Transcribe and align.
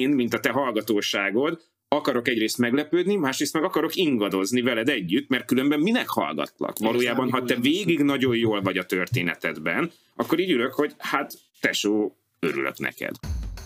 én, 0.00 0.08
mint 0.08 0.34
a 0.34 0.40
te 0.40 0.50
hallgatóságod, 0.50 1.60
akarok 1.88 2.28
egyrészt 2.28 2.58
meglepődni, 2.58 3.16
másrészt 3.16 3.52
meg 3.52 3.64
akarok 3.64 3.96
ingadozni 3.96 4.60
veled 4.60 4.88
együtt, 4.88 5.28
mert 5.28 5.44
különben 5.44 5.80
minek 5.80 6.08
hallgatlak? 6.08 6.78
Valójában, 6.78 7.30
ha 7.30 7.42
te 7.42 7.54
végig 7.54 8.02
nagyon 8.02 8.36
jól 8.36 8.62
vagy 8.62 8.78
a 8.78 8.84
történetedben, 8.84 9.90
akkor 10.16 10.38
így 10.38 10.50
ülök, 10.50 10.74
hogy 10.74 10.94
hát 10.98 11.32
tesó, 11.60 12.16
örülök 12.38 12.78
neked. 12.78 13.14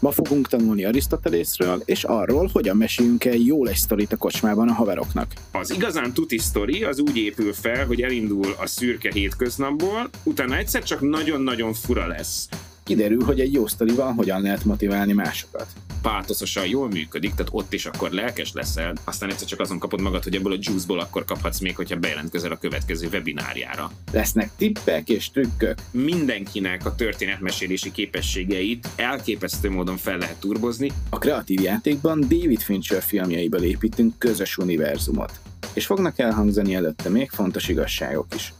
Ma 0.01 0.11
fogunk 0.11 0.49
tanulni 0.49 0.85
Arisztotelészről, 0.85 1.83
és 1.85 2.05
arról, 2.05 2.51
hogyan 2.53 2.77
meséljünk 2.77 3.25
el 3.25 3.37
jól 3.37 3.69
egy 3.69 3.77
sztorit 3.77 4.13
a 4.13 4.17
kocsmában 4.17 4.69
a 4.69 4.73
haveroknak. 4.73 5.33
Az 5.53 5.71
igazán 5.71 6.13
tuti 6.13 6.39
sztori 6.39 6.85
az 6.85 7.01
úgy 7.01 7.17
épül 7.17 7.53
fel, 7.53 7.87
hogy 7.87 8.03
elindul 8.03 8.55
a 8.59 8.67
szürke 8.67 9.11
hétköznapból, 9.13 10.11
utána 10.25 10.57
egyszer 10.57 10.83
csak 10.83 11.01
nagyon-nagyon 11.01 11.73
fura 11.73 12.07
lesz 12.07 12.49
kiderül, 12.85 13.25
hogy 13.25 13.41
egy 13.41 13.53
jó 13.53 13.67
sztorival 13.67 14.13
hogyan 14.13 14.41
lehet 14.41 14.65
motiválni 14.65 15.13
másokat. 15.13 15.67
Pátoszosan 16.03 16.67
jól 16.67 16.89
működik, 16.89 17.35
tehát 17.35 17.53
ott 17.53 17.73
is 17.73 17.87
akkor 17.87 18.11
lelkes 18.11 18.53
leszel, 18.53 18.95
aztán 19.05 19.31
egyszer 19.31 19.49
csak 19.49 19.61
azon 19.61 19.79
kapod 19.79 20.01
magad, 20.01 20.23
hogy 20.23 20.35
ebből 20.35 20.53
a 20.53 20.59
juiceból 20.61 21.01
akkor 21.01 21.25
kaphatsz 21.25 21.61
még, 21.61 21.77
hogyha 21.77 21.97
bejelentkezel 21.97 22.53
a 22.53 22.59
következő 22.59 23.09
webinárjára. 23.13 23.91
Lesznek 24.13 24.51
tippek 24.57 25.09
és 25.09 25.31
trükkök. 25.31 25.79
Mindenkinek 25.91 26.87
a 26.87 26.95
történetmesélési 26.95 27.91
képességeit 27.91 28.89
elképesztő 28.97 29.71
módon 29.71 29.97
fel 29.97 30.19
lehet 30.19 30.41
turbozni. 30.41 30.93
A 31.11 31.19
kreatív 31.19 31.61
játékban 31.61 32.21
David 32.21 32.61
Fincher 32.61 33.03
filmjeiből 33.03 33.63
építünk 33.63 34.19
közös 34.19 34.57
univerzumot. 34.57 35.33
És 35.73 35.87
fognak 35.87 36.19
elhangzani 36.19 36.75
előtte 36.75 37.09
még 37.09 37.31
fontos 37.31 37.69
igazságok 37.69 38.27
is. 38.35 38.53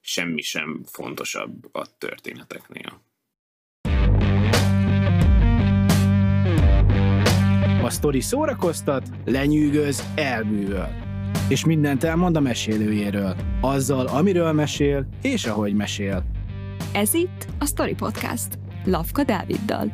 Semmi 0.00 0.42
sem 0.42 0.82
fontosabb 0.86 1.74
a 1.74 1.86
történeteknél. 1.98 3.02
A 7.84 7.90
sztori 7.90 8.20
szórakoztat, 8.20 9.08
lenyűgöz, 9.24 10.04
elbűvöl. 10.14 10.88
És 11.48 11.64
mindent 11.64 12.04
elmond 12.04 12.36
a 12.36 12.40
mesélőjéről. 12.40 13.36
Azzal, 13.60 14.06
amiről 14.06 14.52
mesél, 14.52 15.06
és 15.22 15.44
ahogy 15.44 15.74
mesél. 15.74 16.24
Ez 16.92 17.14
itt 17.14 17.46
a 17.58 17.66
Story 17.66 17.94
Podcast. 17.94 18.58
Lavka 18.84 19.24
Dáviddal. 19.24 19.92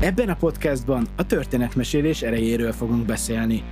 Ebben 0.00 0.28
a 0.28 0.34
podcastban 0.34 1.06
a 1.16 1.26
történetmesélés 1.26 2.22
erejéről 2.22 2.72
fogunk 2.72 3.06
beszélni. 3.06 3.62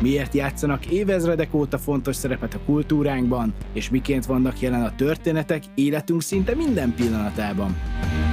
Miért 0.00 0.34
játszanak 0.34 0.86
évezredek 0.86 1.54
óta 1.54 1.78
fontos 1.78 2.16
szerepet 2.16 2.54
a 2.54 2.60
kultúránkban, 2.66 3.54
és 3.72 3.90
miként 3.90 4.26
vannak 4.26 4.60
jelen 4.60 4.82
a 4.82 4.94
történetek 4.94 5.62
életünk 5.74 6.22
szinte 6.22 6.54
minden 6.54 6.94
pillanatában. 6.94 7.76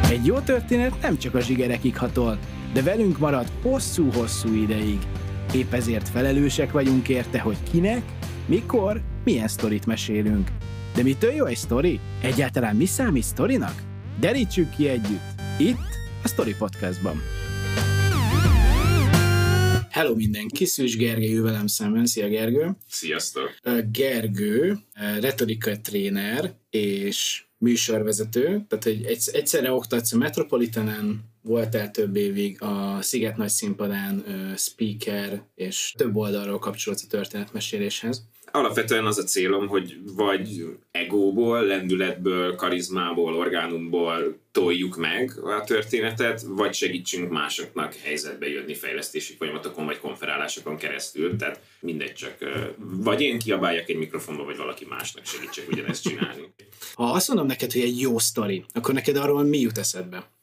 Egy 0.10 0.26
jó 0.26 0.40
történet 0.40 1.02
nem 1.02 1.18
csak 1.18 1.36
a 1.36 1.40
zsigerekig 1.40 1.98
hatol, 1.98 2.38
de 2.74 2.82
velünk 2.82 3.18
marad 3.18 3.52
hosszú-hosszú 3.62 4.54
ideig. 4.54 5.00
Épp 5.54 5.74
ezért 5.74 6.10
felelősek 6.10 6.72
vagyunk 6.72 7.10
érte, 7.10 7.40
hogy 7.40 7.58
kinek, 7.72 8.02
mikor, 8.46 9.02
milyen 9.24 9.48
sztorit 9.48 9.86
mesélünk. 9.86 10.50
De 10.96 11.04
mitől 11.04 11.32
jó 11.32 11.46
egy 11.46 11.58
sztori? 11.58 12.00
Egyáltalán 12.22 12.76
mi 12.76 12.86
számít 12.86 13.24
sztorinak? 13.24 13.82
Derítsük 14.20 14.70
ki 14.76 14.88
együtt, 14.88 15.42
itt 15.58 15.88
a 16.24 16.28
Story 16.28 16.56
Podcastban. 16.58 17.22
Hello 19.96 20.16
mindenki, 20.16 20.66
Szűs 20.66 20.98
Gergely 20.98 21.34
velem 21.34 21.68
szemben. 21.68 22.06
Szia 22.06 22.28
Gergő! 22.28 22.78
Sziasztok! 22.88 23.56
Gergő, 23.92 24.78
retorika 25.20 25.82
tréner 25.82 26.54
és 26.70 27.46
műsorvezető, 27.58 28.66
tehát 28.68 28.84
hogy 28.84 29.06
egyszerre 29.32 29.72
oktatsz 29.72 30.14
a 30.14 30.18
Metropolitanen, 30.18 31.35
voltál 31.46 31.92
több 31.92 32.16
évig 32.16 32.62
a 32.62 33.02
Sziget 33.02 33.38
Nagy 33.38 33.50
Színpadán 33.50 34.24
speaker, 34.58 35.44
és 35.56 35.94
több 35.98 36.16
oldalról 36.16 36.60
kapcsolódsz 36.60 37.04
a 37.04 37.08
történetmeséléshez 37.10 38.26
alapvetően 38.56 39.06
az 39.06 39.18
a 39.18 39.24
célom, 39.24 39.68
hogy 39.68 39.98
vagy 40.16 40.66
egóból, 40.92 41.62
lendületből, 41.62 42.56
karizmából, 42.56 43.36
orgánumból 43.36 44.40
toljuk 44.52 44.98
meg 44.98 45.40
a 45.44 45.64
történetet, 45.64 46.46
vagy 46.48 46.74
segítsünk 46.74 47.32
másoknak 47.32 47.94
helyzetbe 47.94 48.48
jönni 48.48 48.74
fejlesztési 48.74 49.34
folyamatokon, 49.34 49.86
vagy 49.86 50.00
konferálásokon 50.00 50.78
keresztül. 50.78 51.36
Tehát 51.36 51.60
mindegy, 51.80 52.14
csak 52.14 52.38
vagy 52.78 53.22
én 53.22 53.40
kiabáljak 53.40 53.90
egy 53.90 53.98
mikrofonba, 53.98 54.44
vagy 54.44 54.58
valaki 54.58 54.86
másnak 54.90 55.26
segítsek 55.26 55.68
ugyanezt 55.72 56.04
csinálni. 56.04 56.54
Ha 56.94 57.04
azt 57.04 57.28
mondom 57.28 57.48
neked, 57.48 57.72
hogy 57.72 57.82
egy 57.82 58.00
jó 58.00 58.20
sztori, 58.20 58.66
akkor 58.74 58.94
neked 58.94 59.16
arról 59.16 59.44
mi 59.44 59.60
jut 59.60 59.78
eszedbe? 59.78 60.34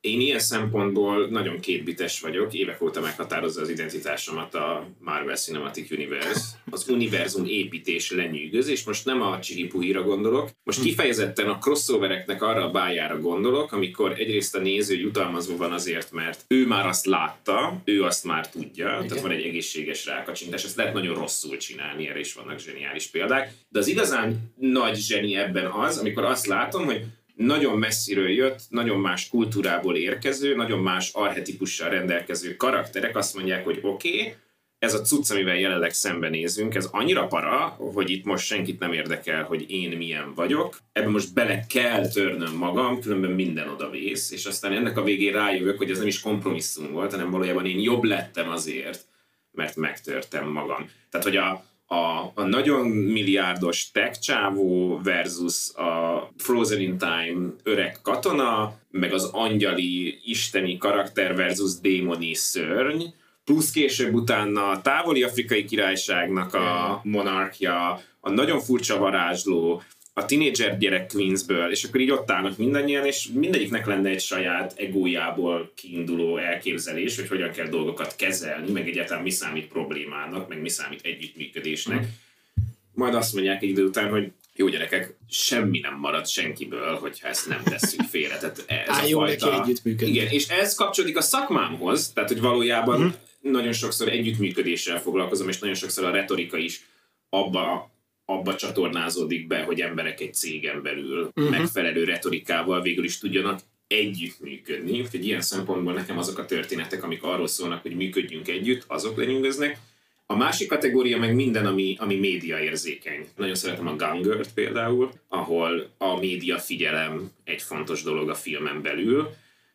Én 0.00 0.20
ilyen 0.20 0.38
szempontból 0.38 1.28
nagyon 1.28 1.60
kétbites 1.60 2.20
vagyok, 2.20 2.54
évek 2.54 2.82
óta 2.82 3.00
meghatározza 3.00 3.60
az 3.60 3.68
identitásomat 3.68 4.54
a 4.54 4.88
Marvel 5.00 5.36
Cinematic 5.36 5.90
Universe, 5.90 6.40
az 6.70 6.88
univerzum 6.88 7.46
építés 7.46 8.10
lenyűgöz, 8.10 8.68
és 8.68 8.84
most 8.84 9.04
nem 9.04 9.22
a 9.22 9.40
csihipuhira 9.40 10.02
gondolok, 10.02 10.50
most 10.62 10.82
kifejezetten 10.82 11.48
a 11.48 11.58
crossovereknek 11.58 12.42
arra 12.42 12.64
a 12.64 12.70
bájára 12.70 13.20
gondolok, 13.20 13.72
amikor 13.72 14.12
egyrészt 14.20 14.54
a 14.54 14.60
néző 14.60 14.94
jutalmazva 14.94 15.56
van 15.56 15.72
azért, 15.72 16.12
mert 16.12 16.44
ő 16.48 16.66
már 16.66 16.86
azt 16.86 17.06
látta, 17.06 17.82
ő 17.84 18.02
azt 18.02 18.24
már 18.24 18.48
tudja, 18.48 18.86
Igen. 18.86 19.06
tehát 19.06 19.22
van 19.22 19.32
egy 19.32 19.44
egészséges 19.44 20.06
rákacsintás, 20.06 20.64
ezt 20.64 20.76
lehet 20.76 20.94
nagyon 20.94 21.14
rosszul 21.14 21.56
csinálni, 21.56 22.08
erre 22.08 22.18
is 22.18 22.34
vannak 22.34 22.58
zseniális 22.58 23.06
példák, 23.06 23.52
de 23.68 23.78
az 23.78 23.86
igazán 23.86 24.52
nagy 24.56 24.96
zseni 24.96 25.36
ebben 25.36 25.66
az, 25.66 25.98
amikor 25.98 26.24
azt 26.24 26.46
látom, 26.46 26.84
hogy 26.84 27.04
nagyon 27.36 27.78
messziről 27.78 28.30
jött, 28.30 28.60
nagyon 28.68 29.00
más 29.00 29.28
kultúrából 29.28 29.96
érkező, 29.96 30.54
nagyon 30.54 30.78
más 30.78 31.10
arhetikussal 31.12 31.88
rendelkező 31.88 32.56
karakterek 32.56 33.16
azt 33.16 33.34
mondják, 33.34 33.64
hogy 33.64 33.78
oké, 33.82 34.20
okay, 34.20 34.34
ez 34.78 34.94
a 34.94 35.00
cucc, 35.00 35.30
amivel 35.30 35.58
jelenleg 35.58 35.92
szembenézünk, 35.92 36.74
ez 36.74 36.88
annyira 36.90 37.26
para, 37.26 37.76
hogy 37.78 38.10
itt 38.10 38.24
most 38.24 38.46
senkit 38.46 38.78
nem 38.78 38.92
érdekel, 38.92 39.44
hogy 39.44 39.70
én 39.70 39.96
milyen 39.96 40.34
vagyok. 40.34 40.78
Ebben 40.92 41.10
most 41.10 41.34
bele 41.34 41.66
kell 41.68 42.08
törnöm 42.08 42.54
magam, 42.54 43.00
különben 43.00 43.30
minden 43.30 43.68
oda 43.68 43.90
vész, 43.90 44.30
és 44.30 44.46
aztán 44.46 44.72
ennek 44.72 44.96
a 44.96 45.02
végén 45.02 45.32
rájövök, 45.32 45.78
hogy 45.78 45.90
ez 45.90 45.98
nem 45.98 46.06
is 46.06 46.20
kompromisszum 46.20 46.92
volt, 46.92 47.10
hanem 47.10 47.30
valójában 47.30 47.66
én 47.66 47.80
jobb 47.80 48.04
lettem 48.04 48.48
azért, 48.48 49.06
mert 49.50 49.76
megtörtem 49.76 50.48
magam. 50.48 50.90
Tehát, 51.10 51.26
hogy 51.26 51.36
a, 51.36 51.64
a, 51.86 52.32
a 52.34 52.42
nagyon 52.42 52.86
milliárdos 52.86 53.90
tech 53.90 54.18
csávó 54.18 55.00
versus 55.02 55.74
a 55.74 56.22
Frozen 56.36 56.80
in 56.80 56.98
Time 56.98 57.48
öreg 57.62 57.98
katona, 58.02 58.74
meg 58.90 59.12
az 59.12 59.24
angyali 59.24 60.20
isteni 60.24 60.76
karakter 60.76 61.34
versus 61.34 61.78
démoni 61.80 62.34
szörny, 62.34 63.04
plusz 63.44 63.70
később 63.70 64.14
utána 64.14 64.68
a 64.68 64.80
távoli 64.80 65.22
afrikai 65.22 65.64
királyságnak 65.64 66.54
a 66.54 67.00
monarchia, 67.04 68.00
a 68.20 68.30
nagyon 68.30 68.60
furcsa 68.60 68.98
varázsló, 68.98 69.82
a 70.18 70.24
tinédzser 70.24 70.78
gyerek 70.78 71.12
Queensből, 71.12 71.70
és 71.70 71.84
akkor 71.84 72.00
így 72.00 72.10
ott 72.10 72.30
állnak 72.30 72.56
mindannyian, 72.56 73.06
és 73.06 73.28
mindegyiknek 73.34 73.86
lenne 73.86 74.08
egy 74.08 74.20
saját 74.20 74.74
egójából 74.76 75.72
kiinduló 75.74 76.36
elképzelés, 76.36 77.16
hogy 77.16 77.28
hogyan 77.28 77.50
kell 77.50 77.66
dolgokat 77.66 78.16
kezelni, 78.16 78.70
meg 78.70 78.88
egyáltalán 78.88 79.22
mi 79.22 79.30
számít 79.30 79.66
problémának, 79.66 80.48
meg 80.48 80.60
mi 80.60 80.68
számít 80.68 81.00
együttműködésnek. 81.02 82.06
Majd 82.94 83.14
azt 83.14 83.34
mondják 83.34 83.62
egy 83.62 83.68
idő 83.68 83.84
után, 83.84 84.10
hogy 84.10 84.30
jó 84.54 84.68
gyerekek, 84.68 85.14
semmi 85.30 85.78
nem 85.78 85.94
marad 85.98 86.26
senkiből, 86.26 86.94
hogyha 86.94 87.28
ezt 87.28 87.48
nem 87.48 87.62
tesszük 87.62 88.00
félre. 88.00 88.38
Tehát 88.38 88.64
ez 88.66 88.96
Á, 88.96 89.04
a 89.04 89.08
fajta... 89.08 89.50
neki 89.50 89.60
együttműködni. 89.60 90.14
Igen, 90.14 90.26
és 90.26 90.48
ez 90.48 90.74
kapcsolódik 90.74 91.16
a 91.16 91.20
szakmámhoz, 91.20 92.12
tehát 92.12 92.28
hogy 92.28 92.40
valójában 92.40 93.00
mm. 93.00 93.50
nagyon 93.50 93.72
sokszor 93.72 94.08
együttműködéssel 94.08 95.00
foglalkozom, 95.00 95.48
és 95.48 95.58
nagyon 95.58 95.74
sokszor 95.74 96.04
a 96.04 96.10
retorika 96.10 96.56
is 96.56 96.86
abba 97.28 97.94
abba 98.26 98.56
csatornázódik 98.56 99.46
be, 99.46 99.62
hogy 99.62 99.80
emberek 99.80 100.20
egy 100.20 100.34
cégen 100.34 100.82
belül 100.82 101.30
uh-huh. 101.34 101.58
megfelelő 101.58 102.04
retorikával 102.04 102.82
végül 102.82 103.04
is 103.04 103.18
tudjanak 103.18 103.60
együttműködni. 103.86 105.00
Úgyhogy 105.00 105.26
ilyen 105.26 105.40
szempontból 105.40 105.92
nekem 105.92 106.18
azok 106.18 106.38
a 106.38 106.44
történetek, 106.44 107.02
amik 107.02 107.22
arról 107.22 107.46
szólnak, 107.46 107.82
hogy 107.82 107.96
működjünk 107.96 108.48
együtt, 108.48 108.84
azok 108.86 109.16
lenyűgöznek. 109.16 109.78
A 110.26 110.36
másik 110.36 110.68
kategória 110.68 111.18
meg 111.18 111.34
minden, 111.34 111.66
ami, 111.66 111.96
ami 111.98 112.16
média 112.16 112.58
érzékeny. 112.58 113.26
Nagyon 113.36 113.54
szeretem 113.54 113.86
a 113.86 113.96
Gangert 113.96 114.54
például, 114.54 115.10
ahol 115.28 115.90
a 115.98 116.18
média 116.18 116.58
figyelem 116.58 117.30
egy 117.44 117.62
fontos 117.62 118.02
dolog 118.02 118.28
a 118.28 118.34
filmen 118.34 118.82
belül. 118.82 119.30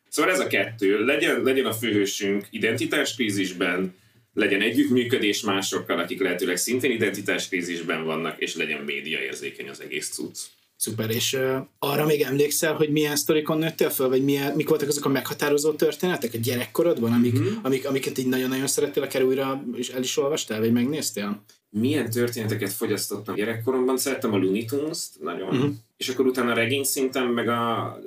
Szóval 0.08 0.32
ez 0.32 0.40
a 0.40 0.46
kettő. 0.46 1.04
Legyen, 1.04 1.42
legyen 1.42 1.66
a 1.66 1.72
főhősünk 1.72 2.46
identitáskrízisben, 2.50 3.94
legyen 4.34 4.60
együttműködés 4.60 5.40
másokkal, 5.40 5.98
akik 5.98 6.20
lehetőleg 6.20 6.56
szintén 6.56 6.90
identitáskrízisben 6.90 8.04
vannak, 8.04 8.40
és 8.40 8.56
legyen 8.56 8.82
média 8.84 9.20
érzékeny 9.20 9.68
az 9.68 9.80
egész 9.80 10.08
cucc. 10.08 10.38
Szuper, 10.76 11.10
és 11.10 11.32
uh, 11.32 11.56
arra 11.78 12.06
még 12.06 12.20
emlékszel, 12.20 12.74
hogy 12.74 12.90
milyen 12.90 13.16
sztorikon 13.16 13.58
nőttél 13.58 13.90
föl, 13.90 14.08
vagy 14.08 14.24
milyen, 14.24 14.54
mik 14.54 14.68
voltak 14.68 14.88
azok 14.88 15.04
a 15.04 15.08
meghatározó 15.08 15.72
történetek 15.72 16.34
a 16.34 16.38
gyerekkorodban, 16.38 17.12
amik, 17.12 17.38
mm-hmm. 17.38 17.56
amik, 17.62 17.88
amiket 17.88 18.18
így 18.18 18.26
nagyon-nagyon 18.26 18.66
szerettél, 18.66 19.02
akár 19.02 19.22
újra 19.22 19.64
és 19.74 19.88
el 19.88 20.02
is 20.02 20.16
olvastál, 20.16 20.60
vagy 20.60 20.72
megnéztél? 20.72 21.42
Milyen 21.70 22.10
történeteket 22.10 22.72
fogyasztottam 22.72 23.34
gyerekkoromban? 23.34 23.96
Szerettem 23.96 24.32
a 24.32 24.36
Looney 24.36 24.64
Tunes-t 24.64 25.20
nagyon, 25.20 25.56
mm-hmm. 25.56 25.70
és 25.96 26.08
akkor 26.08 26.26
utána 26.26 26.54
regény 26.54 26.84
szinten, 26.84 27.26
meg 27.26 27.48
a... 27.48 27.98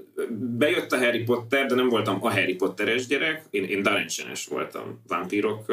Bejött 0.57 0.91
a 0.91 0.97
Harry 0.97 1.23
Potter, 1.23 1.65
de 1.65 1.75
nem 1.75 1.89
voltam 1.89 2.17
a 2.21 2.31
Harry 2.31 2.55
Potteres 2.55 3.07
gyerek, 3.07 3.45
én, 3.49 3.63
én 3.63 3.81
Darencsenes 3.81 4.45
voltam, 4.45 5.01
vámpírok, 5.07 5.69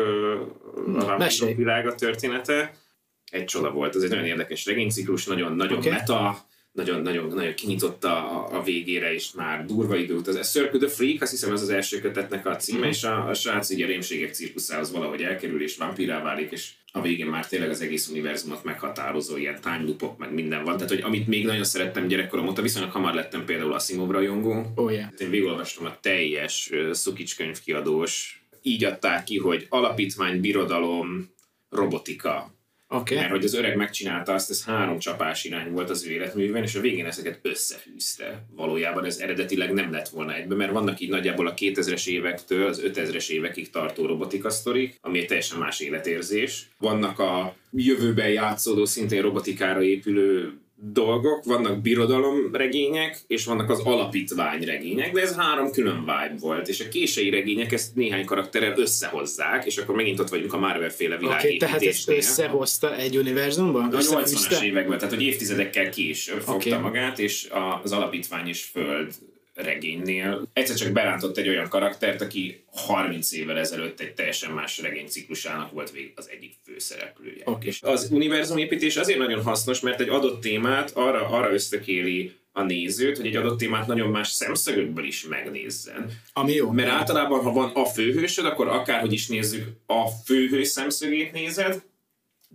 a 0.98 1.04
vámpírok 1.04 1.56
világa 1.56 1.94
története. 1.94 2.74
Egy 3.30 3.44
csoda 3.44 3.70
volt, 3.70 3.96
ez 3.96 4.02
egy 4.02 4.10
nagyon 4.10 4.24
érdekes 4.24 4.66
regényciklus, 4.66 5.26
nagyon, 5.26 5.52
nagyon 5.56 5.78
okay. 5.78 5.90
meta, 5.90 6.46
nagyon, 6.72 7.02
nagyon, 7.02 7.26
nagyon 7.26 7.54
kinyitotta 7.54 8.30
a, 8.30 8.58
a 8.58 8.62
végére, 8.62 9.14
és 9.14 9.32
már 9.32 9.64
durva 9.64 9.96
idő 9.96 10.14
utaz. 10.14 10.36
Ez 10.36 10.50
Circle 10.50 10.78
the 10.78 10.88
Freak, 10.88 11.22
azt 11.22 11.30
hiszem 11.30 11.52
ez 11.52 11.62
az 11.62 11.68
első 11.68 12.00
kötetnek 12.00 12.46
a 12.46 12.56
címe, 12.56 12.86
mm. 12.86 12.88
és 12.88 13.04
a, 13.04 13.28
a 13.28 13.34
srác 13.34 13.70
így 13.70 13.82
a 13.82 13.86
rémségek 13.86 14.34
cirkuszához 14.34 14.92
valahogy 14.92 15.22
elkerül, 15.22 15.62
és 15.62 15.76
vampírá 15.76 16.22
válik, 16.22 16.50
és 16.50 16.70
a 16.92 17.00
végén 17.00 17.26
már 17.26 17.46
tényleg 17.46 17.70
az 17.70 17.80
egész 17.80 18.08
univerzumot 18.08 18.64
meghatározó 18.64 19.36
ilyen 19.36 19.60
time 19.60 19.82
loopok, 19.84 20.18
meg 20.18 20.32
minden 20.32 20.64
van. 20.64 20.74
Tehát, 20.74 20.90
hogy 20.90 21.00
amit 21.00 21.26
még 21.26 21.46
nagyon 21.46 21.64
szerettem 21.64 22.06
gyerekkorom 22.06 22.48
óta, 22.48 22.62
viszonylag 22.62 22.90
hamar 22.90 23.14
lettem 23.14 23.44
például 23.44 23.72
Asimov 23.72 24.10
rajongó. 24.10 24.72
Oh, 24.74 24.92
yeah. 24.92 25.08
Én 25.18 25.30
végigolvastam 25.30 25.86
a 25.86 25.96
teljes 26.00 26.70
uh, 26.72 26.92
Szukics 26.92 27.36
könyvkiadós. 27.36 28.44
Így 28.62 28.84
adták 28.84 29.24
ki, 29.24 29.38
hogy 29.38 29.66
alapítvány, 29.68 30.40
birodalom, 30.40 31.30
robotika, 31.68 32.54
Okay. 32.92 33.16
Mert 33.16 33.30
hogy 33.30 33.44
az 33.44 33.54
öreg 33.54 33.76
megcsinálta 33.76 34.32
azt, 34.32 34.50
ez 34.50 34.64
három 34.64 34.98
csapás 34.98 35.44
irány 35.44 35.70
volt 35.70 35.90
az 35.90 36.06
ő 36.06 36.10
életművben, 36.10 36.62
és 36.62 36.74
a 36.74 36.80
végén 36.80 37.06
ezeket 37.06 37.38
összefűzte. 37.42 38.46
Valójában 38.56 39.04
ez 39.04 39.18
eredetileg 39.18 39.72
nem 39.72 39.92
lett 39.92 40.08
volna 40.08 40.34
egybe, 40.34 40.54
mert 40.54 40.72
vannak 40.72 41.00
így 41.00 41.08
nagyjából 41.08 41.46
a 41.46 41.54
2000-es 41.54 42.06
évektől 42.06 42.66
az 42.66 42.82
5000-es 42.84 43.28
évekig 43.28 43.70
tartó 43.70 44.06
robotika 44.06 44.50
sztorik, 44.50 44.98
ami 45.00 45.18
egy 45.18 45.26
teljesen 45.26 45.58
más 45.58 45.80
életérzés. 45.80 46.68
Vannak 46.78 47.18
a 47.18 47.54
jövőben 47.72 48.28
játszódó, 48.28 48.84
szintén 48.84 49.22
robotikára 49.22 49.82
épülő 49.82 50.52
dolgok, 50.84 51.44
vannak 51.44 51.80
birodalom 51.80 52.54
regények, 52.54 53.18
és 53.26 53.44
vannak 53.44 53.70
az 53.70 53.80
alapítvány 53.80 54.64
regények, 54.64 55.12
de 55.12 55.20
ez 55.20 55.36
három 55.36 55.70
külön 55.70 55.98
vibe 55.98 56.34
volt, 56.40 56.68
és 56.68 56.80
a 56.80 56.88
kései 56.88 57.30
regények 57.30 57.72
ezt 57.72 57.94
néhány 57.94 58.24
karakterrel 58.24 58.78
összehozzák, 58.78 59.64
és 59.64 59.76
akkor 59.76 59.94
megint 59.94 60.20
ott 60.20 60.28
vagyunk 60.28 60.52
a 60.52 60.58
Marvel 60.58 60.90
féle 60.90 61.16
világ 61.16 61.38
okay, 61.38 61.56
tehát 61.56 61.82
ezt 61.82 62.08
összehozta 62.08 62.96
egy 62.96 63.16
univerzumban? 63.16 63.94
A 63.94 63.98
80-as 63.98 64.62
években, 64.62 64.98
tehát 64.98 65.14
hogy 65.14 65.22
évtizedekkel 65.22 65.88
később 65.88 66.40
fogta 66.40 66.68
okay. 66.68 66.80
magát, 66.80 67.18
és 67.18 67.48
az 67.82 67.92
alapítvány 67.92 68.48
és 68.48 68.62
föld 68.62 69.14
regénynél 69.54 70.48
egyszer 70.52 70.76
csak 70.76 70.92
berántott 70.92 71.36
egy 71.36 71.48
olyan 71.48 71.68
karaktert, 71.68 72.20
aki 72.20 72.64
30 72.72 73.32
évvel 73.32 73.58
ezelőtt 73.58 74.00
egy 74.00 74.14
teljesen 74.14 74.50
más 74.50 74.78
regényciklusának 74.78 75.72
volt 75.72 75.90
végig 75.90 76.12
az 76.16 76.28
egyik 76.30 76.54
főszereplője. 76.64 77.42
Okay. 77.44 77.66
És 77.66 77.82
az 77.82 78.08
univerzumépítés 78.10 78.96
azért 78.96 79.18
nagyon 79.18 79.42
hasznos, 79.42 79.80
mert 79.80 80.00
egy 80.00 80.08
adott 80.08 80.40
témát 80.40 80.90
arra, 80.94 81.28
arra 81.28 81.52
ösztökéli 81.52 82.32
a 82.52 82.62
nézőt, 82.62 83.16
hogy 83.16 83.26
egy 83.26 83.36
adott 83.36 83.58
témát 83.58 83.86
nagyon 83.86 84.10
más 84.10 84.28
szemszögökből 84.28 85.04
is 85.04 85.26
megnézzen. 85.26 86.10
Ami 86.32 86.52
jó. 86.52 86.70
Mert 86.70 86.88
általában, 86.88 87.42
ha 87.42 87.52
van 87.52 87.70
a 87.74 87.84
főhősöd, 87.84 88.44
akkor 88.44 88.68
akárhogy 88.68 89.12
is 89.12 89.26
nézzük, 89.26 89.66
a 89.86 90.06
főhős 90.24 90.68
szemszögét 90.68 91.32
nézed, 91.32 91.82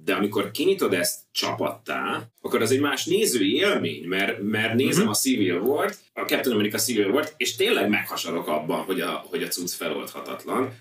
de 0.03 0.13
amikor 0.13 0.51
kinyitod 0.51 0.93
ezt 0.93 1.19
csapattá, 1.31 2.29
akkor 2.41 2.61
az 2.61 2.71
egy 2.71 2.79
más 2.79 3.05
nézői 3.05 3.55
élmény, 3.55 4.03
mert, 4.07 4.41
mert 4.41 4.73
nézem 4.73 4.99
uh-huh. 4.99 5.09
a 5.09 5.19
Civil 5.19 5.59
War-t, 5.59 5.97
a 6.13 6.21
Captain 6.21 6.55
America 6.55 6.77
Civil 6.77 7.09
War-t, 7.09 7.33
és 7.37 7.55
tényleg 7.55 7.89
meghasadok 7.89 8.47
abban, 8.47 8.83
hogy 8.83 9.01
a, 9.01 9.25
hogy 9.29 9.43
a 9.43 9.47
cucc 9.47 9.73
feloldhatatlan. 9.73 10.73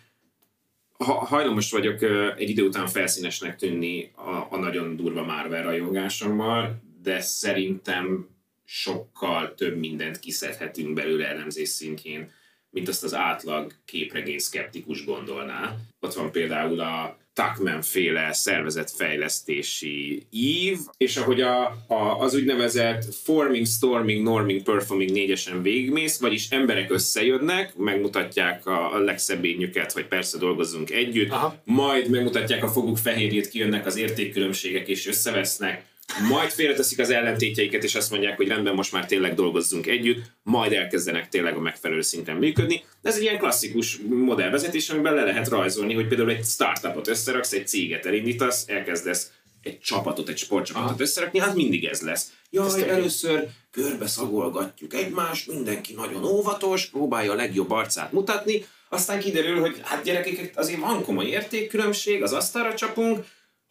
Ha, 0.93 1.13
hajlamos 1.13 1.71
vagyok 1.71 2.03
egy 2.37 2.51
idő 2.51 2.67
után 2.67 2.87
felszínesnek 2.87 3.57
tűnni 3.57 4.11
a, 4.15 4.47
a 4.51 4.57
nagyon 4.57 4.97
durva 4.97 5.25
Marvel 5.25 5.63
rajongásommal, 5.63 6.83
de 7.03 7.21
szerintem 7.21 8.29
sokkal 8.65 9.55
több 9.55 9.77
mindent 9.77 10.19
kiszedhetünk 10.19 10.95
belőle 10.95 11.29
elemzés 11.29 11.69
szintjén, 11.69 12.31
mint 12.71 12.89
azt 12.89 13.05
az 13.05 13.15
átlag 13.15 13.73
képregény 13.85 14.39
szkeptikus 14.39 15.05
gondolná. 15.05 15.77
Ott 16.01 16.15
van 16.15 16.31
például 16.31 16.81
a 16.81 17.19
Tuckman 17.37 17.83
féle 17.83 18.33
szervezetfejlesztési 18.33 20.27
ív, 20.31 20.79
és 20.97 21.17
ahogy 21.17 21.41
a, 21.41 21.65
a, 21.87 22.19
az 22.19 22.35
úgynevezett 22.35 23.15
forming, 23.15 23.67
storming, 23.67 24.23
norming, 24.23 24.63
performing 24.63 25.11
négyesen 25.11 25.63
végigmész, 25.63 26.21
vagyis 26.21 26.51
emberek 26.51 26.91
összejönnek, 26.91 27.77
megmutatják 27.77 28.67
a, 28.67 28.95
a 28.95 28.99
legszebb 28.99 29.45
ényüket, 29.45 29.93
hogy 29.93 30.07
persze 30.07 30.39
dolgozzunk 30.39 30.91
együtt, 30.91 31.31
Aha. 31.31 31.63
majd 31.65 32.11
megmutatják 32.11 32.65
a 32.65 32.69
foguk 32.69 32.97
fehérjét, 32.97 33.49
kijönnek 33.49 33.87
az 33.87 33.97
értékkülönbségek 33.97 34.89
és 34.89 35.07
összevesznek, 35.07 35.85
majd 36.29 36.51
félreteszik 36.51 36.99
az 36.99 37.11
ellentétjeiket, 37.11 37.85
és 37.85 37.95
azt 37.95 38.11
mondják, 38.11 38.37
hogy 38.37 38.49
rendben, 38.49 38.75
most 38.75 38.93
már 38.93 39.07
tényleg 39.07 39.35
dolgozzunk 39.35 39.87
együtt, 39.87 40.23
majd 40.43 40.73
elkezdenek 40.73 41.29
tényleg 41.29 41.57
a 41.57 41.61
megfelelő 41.61 42.01
szinten 42.01 42.37
működni. 42.37 42.85
De 43.03 43.09
ez 43.09 43.17
egy 43.17 43.23
ilyen 43.23 43.39
klasszikus 43.39 43.99
modellvezetés, 44.09 44.91
amiben 44.91 45.15
le 45.15 45.25
lehet 45.25 45.49
rajzolni, 45.49 45.95
hogy 45.95 46.09
például 46.09 46.31
egy 46.31 46.45
startupot 46.45 47.09
összeraksz, 47.09 47.53
egy 47.53 47.69
céget 47.69 48.07
elindítasz, 48.07 48.65
elkezdesz 48.69 49.31
egy 49.63 49.81
csapatot, 49.81 50.29
egy 50.29 50.39
sportcsapatot 50.39 50.89
Aha. 50.91 51.01
összerakni, 51.01 51.39
hát 51.39 51.55
mindig 51.55 51.85
ez 51.85 52.01
lesz. 52.01 52.33
Jaj, 52.51 52.67
Ezt 52.67 52.79
először 52.79 53.49
körbe 53.71 54.07
szagolgatjuk 54.07 54.95
egymást, 54.95 55.47
mindenki 55.47 55.95
nagyon 55.95 56.25
óvatos, 56.25 56.87
próbálja 56.87 57.33
a 57.33 57.35
legjobb 57.35 57.71
arcát 57.71 58.13
mutatni, 58.13 58.65
aztán 58.89 59.21
kiderül, 59.21 59.61
hogy 59.61 59.81
hát 59.83 60.03
gyerekek, 60.05 60.51
azért 60.55 60.81
van 60.81 61.05
komoly 61.05 61.27
értékkülönbség, 61.27 62.23
az 62.23 62.33
asztalra 62.33 62.75
csapunk, 62.75 63.25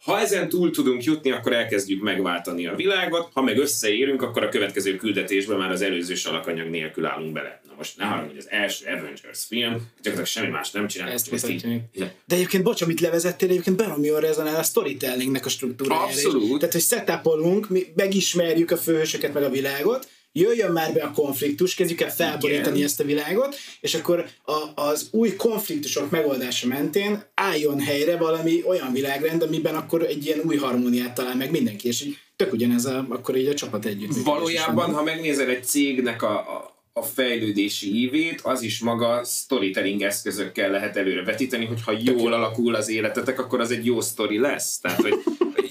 ha 0.06 0.20
ezen 0.20 0.48
túl 0.48 0.70
tudunk 0.70 1.04
jutni, 1.04 1.30
akkor 1.30 1.52
elkezdjük 1.52 2.02
megváltani 2.02 2.66
a 2.66 2.74
világot, 2.74 3.28
ha 3.32 3.42
meg 3.42 3.58
összeérünk, 3.58 4.22
akkor 4.22 4.42
a 4.42 4.48
következő 4.48 4.96
küldetésben 4.96 5.58
már 5.58 5.70
az 5.70 5.82
előző 5.82 6.14
salakanyag 6.14 6.68
nélkül 6.68 7.06
állunk 7.06 7.32
bele. 7.32 7.60
Na 7.68 7.74
most 7.76 7.96
ne 7.96 8.04
haragudj, 8.04 8.34
hogy 8.34 8.38
az 8.38 8.50
első 8.50 8.84
Avengers 8.86 9.44
film, 9.48 9.72
gyakorlatilag 9.72 10.26
semmi 10.26 10.48
más 10.48 10.70
nem 10.70 10.86
csinál. 10.86 11.10
Ezt 11.10 11.32
ezt 11.32 11.48
így, 11.48 11.80
De 12.26 12.34
egyébként, 12.34 12.62
bocs, 12.62 12.82
amit 12.82 13.00
levezettél, 13.00 13.48
egyébként 13.48 13.76
baromi 13.76 14.06
jól 14.06 14.20
rezonál 14.20 14.56
a 14.56 14.62
storytellingnek 14.62 15.46
a 15.46 15.48
struktúrájára. 15.48 16.06
Abszolút. 16.06 16.58
Tehát, 16.58 16.74
hogy 16.74 16.82
setupolunk, 16.82 17.68
mi 17.68 17.86
megismerjük 17.94 18.70
a 18.70 18.76
főhősöket 18.76 19.34
meg 19.34 19.42
a 19.42 19.50
világot, 19.50 20.08
jöjjön 20.40 20.72
már 20.72 20.92
be 20.92 21.02
a 21.02 21.10
konfliktus, 21.10 21.74
kezdjük 21.74 22.00
el 22.00 22.14
felborítani 22.14 22.82
ezt 22.82 23.00
a 23.00 23.04
világot, 23.04 23.56
és 23.80 23.94
akkor 23.94 24.26
a, 24.44 24.82
az 24.82 25.08
új 25.10 25.36
konfliktusok 25.36 26.10
megoldása 26.10 26.66
mentén 26.66 27.22
álljon 27.34 27.80
helyre 27.80 28.16
valami 28.16 28.62
olyan 28.66 28.92
világrend, 28.92 29.42
amiben 29.42 29.74
akkor 29.74 30.02
egy 30.02 30.26
ilyen 30.26 30.40
új 30.44 30.56
harmóniát 30.56 31.14
talál 31.14 31.36
meg 31.36 31.50
mindenki, 31.50 31.88
és 31.88 32.02
így 32.02 32.16
tök 32.36 32.52
ugyanez 32.52 32.84
a, 32.84 33.06
akkor 33.08 33.36
így 33.36 33.46
a 33.46 33.54
csapat 33.54 33.84
együtt. 33.84 34.24
Valójában, 34.24 34.94
ha 34.94 35.02
megnézed 35.02 35.48
egy 35.48 35.64
cégnek 35.64 36.22
a, 36.22 36.38
a 36.38 36.74
a 36.98 37.02
fejlődési 37.02 38.00
ívét, 38.00 38.40
az 38.40 38.62
is 38.62 38.80
maga 38.80 39.24
storytelling 39.24 40.02
eszközökkel 40.02 40.70
lehet 40.70 40.96
előre 40.96 41.24
vetíteni, 41.24 41.64
hogyha 41.64 41.92
jól 42.02 42.32
alakul 42.32 42.74
az 42.74 42.88
életetek, 42.88 43.38
akkor 43.38 43.60
az 43.60 43.70
egy 43.70 43.86
jó 43.86 44.00
sztori 44.00 44.38
lesz. 44.38 44.78
Tehát, 44.78 45.00
hogy 45.00 45.14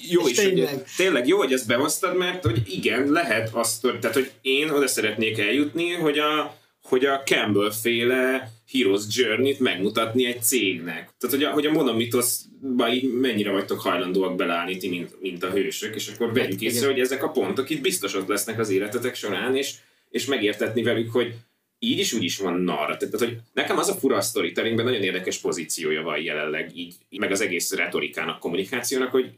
jó 0.09 0.27
is, 0.27 0.37
tényleg. 0.37 0.69
Hogy, 0.69 0.83
tényleg 0.97 1.27
jó, 1.27 1.37
hogy 1.37 1.53
ezt 1.53 1.67
behoztad, 1.67 2.17
mert 2.17 2.43
hogy 2.43 2.61
igen, 2.67 3.11
lehet 3.11 3.49
azt, 3.53 3.81
tehát 3.81 4.13
hogy 4.13 4.31
én 4.41 4.69
oda 4.69 4.87
szeretnék 4.87 5.37
eljutni, 5.37 5.91
hogy 5.91 6.19
a, 6.19 6.57
hogy 6.81 7.05
a 7.05 7.21
Campbell 7.25 7.71
féle 7.71 8.51
Heroes 8.71 9.03
Journey-t 9.09 9.59
megmutatni 9.59 10.25
egy 10.25 10.43
cégnek. 10.43 11.13
Tehát, 11.17 11.35
hogy 11.35 11.43
a, 11.43 11.51
hogy 11.51 11.65
a 11.65 11.71
monomitoszba 11.71 12.89
így 12.93 13.13
mennyire 13.13 13.51
vagytok 13.51 13.81
hajlandóak 13.81 14.35
belállni 14.35 14.77
ti, 14.77 14.89
mint, 14.89 15.21
mint 15.21 15.43
a 15.43 15.49
hősök, 15.49 15.95
és 15.95 16.07
akkor 16.07 16.33
vegyük 16.33 16.51
hát, 16.51 16.61
észre, 16.61 16.87
hogy 16.87 16.99
ezek 16.99 17.23
a 17.23 17.29
pontok 17.29 17.69
itt 17.69 17.81
biztos 17.81 18.15
ott 18.15 18.27
lesznek 18.27 18.59
az 18.59 18.69
életetek 18.69 19.15
során, 19.15 19.55
és, 19.55 19.73
és 20.09 20.25
megértetni 20.25 20.83
velük, 20.83 21.11
hogy 21.11 21.33
így 21.79 21.99
is 21.99 22.13
úgy 22.13 22.23
is 22.23 22.37
van 22.37 22.59
narra. 22.59 22.97
Tehát, 22.97 23.19
hogy 23.19 23.37
nekem 23.53 23.77
az 23.77 23.89
a 23.89 23.93
fura 23.93 24.21
storytellingben 24.21 24.85
nagyon 24.85 25.01
érdekes 25.01 25.37
pozíciója 25.37 26.01
van 26.01 26.21
jelenleg, 26.21 26.71
így, 26.77 26.95
meg 27.09 27.31
az 27.31 27.41
egész 27.41 27.73
retorikának, 27.73 28.39
kommunikációnak, 28.39 29.11
hogy 29.11 29.31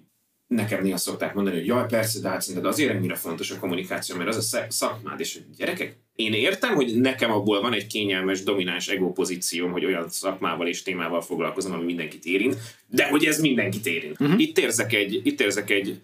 nekem 0.48 0.84
néha 0.84 0.98
szokták 0.98 1.34
mondani, 1.34 1.56
hogy 1.56 1.66
jaj, 1.66 1.86
persze, 1.88 2.20
de 2.20 2.30
hát 2.30 2.42
szerinted 2.42 2.72
azért 2.72 2.94
ennyire 2.94 3.16
fontos 3.16 3.52
a 3.52 3.60
kommunikáció, 3.60 4.16
mert 4.16 4.30
az 4.30 4.54
a 4.54 4.66
szakmád, 4.70 5.20
és 5.20 5.40
gyerekek, 5.58 5.98
én 6.16 6.34
értem, 6.34 6.76
hogy 6.76 7.00
nekem 7.00 7.32
abból 7.32 7.62
van 7.62 7.74
egy 7.74 7.88
kényelmes, 7.88 8.44
domináns 8.44 8.88
ego 8.88 9.12
pozícióm, 9.12 9.72
hogy 9.72 9.86
olyan 9.86 10.10
szakmával 10.10 10.68
és 10.68 10.82
témával 10.82 11.22
foglalkozom, 11.22 11.72
ami 11.72 11.84
mindenkit 11.84 12.26
érint, 12.26 12.58
de 12.88 13.08
hogy 13.08 13.26
ez 13.26 13.40
mindenkit 13.40 13.86
érint. 13.86 14.20
Uh-huh. 14.20 14.42
Itt 14.42 14.58
érzek 14.58 14.94
egy, 14.94 15.22
itt 15.24 15.42
érzek 15.42 15.70
egy 15.70 16.02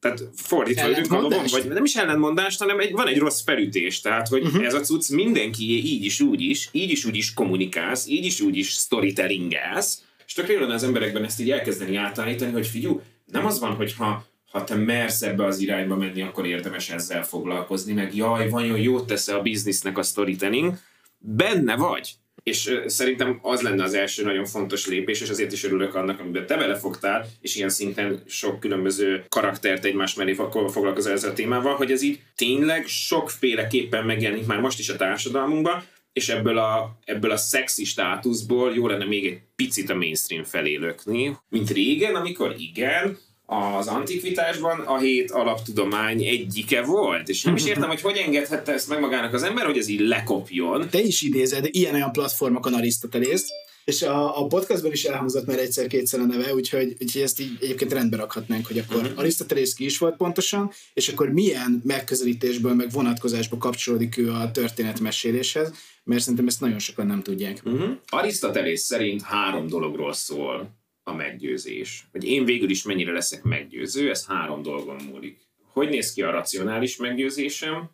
tehát 0.00 0.22
fordítva 0.34 0.90
ülünk 0.90 1.50
vagy 1.50 1.68
nem 1.68 1.84
is 1.84 1.94
ellentmondást, 1.94 2.58
hanem 2.58 2.78
egy, 2.78 2.92
van 2.92 3.08
egy 3.08 3.18
rossz 3.18 3.42
felütés, 3.42 4.00
tehát 4.00 4.28
hogy 4.28 4.42
uh-huh. 4.42 4.64
ez 4.64 4.74
a 4.74 4.80
cucc 4.80 5.10
mindenki 5.10 5.86
így 5.86 6.04
is 6.04 6.20
úgy 6.20 6.40
is, 6.40 6.68
így 6.72 6.90
is 6.90 7.04
úgy 7.04 7.16
is 7.16 7.34
kommunikálsz, 7.34 8.08
így 8.08 8.24
is 8.24 8.40
úgy 8.40 8.56
is 8.56 8.68
storytellingelsz, 8.68 10.02
és 10.26 10.32
tökre 10.32 10.74
az 10.74 10.82
emberekben 10.82 11.24
ezt 11.24 11.40
így 11.40 11.50
elkezdeni 11.50 11.96
átállítani, 11.96 12.52
hogy 12.52 12.66
figyú, 12.66 13.00
nem 13.30 13.46
az 13.46 13.60
van, 13.60 13.74
hogy 13.74 13.94
ha, 13.94 14.24
ha 14.50 14.64
te 14.64 14.74
mersz 14.74 15.22
ebbe 15.22 15.44
az 15.44 15.58
irányba 15.58 15.96
menni, 15.96 16.22
akkor 16.22 16.46
érdemes 16.46 16.90
ezzel 16.90 17.24
foglalkozni, 17.24 17.92
meg 17.92 18.16
jaj, 18.16 18.48
vajon 18.48 18.78
jót 18.78 19.06
tesz 19.06 19.28
a 19.28 19.40
biznisznek 19.40 19.98
a 19.98 20.02
storytelling, 20.02 20.78
benne 21.18 21.76
vagy. 21.76 22.14
És 22.42 22.80
szerintem 22.86 23.38
az 23.42 23.60
lenne 23.60 23.82
az 23.82 23.94
első 23.94 24.24
nagyon 24.24 24.44
fontos 24.44 24.86
lépés, 24.86 25.20
és 25.20 25.30
azért 25.30 25.52
is 25.52 25.64
örülök 25.64 25.94
annak, 25.94 26.20
amiben 26.20 26.46
te 26.46 26.56
belefogtál, 26.56 27.26
és 27.40 27.56
ilyen 27.56 27.68
szinten 27.68 28.22
sok 28.26 28.60
különböző 28.60 29.24
karaktert 29.28 29.84
egymás 29.84 30.14
mellé 30.14 30.32
foglalkozol 30.32 31.12
ezzel 31.12 31.30
a 31.30 31.34
témával, 31.34 31.74
hogy 31.74 31.90
ez 31.90 32.02
így 32.02 32.22
tényleg 32.36 32.86
sokféleképpen 32.86 34.04
megjelenik 34.04 34.46
már 34.46 34.60
most 34.60 34.78
is 34.78 34.88
a 34.88 34.96
társadalmunkban, 34.96 35.82
és 36.12 36.28
ebből 36.28 36.58
a, 36.58 36.98
ebből 37.04 37.30
a 37.30 37.36
szexi 37.36 37.84
státuszból 37.84 38.74
jó 38.74 38.86
lenne 38.86 39.04
még 39.04 39.26
egy 39.26 39.40
picit 39.56 39.90
a 39.90 39.94
mainstream 39.94 40.44
felé 40.44 40.74
lökni, 40.74 41.36
mint 41.48 41.70
régen, 41.70 42.14
amikor 42.14 42.54
igen, 42.58 43.18
az 43.46 43.86
antikvitásban 43.86 44.80
a 44.80 44.98
hét 44.98 45.30
alaptudomány 45.30 46.24
egyike 46.24 46.82
volt, 46.82 47.28
és 47.28 47.42
nem 47.42 47.54
is 47.54 47.64
értem, 47.64 47.88
hogy 47.88 48.00
hogy 48.00 48.16
engedhette 48.16 48.72
ezt 48.72 48.88
meg 48.88 49.00
magának 49.00 49.34
az 49.34 49.42
ember, 49.42 49.64
hogy 49.64 49.78
ez 49.78 49.88
így 49.88 50.00
lekopjon. 50.00 50.88
Te 50.90 51.00
is 51.00 51.22
idézed 51.22 51.66
ilyen-olyan 51.70 52.12
platformokon 52.12 52.74
Arisztotelészt, 52.74 53.50
és 53.84 54.02
a, 54.02 54.40
a 54.40 54.46
podcastban 54.46 54.92
is 54.92 55.04
elhangzott 55.04 55.46
már 55.46 55.58
egyszer-kétszer 55.58 56.20
a 56.20 56.24
neve, 56.24 56.54
úgyhogy, 56.54 56.96
úgyhogy 57.00 57.22
ezt 57.22 57.40
így 57.40 57.58
egyébként 57.60 57.92
rendbe 57.92 58.16
rakhatnánk, 58.16 58.66
hogy 58.66 58.78
akkor 58.78 59.02
uh-huh. 59.02 59.18
Arisztotelész 59.18 59.74
ki 59.74 59.84
is 59.84 59.98
volt 59.98 60.16
pontosan, 60.16 60.70
és 60.92 61.08
akkor 61.08 61.28
milyen 61.28 61.82
megközelítésből, 61.84 62.74
meg 62.74 62.90
vonatkozásból 62.90 63.58
kapcsolódik 63.58 64.16
ő 64.16 64.30
a 64.30 64.50
történetmeséléshez, 64.50 65.72
mert 66.04 66.20
szerintem 66.20 66.46
ezt 66.46 66.60
nagyon 66.60 66.78
sokan 66.78 67.06
nem 67.06 67.22
tudják. 67.22 67.60
Uh-huh. 67.64 67.90
Arisztotelész 68.06 68.82
szerint 68.82 69.22
három 69.22 69.66
dologról 69.66 70.12
szól 70.12 70.78
a 71.02 71.12
meggyőzés. 71.12 72.08
Hogy 72.12 72.24
én 72.24 72.44
végül 72.44 72.70
is 72.70 72.82
mennyire 72.82 73.12
leszek 73.12 73.42
meggyőző, 73.42 74.10
ez 74.10 74.26
három 74.26 74.62
dolgon 74.62 75.02
múlik. 75.12 75.38
Hogy 75.72 75.88
néz 75.88 76.12
ki 76.12 76.22
a 76.22 76.30
racionális 76.30 76.96
meggyőzésem? 76.96 77.90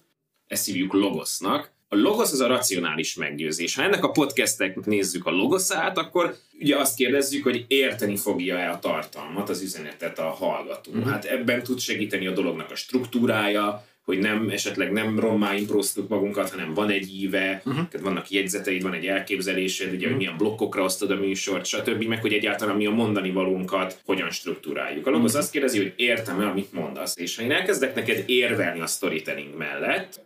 Ezt 0.46 0.66
hívjuk 0.66 0.92
logosznak. 0.92 1.75
A 1.88 1.96
logosz 1.96 2.32
az 2.32 2.40
a 2.40 2.46
racionális 2.46 3.14
meggyőzés. 3.14 3.74
Ha 3.74 3.82
ennek 3.82 4.04
a 4.04 4.10
podcastnek 4.10 4.84
nézzük 4.84 5.26
a 5.26 5.30
logoszát, 5.30 5.98
akkor 5.98 6.36
ugye 6.60 6.76
azt 6.76 6.96
kérdezzük, 6.96 7.42
hogy 7.42 7.64
érteni 7.68 8.16
fogja-e 8.16 8.70
a 8.70 8.78
tartalmat, 8.78 9.48
az 9.48 9.62
üzenetet 9.62 10.18
a 10.18 10.22
hallgató. 10.22 10.90
Uh-huh. 10.90 11.10
Hát 11.10 11.24
ebben 11.24 11.62
tud 11.62 11.78
segíteni 11.78 12.26
a 12.26 12.32
dolognak 12.32 12.70
a 12.70 12.74
struktúrája, 12.74 13.84
hogy 14.04 14.18
nem 14.18 14.48
esetleg 14.48 14.92
nem 14.92 15.18
rommá 15.20 15.54
improztuk 15.54 16.08
magunkat, 16.08 16.50
hanem 16.50 16.74
van 16.74 16.90
egy 16.90 17.14
íve, 17.14 17.62
uh-huh. 17.64 17.88
tehát 17.88 18.06
vannak 18.06 18.30
jegyzeteid, 18.30 18.82
van 18.82 18.92
egy 18.92 19.06
elképzelésed, 19.06 19.86
ugye, 19.86 19.96
uh-huh. 19.96 20.10
hogy 20.10 20.16
mhm. 20.16 20.20
milyen 20.22 20.36
blokkokra 20.36 20.82
osztod 20.82 21.10
a 21.10 21.16
műsort, 21.16 21.64
stb., 21.64 22.04
meg 22.04 22.20
hogy 22.20 22.32
egyáltalán 22.32 22.76
mi 22.76 22.86
a 22.86 22.90
mondani 22.90 23.30
valónkat 23.30 24.00
hogyan 24.04 24.30
struktúráljuk. 24.30 25.06
A 25.06 25.10
logosz 25.10 25.26
uh-huh. 25.26 25.42
azt 25.42 25.52
kérdezi, 25.52 25.78
hogy 25.78 25.92
értem-e, 25.96 26.46
amit 26.46 26.72
mondasz, 26.72 27.16
és 27.16 27.36
ha 27.36 27.42
én 27.42 27.52
elkezdek 27.52 27.94
neked 27.94 28.22
érvelni 28.26 28.80
a 28.80 28.86
storytelling 28.86 29.56
mellett, 29.56 30.25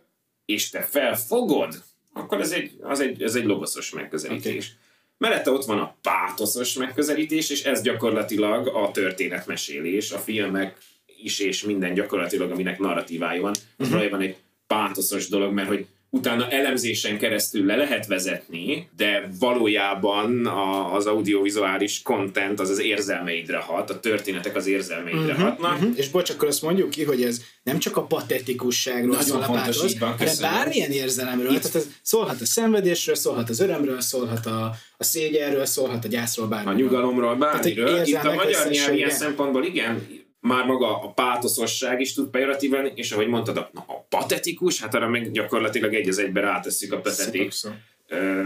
és 0.51 0.69
te 0.69 0.81
felfogod, 0.81 1.83
akkor 2.13 2.41
ez 2.41 2.51
egy, 2.51 2.71
az 2.81 2.99
egy, 2.99 3.21
ez 3.21 3.35
egy 3.35 3.45
logoszos 3.45 3.89
megközelítés. 3.89 4.65
Okay. 4.65 4.79
Mellette 5.17 5.51
ott 5.51 5.65
van 5.65 5.79
a 5.79 5.95
pátoszos 6.01 6.73
megközelítés, 6.73 7.49
és 7.49 7.63
ez 7.63 7.81
gyakorlatilag 7.81 8.67
a 8.67 8.91
történetmesélés, 8.91 10.11
a 10.11 10.17
filmek 10.17 10.77
is, 11.05 11.39
és 11.39 11.63
minden 11.63 11.93
gyakorlatilag, 11.93 12.51
aminek 12.51 12.79
narratívája 12.79 13.41
van, 13.41 13.51
az 13.51 13.61
uh-huh. 13.77 13.89
valójában 13.89 14.21
egy 14.21 14.35
pátoszos 14.67 15.27
dolog, 15.27 15.53
mert 15.53 15.67
hogy 15.67 15.85
utána 16.13 16.49
elemzésen 16.49 17.17
keresztül 17.17 17.65
le 17.65 17.75
lehet 17.75 18.07
vezetni, 18.07 18.89
de 18.97 19.29
valójában 19.39 20.45
a, 20.45 20.95
az 20.95 21.05
audiovizuális 21.05 22.01
content 22.01 22.59
az 22.59 22.69
az 22.69 22.79
érzelmeidre 22.79 23.57
hat, 23.57 23.89
a 23.89 23.99
történetek 23.99 24.55
az 24.55 24.67
érzelmeidre 24.67 25.33
uh-huh, 25.33 25.47
hatnak. 25.47 25.73
Uh-huh. 25.73 25.93
És 25.95 26.09
bocs, 26.09 26.29
akkor 26.29 26.47
azt 26.47 26.61
mondjuk 26.61 26.89
ki, 26.89 27.03
hogy 27.03 27.23
ez 27.23 27.41
nem 27.63 27.79
csak 27.79 27.97
a 27.97 28.03
patetikusságról 28.03 29.15
Nagyon 29.15 29.23
szól 29.23 29.41
a 29.41 29.51
pátosz, 29.51 29.97
hanem 29.99 30.35
bármilyen 30.41 30.91
érzelemről. 30.91 31.51
Itt. 31.51 31.61
Tehát 31.61 31.75
ez 31.75 31.87
szólhat 32.01 32.41
a 32.41 32.45
szenvedésről, 32.45 33.15
szólhat 33.15 33.49
az 33.49 33.59
örömről, 33.59 34.01
szólhat 34.01 34.45
a, 34.45 34.75
a 34.97 35.03
szégyenről, 35.03 35.65
szólhat 35.65 36.05
a 36.05 36.07
gyászról, 36.07 36.47
bármiről. 36.47 36.73
A 36.73 36.81
nyugalomról, 36.81 37.35
bármiről. 37.35 38.01
Itt 38.05 38.23
a 38.23 38.33
magyar 38.33 38.69
nyelv 38.69 38.95
ilyen 38.95 39.09
szempontból 39.09 39.63
igen, 39.65 40.07
már 40.41 40.65
maga 40.65 40.99
a 40.99 41.11
pátoszosság 41.11 42.01
is 42.01 42.13
tud 42.13 42.29
pejoratíven, 42.29 42.91
és 42.95 43.11
ahogy 43.11 43.27
mondtad, 43.27 43.57
a, 43.57 43.69
a 43.73 44.05
patetikus, 44.09 44.81
hát 44.81 44.95
arra 44.95 45.09
meg 45.09 45.31
gyakorlatilag 45.31 45.93
egy 45.93 46.07
az 46.09 46.17
egybe 46.17 46.39
rátesszük 46.39 46.93
a 46.93 46.99
patetik 46.99 47.53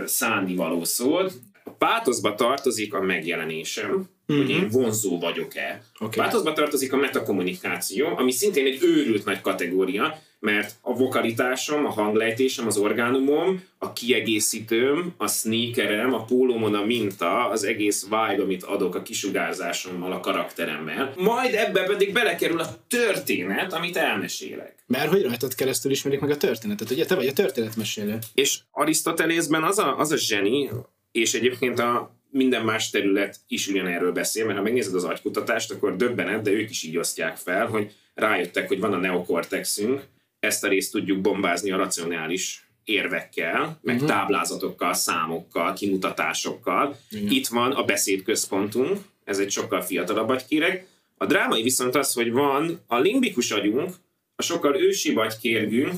szánnivaló 0.06 0.84
szót. 0.84 1.34
A 1.64 1.70
pátoszba 1.70 2.36
tartozik 2.36 2.94
a 2.94 3.02
megjelenésem, 3.02 3.90
mm-hmm. 3.90 4.42
hogy 4.42 4.50
én 4.50 4.70
vonzó 4.70 5.20
vagyok-e. 5.20 5.84
Okay. 6.00 6.26
Pátoszba 6.26 6.54
tartozik 6.54 6.94
a 6.94 6.98
metakommunikáció, 6.98 8.08
ami 8.18 8.32
szintén 8.32 8.66
egy 8.66 8.84
őrült 8.84 9.26
nagy 9.26 9.42
kategória, 9.42 10.20
mert 10.46 10.76
a 10.82 10.94
vokalitásom, 10.94 11.86
a 11.86 11.90
hanglejtésem, 11.90 12.68
az 12.68 12.78
orgánumom, 12.78 13.64
a 13.78 13.94
kiegészítőm, 13.94 15.14
a 15.18 15.28
sneakerem, 15.28 16.14
a 16.14 16.26
pólómon 16.26 16.76
a 16.76 16.86
minta, 16.86 17.50
az 17.50 17.64
egész 17.64 18.04
vibe, 18.04 18.44
amit 18.44 18.64
adok 18.64 18.96
a 18.96 19.02
kisugárzásommal, 19.02 20.12
a 20.12 20.20
karakteremmel. 20.20 21.14
Majd 21.18 21.54
ebbe 21.54 21.84
pedig 21.84 22.14
belekerül 22.14 22.60
a 22.60 22.78
történet, 22.88 23.74
amit 23.74 23.98
elmesélek. 23.98 24.76
Mert 24.88 25.10
hogy 25.10 25.22
rajtad 25.22 25.56
keresztül 25.56 25.92
ismerik 25.92 26.20
meg 26.20 26.30
a 26.30 26.38
történetet, 26.38 26.92
ugye 26.92 27.06
te 27.06 27.16
vagy 27.16 27.28
a 27.28 27.34
történetmesélő. 27.34 28.18
És 28.34 28.60
Arisztotelészben 28.72 29.64
az 29.64 29.80
a, 29.80 29.98
az 29.98 30.12
a 30.12 30.18
zseni, 30.18 30.70
és 31.12 31.34
egyébként 31.34 31.80
a 31.80 32.16
minden 32.30 32.64
más 32.64 32.90
terület 32.90 33.38
is 33.48 33.68
ugyanerről 33.68 34.12
beszél, 34.12 34.46
mert 34.46 34.58
ha 34.58 34.64
megnézed 34.64 34.96
az 34.96 35.04
agykutatást, 35.04 35.72
akkor 35.72 35.96
döbbenet, 35.96 36.42
de 36.42 36.52
ők 36.52 36.70
is 36.70 36.84
így 36.84 36.98
osztják 36.98 37.38
fel, 37.38 37.68
hogy 37.68 37.92
rájöttek, 38.14 38.68
hogy 38.68 38.80
van 38.80 38.94
a 38.94 38.98
neokortexünk, 38.98 40.04
ezt 40.46 40.64
a 40.64 40.68
részt 40.68 40.92
tudjuk 40.92 41.22
bombázni 41.22 41.72
a 41.72 41.78
racionális 41.78 42.70
érvekkel, 42.84 43.80
meg 43.82 43.96
uh-huh. 43.96 44.10
táblázatokkal, 44.10 44.94
számokkal, 44.94 45.74
kimutatásokkal. 45.74 47.00
Uh-huh. 47.12 47.32
Itt 47.32 47.48
van 47.48 47.72
a 47.72 47.84
beszédközpontunk, 47.84 48.98
ez 49.24 49.40
egy 49.40 49.52
sokkal 49.52 49.82
fiatalabb 49.82 50.30
agykéreg. 50.30 50.88
A 51.18 51.26
drámai 51.26 51.62
viszont 51.62 51.96
az, 51.96 52.14
hogy 52.14 52.32
van 52.32 52.80
a 52.88 53.00
limbikus 53.00 53.52
agyunk, 53.52 53.94
a 54.36 54.42
sokkal 54.42 54.76
ősibb 54.76 55.18
agykérgünk, 55.18 55.94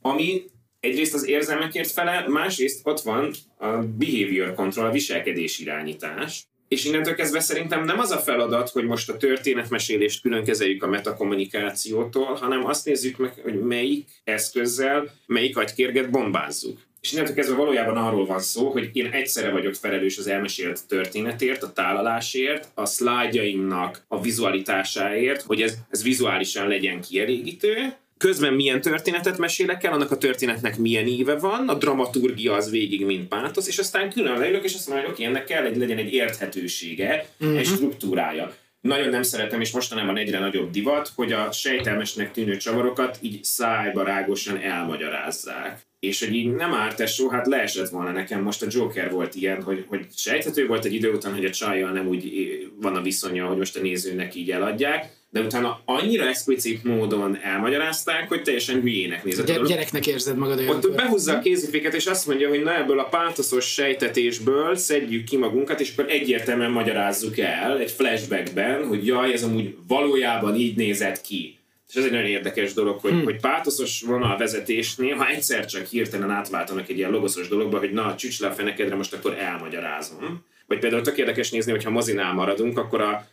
ami 0.00 0.42
egyrészt 0.80 1.14
az 1.14 1.26
érzelmekért 1.26 1.90
fele, 1.90 2.28
másrészt 2.28 2.86
ott 2.86 3.00
van 3.00 3.32
a 3.56 3.66
behavior 3.76 4.54
control, 4.54 4.86
a 4.86 4.90
viselkedés 4.90 5.58
irányítás. 5.58 6.46
És 6.68 6.84
innentől 6.84 7.14
kezdve 7.14 7.40
szerintem 7.40 7.84
nem 7.84 7.98
az 7.98 8.10
a 8.10 8.18
feladat, 8.18 8.68
hogy 8.68 8.84
most 8.84 9.10
a 9.10 9.16
történetmesélést 9.16 10.22
külön 10.22 10.44
kezeljük 10.44 10.82
a 10.82 10.88
metakommunikációtól, 10.88 12.34
hanem 12.34 12.66
azt 12.66 12.84
nézzük 12.84 13.16
meg, 13.16 13.32
hogy 13.42 13.60
melyik 13.60 14.08
eszközzel, 14.24 15.14
melyik 15.26 15.56
agykérget 15.56 16.10
bombázzuk. 16.10 16.78
És 17.00 17.12
innentől 17.12 17.34
kezdve 17.34 17.56
valójában 17.56 17.96
arról 17.96 18.26
van 18.26 18.40
szó, 18.40 18.70
hogy 18.70 18.90
én 18.92 19.06
egyszerre 19.06 19.50
vagyok 19.50 19.74
felelős 19.74 20.18
az 20.18 20.26
elmesélt 20.26 20.86
történetért, 20.86 21.62
a 21.62 21.72
tálalásért, 21.72 22.68
a 22.74 22.86
szlájdjaimnak 22.86 24.04
a 24.08 24.20
vizualitásáért, 24.20 25.42
hogy 25.42 25.62
ez, 25.62 25.74
ez 25.90 26.02
vizuálisan 26.02 26.68
legyen 26.68 27.00
kielégítő, 27.00 27.96
közben 28.18 28.54
milyen 28.54 28.80
történetet 28.80 29.38
mesélek 29.38 29.84
el, 29.84 29.92
annak 29.92 30.10
a 30.10 30.18
történetnek 30.18 30.78
milyen 30.78 31.06
éve 31.06 31.38
van, 31.38 31.68
a 31.68 31.74
dramaturgia 31.74 32.54
az 32.54 32.70
végig 32.70 33.04
mint 33.04 33.28
pátosz, 33.28 33.66
és 33.68 33.78
aztán 33.78 34.10
külön 34.10 34.38
leülök, 34.38 34.64
és 34.64 34.74
azt 34.74 34.88
mondom, 34.88 35.04
hogy 35.04 35.14
oké, 35.14 35.24
ennek 35.24 35.44
kell, 35.44 35.62
hogy 35.62 35.76
legyen 35.76 35.98
egy 35.98 36.12
érthetősége, 36.12 37.26
uh-huh. 37.40 37.58
egy 37.58 37.66
struktúrája. 37.66 38.54
Nagyon 38.80 39.08
nem 39.08 39.22
szeretem, 39.22 39.60
és 39.60 39.70
mostanában 39.70 40.16
egyre 40.16 40.38
nagyobb 40.38 40.70
divat, 40.70 41.12
hogy 41.14 41.32
a 41.32 41.52
sejtelmesnek 41.52 42.32
tűnő 42.32 42.56
csavarokat 42.56 43.18
így 43.20 43.44
szájba 43.44 44.02
rágosan 44.02 44.60
elmagyarázzák. 44.60 45.86
És 46.00 46.24
hogy 46.24 46.34
így 46.34 46.52
nem 46.52 46.74
árt 46.74 46.96
tesó, 46.96 47.28
hát 47.28 47.46
leesett 47.46 47.88
volna 47.88 48.10
nekem, 48.10 48.42
most 48.42 48.62
a 48.62 48.66
Joker 48.70 49.10
volt 49.10 49.34
ilyen, 49.34 49.62
hogy, 49.62 49.84
hogy 49.88 50.06
sejthető 50.16 50.66
volt 50.66 50.84
egy 50.84 50.94
idő 50.94 51.12
után, 51.12 51.34
hogy 51.34 51.44
a 51.44 51.50
csajjal 51.50 51.90
nem 51.90 52.06
úgy 52.06 52.32
van 52.80 52.96
a 52.96 53.02
viszonya, 53.02 53.46
hogy 53.46 53.56
most 53.56 53.76
a 53.76 53.80
nézőnek 53.80 54.34
így 54.34 54.50
eladják, 54.50 55.17
de 55.30 55.40
utána 55.40 55.80
annyira 55.84 56.26
explicit 56.28 56.84
módon 56.84 57.38
elmagyarázták, 57.42 58.28
hogy 58.28 58.42
teljesen 58.42 58.80
hülyének 58.80 59.24
nézett. 59.24 59.46
Gy- 59.46 59.66
gyereknek 59.66 60.06
érzed 60.06 60.36
magad 60.36 60.58
olyan. 60.58 60.76
Ott 60.76 60.94
behúzza 60.94 61.32
a 61.32 61.38
kéziféket, 61.38 61.94
és 61.94 62.06
azt 62.06 62.26
mondja, 62.26 62.48
hogy 62.48 62.62
na 62.62 62.76
ebből 62.76 62.98
a 62.98 63.04
pátoszos 63.04 63.72
sejtetésből 63.72 64.76
szedjük 64.76 65.24
ki 65.24 65.36
magunkat, 65.36 65.80
és 65.80 65.92
akkor 65.92 66.10
egyértelműen 66.10 66.70
magyarázzuk 66.70 67.38
el 67.38 67.78
egy 67.78 67.90
flashbackben, 67.90 68.86
hogy 68.86 69.06
jaj, 69.06 69.32
ez 69.32 69.42
amúgy 69.42 69.76
valójában 69.86 70.54
így 70.54 70.76
nézett 70.76 71.20
ki. 71.20 71.58
És 71.88 71.94
ez 71.94 72.04
egy 72.04 72.10
nagyon 72.10 72.26
érdekes 72.26 72.72
dolog, 72.72 73.00
hogy, 73.00 73.10
hmm. 73.10 73.24
hogy 73.24 73.40
pátoszos 73.40 74.02
vonal 74.02 74.36
vezetésnél, 74.36 75.14
ha 75.14 75.28
egyszer 75.28 75.66
csak 75.66 75.86
hirtelen 75.86 76.30
átváltanak 76.30 76.88
egy 76.88 76.98
ilyen 76.98 77.10
logoszos 77.10 77.48
dologba, 77.48 77.78
hogy 77.78 77.92
na, 77.92 78.14
csücs 78.14 78.40
le 78.40 78.48
a 78.48 78.52
fenekedre, 78.52 78.94
most 78.94 79.14
akkor 79.14 79.36
elmagyarázom. 79.38 80.44
Vagy 80.66 80.78
például 80.78 81.02
tök 81.02 81.18
érdekes 81.18 81.50
nézni, 81.50 81.70
hogy 81.70 81.84
ha 81.84 81.90
mozinál 81.90 82.32
maradunk, 82.32 82.78
akkor 82.78 83.00
a 83.00 83.26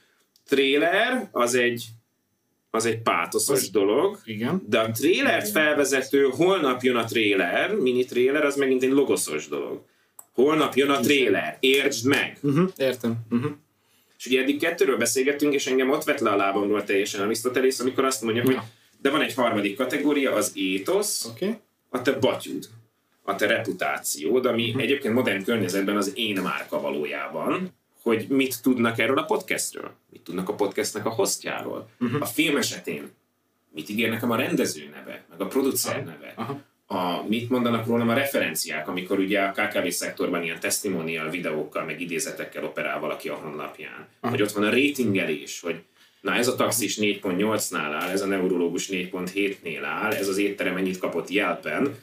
trailer 0.48 1.30
az 1.32 1.56
egy 1.56 1.86
az 2.76 2.86
egy 2.86 3.02
pátoszos 3.02 3.62
az, 3.62 3.70
dolog, 3.70 4.20
igen. 4.26 4.64
de 4.68 4.80
a 4.80 4.92
trailert 4.92 5.50
felvezető 5.50 6.30
holnap 6.32 6.82
jön 6.82 6.96
a 6.96 7.04
trailer, 7.04 7.76
mini 7.76 8.06
trailer, 8.06 8.46
az 8.46 8.56
megint 8.56 8.84
egy 8.84 8.92
logoszos 8.92 9.48
dolog. 9.48 9.82
Holnap 10.34 10.76
jön 10.76 10.90
a 10.90 11.00
trailer, 11.00 11.58
értsd 11.60 12.08
meg! 12.08 12.38
Uh-huh, 12.42 12.70
értem. 12.78 13.16
Uh-huh. 13.30 13.52
És 14.18 14.26
ugye 14.26 14.42
eddig 14.42 14.60
kettőről 14.60 14.98
beszélgettünk, 14.98 15.54
és 15.54 15.68
engem 15.68 15.90
ott 15.90 16.04
vett 16.04 16.20
le 16.20 16.30
a 16.30 16.36
lábamról 16.36 16.84
teljesen 16.84 17.22
Arisztotelész, 17.22 17.80
amikor 17.80 18.06
azt 18.06 18.22
mondja, 18.22 18.44
hogy 18.44 18.58
de 19.02 19.10
van 19.10 19.22
egy 19.22 19.34
harmadik 19.34 19.78
kategória, 19.78 20.34
az 20.34 20.52
étosz. 20.56 21.26
Okay. 21.26 21.56
a 21.90 22.02
te 22.02 22.12
batyud, 22.12 22.70
a 23.24 23.36
te 23.36 23.48
reputációd, 23.48 24.46
ami 24.46 24.68
uh-huh. 24.68 24.82
egyébként 24.82 25.14
modern 25.14 25.44
környezetben 25.44 25.98
az 25.98 26.12
én 26.16 26.42
márka 26.42 26.82
valójában, 26.82 27.70
hogy 28.06 28.26
mit 28.30 28.62
tudnak 28.62 29.00
erről 29.00 29.18
a 29.18 29.24
podcastről, 29.24 29.92
mit 30.12 30.22
tudnak 30.22 30.50
a 30.50 30.54
podcastnek 30.54 31.06
a 31.06 31.10
hostjáról. 31.10 31.90
Uh-huh. 32.00 32.22
A 32.22 32.26
film 32.26 32.58
esetén 32.58 33.12
mit 33.72 33.90
ígér 33.90 34.10
nekem 34.10 34.32
a 34.32 34.36
rendező 34.36 34.90
neve, 34.94 35.26
meg 35.30 35.42
a 35.42 35.46
producer 35.46 36.04
neve. 36.04 36.34
A, 36.88 37.28
mit 37.28 37.50
mondanak 37.50 37.86
rólam 37.86 38.10
a 38.10 38.14
referenciák, 38.14 38.88
amikor 38.88 39.20
ugye 39.20 39.42
a 39.42 39.52
KKV 39.52 39.88
szektorban 39.88 40.44
ilyen 40.44 40.60
testimonial 40.60 41.30
videókkal, 41.30 41.86
meg 41.86 42.02
idézetekkel 42.02 42.64
operál 42.64 43.00
valaki 43.00 43.30
a 43.30 43.36
honlapján. 43.36 44.08
Uh-huh. 44.16 44.30
Hogy 44.30 44.42
ott 44.42 44.52
van 44.52 44.64
a 44.64 44.70
ratingelés, 44.70 45.60
hogy 45.60 45.84
na 46.22 46.36
ez 46.36 46.48
a 46.48 46.56
taxis 46.56 46.98
4.8-nál 46.98 48.00
áll, 48.02 48.10
ez 48.10 48.22
a 48.22 48.26
neurológus 48.26 48.88
4.7-nél 48.90 49.84
áll, 49.84 50.12
ez 50.12 50.28
az 50.28 50.38
étterem 50.38 50.78
ennyit 50.78 50.98
kapott 50.98 51.30
jelpen, 51.30 51.96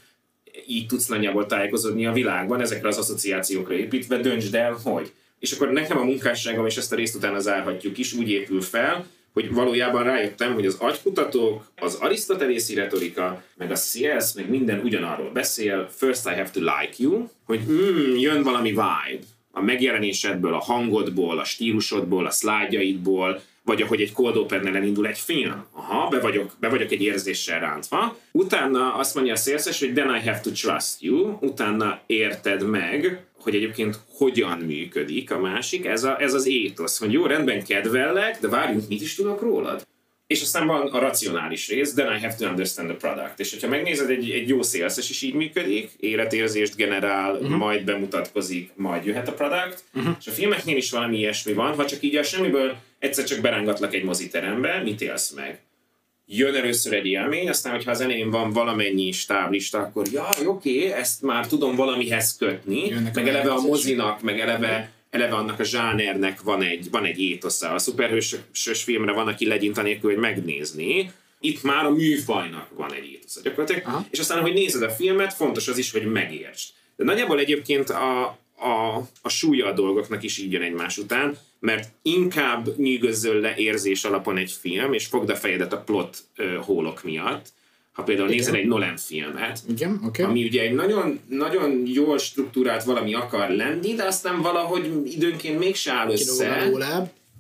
így 0.67 0.87
tudsz 0.87 1.07
nagyjából 1.07 1.47
tájékozódni 1.47 2.07
a 2.07 2.13
világban, 2.13 2.61
ezekre 2.61 2.89
az 2.89 2.99
asszociációkra 2.99 3.75
építve, 3.75 4.17
döntsd 4.17 4.55
el, 4.55 4.73
hogy. 4.83 5.13
És 5.43 5.53
akkor 5.53 5.71
nekem 5.71 5.99
a 5.99 6.05
munkásságom, 6.05 6.67
és 6.67 6.77
ezt 6.77 6.93
a 6.93 6.97
részt 6.97 7.15
utána 7.15 7.39
zárhatjuk 7.39 7.99
is, 7.99 8.13
úgy 8.13 8.31
épül 8.31 8.61
fel, 8.61 9.07
hogy 9.33 9.53
valójában 9.53 10.03
rájöttem, 10.03 10.55
hogy 10.55 10.67
az 10.67 10.77
agykutatók, 10.79 11.71
az 11.77 11.95
arisztotelészi 11.95 12.75
retorika, 12.75 13.43
meg 13.57 13.71
a 13.71 13.75
CS, 13.75 14.33
meg 14.35 14.49
minden 14.49 14.81
ugyanarról 14.81 15.31
beszél, 15.31 15.89
first 15.97 16.27
I 16.27 16.35
have 16.35 16.51
to 16.53 16.61
like 16.61 16.95
you, 16.97 17.29
hogy 17.45 17.61
mm, 17.71 18.17
jön 18.17 18.43
valami 18.43 18.69
vibe. 18.69 19.25
A 19.51 19.61
megjelenésedből, 19.61 20.55
a 20.55 20.59
hangodból, 20.59 21.39
a 21.39 21.45
stílusodból, 21.45 22.27
a 22.27 22.31
szlájdjaidból, 22.31 23.41
vagy 23.65 23.83
ahogy 23.83 24.01
egy 24.01 24.13
cold 24.13 24.37
open 24.37 24.77
elindul 24.77 25.07
egy 25.07 25.19
film. 25.19 25.67
Aha, 25.73 26.09
be 26.09 26.21
vagyok, 26.21 26.53
be 26.61 26.69
vagyok 26.69 26.91
egy 26.91 27.03
érzéssel 27.03 27.61
rántva. 27.61 28.17
Utána 28.33 28.95
azt 28.95 29.15
mondja 29.15 29.33
a 29.33 29.37
szélszes, 29.37 29.81
hogy 29.81 29.93
then 29.93 30.15
I 30.15 30.21
have 30.21 30.41
to 30.41 30.51
trust 30.51 31.03
you. 31.03 31.37
Utána 31.41 32.01
érted 32.07 32.67
meg, 32.67 33.25
hogy 33.41 33.55
egyébként 33.55 33.99
hogyan 34.09 34.59
működik 34.59 35.31
a 35.31 35.39
másik. 35.39 35.87
Ez, 35.87 36.05
a, 36.05 36.21
ez 36.21 36.35
az 36.35 36.47
étosz, 36.47 36.99
hogy 36.99 37.13
jó, 37.13 37.27
rendben 37.27 37.65
kedvellek, 37.65 38.41
de 38.41 38.49
várjunk, 38.49 38.89
mit 38.89 39.01
is 39.01 39.15
tudok 39.15 39.41
rólad? 39.41 39.87
És 40.27 40.43
aztán 40.43 40.67
van 40.67 40.87
a 40.87 40.99
racionális 40.99 41.69
rész, 41.69 41.95
then 41.95 42.17
I 42.17 42.21
have 42.21 42.35
to 42.39 42.47
understand 42.47 42.89
the 42.89 42.97
product. 42.97 43.41
És 43.41 43.51
hogyha 43.51 43.69
megnézed, 43.69 44.11
egy, 44.11 44.31
egy 44.31 44.49
jó 44.49 44.63
szélszes 44.63 45.11
is 45.11 45.23
így 45.23 45.35
működik, 45.35 45.91
életérzést 46.01 46.77
generál, 46.77 47.35
uh-huh. 47.35 47.57
majd 47.57 47.85
bemutatkozik, 47.85 48.71
majd 48.77 49.05
jöhet 49.05 49.29
a 49.29 49.33
product, 49.33 49.85
uh-huh. 49.95 50.17
és 50.21 50.27
a 50.27 50.31
filmeknél 50.31 50.77
is 50.77 50.91
valami 50.91 51.19
ilyesmi 51.19 51.53
van, 51.53 51.75
ha 51.75 51.87
csak 51.87 52.03
így 52.03 52.17
a 52.17 52.23
semmiből 52.23 52.77
egyszer 53.03 53.25
csak 53.25 53.41
berángatlak 53.41 53.95
egy 53.95 54.05
moziterembe, 54.05 54.83
mit 54.83 55.01
élsz 55.01 55.31
meg? 55.31 55.61
Jön 56.27 56.55
először 56.55 56.93
egy 56.93 57.07
élmény, 57.07 57.49
aztán, 57.49 57.75
hogyha 57.75 57.91
az 57.91 58.01
elején 58.01 58.31
van 58.31 58.53
valamennyi 58.53 59.13
stáblista, 59.13 59.79
akkor 59.79 60.07
jaj, 60.13 60.47
oké, 60.47 60.77
okay, 60.77 60.93
ezt 60.93 61.23
már 61.23 61.47
tudom 61.47 61.77
valamihez 61.77 62.37
kötni, 62.37 62.87
Jönnek 62.87 63.15
meg 63.15 63.29
eleve 63.29 63.53
a 63.53 63.61
mozinak, 63.61 64.23
meg 64.23 64.41
eleve 64.41 64.91
eleve 65.11 65.35
annak 65.35 65.61
a 65.61 65.65
zsánernek 65.65 66.43
van 66.43 66.63
egy, 66.63 66.91
van 66.91 67.05
egy 67.05 67.21
étosza. 67.21 67.71
A 67.71 67.79
szuperhősös 67.79 68.83
filmre 68.83 69.13
van, 69.13 69.29
aki 69.29 69.47
legyint 69.47 69.79
anélkül, 69.79 70.11
hogy 70.11 70.21
megnézni. 70.21 71.13
Itt 71.41 71.63
már 71.63 71.85
a 71.85 71.91
műfajnak 71.91 72.69
van 72.77 72.93
egy 72.93 73.11
étosza 73.13 73.41
gyakorlatilag. 73.43 73.83
Aha. 73.87 74.07
És 74.11 74.19
aztán, 74.19 74.41
hogy 74.41 74.53
nézed 74.53 74.83
a 74.83 74.91
filmet, 74.91 75.35
fontos 75.35 75.69
az 75.69 75.79
is, 75.79 75.93
hogy 75.93 76.05
megértsd. 76.05 76.69
De 76.97 77.05
nagyjából 77.05 77.39
egyébként 77.39 77.91
a, 77.91 78.23
a, 78.57 78.97
a 79.23 79.29
súlya 79.29 79.67
a 79.67 79.73
dolgoknak 79.73 80.23
is 80.23 80.39
így 80.39 80.53
jön 80.53 80.63
egymás 80.63 80.99
után, 80.99 81.39
mert 81.63 81.89
inkább 82.03 82.77
nyűgözzöl 82.77 83.41
le 83.41 83.55
érzés 83.57 84.05
alapon 84.05 84.37
egy 84.37 84.51
film, 84.51 84.93
és 84.93 85.07
fogd 85.07 85.31
a 85.31 85.37
fejedet 85.37 85.73
a 85.73 85.81
plot 85.81 86.19
uh, 86.39 86.55
hólok 86.55 87.03
miatt, 87.03 87.47
ha 87.93 88.03
például 88.03 88.29
Igen. 88.29 88.39
nézel 88.39 88.55
egy 88.55 88.67
Nolan 88.67 88.97
filmet, 88.97 89.59
Igen, 89.69 90.01
okay. 90.05 90.25
ami 90.25 90.45
ugye 90.45 90.63
egy 90.63 90.73
nagyon, 90.73 91.21
nagyon 91.29 91.83
jól 91.87 92.19
struktúrált 92.19 92.85
valami 92.85 93.15
akar 93.15 93.51
lenni, 93.51 93.95
de 93.95 94.05
aztán 94.05 94.41
valahogy 94.41 95.03
időnként 95.05 95.59
mégse 95.59 95.93
áll 95.93 96.11
össze. 96.11 96.71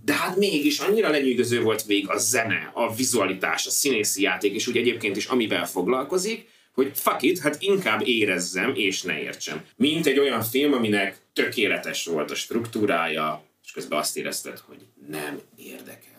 De 0.05 0.13
hát 0.13 0.37
mégis 0.37 0.79
annyira 0.79 1.11
lenyűgöző 1.11 1.63
volt 1.63 1.85
végig 1.85 2.09
a 2.09 2.19
zene, 2.19 2.71
a 2.75 2.95
vizualitás, 2.95 3.67
a 3.67 3.71
színészi 3.71 4.23
játék, 4.23 4.55
és 4.55 4.67
úgy 4.67 4.77
egyébként 4.77 5.17
is 5.17 5.27
amivel 5.27 5.67
foglalkozik, 5.67 6.49
hogy 6.73 6.91
fuck 6.95 7.23
it, 7.23 7.39
hát 7.39 7.57
inkább 7.61 8.07
érezzem 8.07 8.73
és 8.75 9.03
ne 9.03 9.21
értsem. 9.21 9.65
Mint 9.77 10.07
egy 10.07 10.19
olyan 10.19 10.43
film, 10.43 10.73
aminek 10.73 11.17
tökéletes 11.33 12.05
volt 12.05 12.31
a 12.31 12.35
struktúrája, 12.35 13.45
és 13.73 13.79
közben 13.79 13.99
azt 13.99 14.17
érezted, 14.17 14.59
hogy 14.59 14.87
nem 15.09 15.41
érdekel 15.57 16.13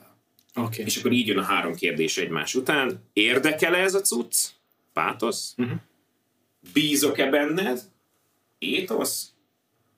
Okay. 0.55 0.85
És 0.85 0.97
akkor 0.97 1.11
így 1.11 1.27
jön 1.27 1.37
a 1.37 1.43
három 1.43 1.75
kérdés 1.75 2.17
egymás 2.17 2.55
után. 2.55 3.03
Érdekel-e 3.13 3.77
ez 3.77 3.93
a 3.93 4.01
cucc? 4.01 4.49
Pátosz? 4.93 5.53
Uh-huh. 5.57 5.77
Bízok-e 6.73 7.29
benned? 7.29 7.81
Étosz? 8.57 9.31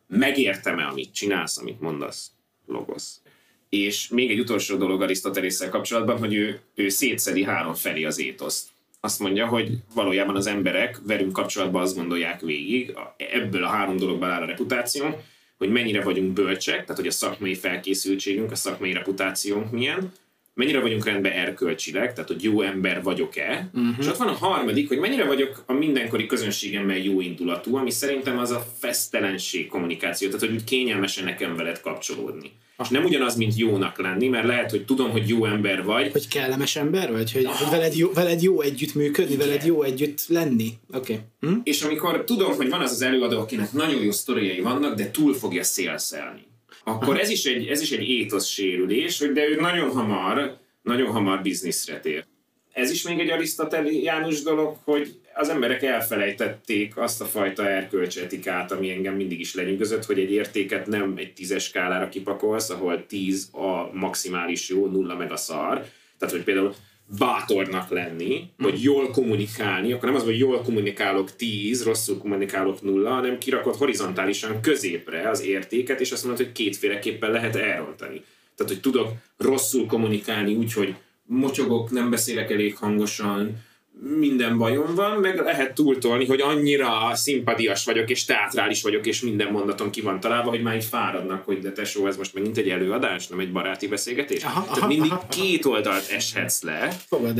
Megértem-e, 0.07 0.87
amit 0.87 1.13
csinálsz, 1.13 1.57
amit 1.57 1.79
mondasz? 1.79 2.31
Logosz. 2.65 3.21
És 3.69 4.07
még 4.07 4.31
egy 4.31 4.39
utolsó 4.39 4.77
dolog 4.77 5.01
Arisztotelésszel 5.01 5.69
kapcsolatban, 5.69 6.17
hogy 6.17 6.33
ő, 6.33 6.59
ő 6.75 6.89
szétszedi 6.89 7.43
három 7.43 7.73
felé 7.73 8.03
az 8.03 8.19
étoszt. 8.19 8.69
Azt 8.99 9.19
mondja, 9.19 9.47
hogy 9.47 9.77
valójában 9.93 10.35
az 10.35 10.47
emberek 10.47 10.99
velünk 11.03 11.33
kapcsolatban 11.33 11.81
azt 11.81 11.95
gondolják 11.95 12.41
végig, 12.41 12.93
ebből 13.17 13.63
a 13.63 13.69
három 13.69 13.97
dologból 13.97 14.29
áll 14.29 14.41
a 14.41 14.45
reputáció, 14.45 15.23
hogy 15.57 15.69
mennyire 15.69 16.01
vagyunk 16.01 16.33
bölcsek, 16.33 16.81
tehát 16.81 16.95
hogy 16.95 17.07
a 17.07 17.11
szakmai 17.11 17.55
felkészültségünk, 17.55 18.51
a 18.51 18.55
szakmai 18.55 18.93
reputációnk 18.93 19.71
milyen, 19.71 20.11
mennyire 20.55 20.79
vagyunk 20.79 21.05
rendben 21.05 21.31
erkölcsileg, 21.31 22.13
tehát 22.13 22.29
hogy 22.29 22.43
jó 22.43 22.61
ember 22.61 23.03
vagyok-e, 23.03 23.69
uh-huh. 23.73 23.95
és 23.99 24.07
ott 24.07 24.17
van 24.17 24.27
a 24.27 24.31
harmadik, 24.31 24.87
hogy 24.87 24.97
mennyire 24.97 25.25
vagyok 25.25 25.63
a 25.65 25.73
mindenkori 25.73 26.25
közönségemmel 26.25 26.97
jó 26.97 27.21
indulatú, 27.21 27.75
ami 27.75 27.91
szerintem 27.91 28.37
az 28.37 28.51
a 28.51 28.65
fesztelenség 28.79 29.67
kommunikáció, 29.67 30.29
tehát 30.29 30.49
hogy 30.49 30.63
kényelmesen 30.63 31.23
nekem 31.23 31.55
veled 31.55 31.81
kapcsolódni. 31.81 32.51
És 32.83 32.89
nem 32.89 33.03
ugyanaz, 33.03 33.35
mint 33.35 33.57
jónak 33.57 34.01
lenni, 34.01 34.27
mert 34.27 34.45
lehet, 34.45 34.69
hogy 34.71 34.85
tudom, 34.85 35.11
hogy 35.11 35.29
jó 35.29 35.45
ember 35.45 35.83
vagy. 35.83 36.11
Hogy 36.11 36.27
kellemes 36.27 36.75
ember 36.75 37.11
vagy? 37.11 37.31
Hogy, 37.31 37.45
ah. 37.45 37.53
hogy 37.53 37.69
veled, 37.69 37.95
jó, 37.95 38.11
veled 38.13 38.41
jó 38.41 38.61
együtt 38.61 38.93
működni, 38.93 39.33
Igen. 39.33 39.47
veled 39.47 39.65
jó 39.65 39.83
együtt 39.83 40.25
lenni. 40.27 40.69
Oké. 40.93 41.13
Okay. 41.13 41.51
Hm? 41.51 41.59
És 41.63 41.81
amikor 41.81 42.23
tudom, 42.23 42.55
hogy 42.55 42.69
van 42.69 42.81
az 42.81 42.91
az 42.91 43.01
előadó, 43.01 43.39
akinek 43.39 43.71
nagyon 43.71 44.03
jó 44.03 44.11
sztoriai 44.11 44.59
vannak, 44.59 44.95
de 44.95 45.11
túl 45.11 45.33
fogja 45.33 45.63
szélszelni 45.63 46.45
akkor 46.87 47.19
ez 47.19 47.29
is 47.29 47.45
egy, 47.45 47.67
ez 47.67 47.81
is 47.81 47.91
egy 47.91 48.09
étosz 48.09 48.47
sérülés, 48.47 49.17
de 49.17 49.47
ő 49.47 49.55
nagyon 49.55 49.89
hamar, 49.89 50.57
nagyon 50.81 51.11
hamar 51.11 51.41
bizniszre 51.41 51.99
tér. 51.99 52.25
Ez 52.71 52.91
is 52.91 53.03
még 53.03 53.19
egy 53.19 53.29
arisztoteliánus 53.29 54.41
dolog, 54.41 54.77
hogy 54.83 55.19
az 55.33 55.49
emberek 55.49 55.83
elfelejtették 55.83 56.97
azt 56.97 57.21
a 57.21 57.25
fajta 57.25 57.69
erkölcsetikát, 57.69 58.71
ami 58.71 58.91
engem 58.91 59.15
mindig 59.15 59.39
is 59.39 59.55
lenyűgözött, 59.55 60.05
hogy 60.05 60.19
egy 60.19 60.31
értéket 60.31 60.87
nem 60.87 61.13
egy 61.17 61.33
tízes 61.33 61.63
skálára 61.63 62.09
kipakolsz, 62.09 62.69
ahol 62.69 63.05
tíz 63.05 63.49
a 63.51 63.89
maximális 63.93 64.69
jó, 64.69 64.87
nulla 64.87 65.15
meg 65.15 65.31
a 65.31 65.37
szar. 65.37 65.85
Tehát, 66.17 66.33
hogy 66.33 66.43
például 66.43 66.75
bátornak 67.17 67.89
lenni, 67.89 68.49
vagy 68.57 68.83
jól 68.83 69.09
kommunikálni, 69.09 69.91
akkor 69.91 70.07
nem 70.07 70.17
az, 70.17 70.23
hogy 70.23 70.37
jól 70.37 70.61
kommunikálok 70.61 71.35
10, 71.35 71.83
rosszul 71.83 72.17
kommunikálok 72.17 72.81
nulla, 72.81 73.09
hanem 73.09 73.37
kirakod 73.37 73.75
horizontálisan 73.75 74.61
középre 74.61 75.29
az 75.29 75.41
értéket, 75.41 75.99
és 75.99 76.11
azt 76.11 76.23
mondod, 76.23 76.43
hogy 76.43 76.51
kétféleképpen 76.51 77.31
lehet 77.31 77.55
elrontani. 77.55 78.23
Tehát, 78.55 78.71
hogy 78.71 78.81
tudok 78.81 79.11
rosszul 79.37 79.85
kommunikálni 79.85 80.55
úgy, 80.55 80.73
hogy 80.73 80.95
motyogok, 81.23 81.91
nem 81.91 82.09
beszélek 82.09 82.51
elég 82.51 82.75
hangosan, 82.75 83.63
minden 84.01 84.57
bajom 84.57 84.95
van, 84.95 85.19
meg 85.19 85.39
lehet 85.39 85.73
túltolni, 85.73 86.25
hogy 86.25 86.41
annyira 86.41 87.11
szimpadias 87.13 87.85
vagyok, 87.85 88.09
és 88.09 88.25
teátrális 88.25 88.81
vagyok, 88.81 89.05
és 89.05 89.21
minden 89.21 89.51
mondatom 89.51 89.89
ki 89.89 90.01
van 90.01 90.19
találva, 90.19 90.49
hogy 90.49 90.61
már 90.61 90.75
így 90.75 90.83
fáradnak, 90.83 91.45
hogy 91.45 91.59
de 91.59 91.71
tesó, 91.71 92.07
ez 92.07 92.17
most 92.17 92.33
megint 92.33 92.57
egy 92.57 92.69
előadás, 92.69 93.27
nem 93.27 93.39
egy 93.39 93.51
baráti 93.51 93.87
beszélgetés. 93.87 94.43
Aha, 94.43 94.61
Tehát 94.61 94.77
aha, 94.77 94.87
mindig 94.87 95.11
aha, 95.11 95.27
két 95.29 95.65
oldalt 95.65 96.09
eshetsz 96.11 96.61
le. 96.61 96.97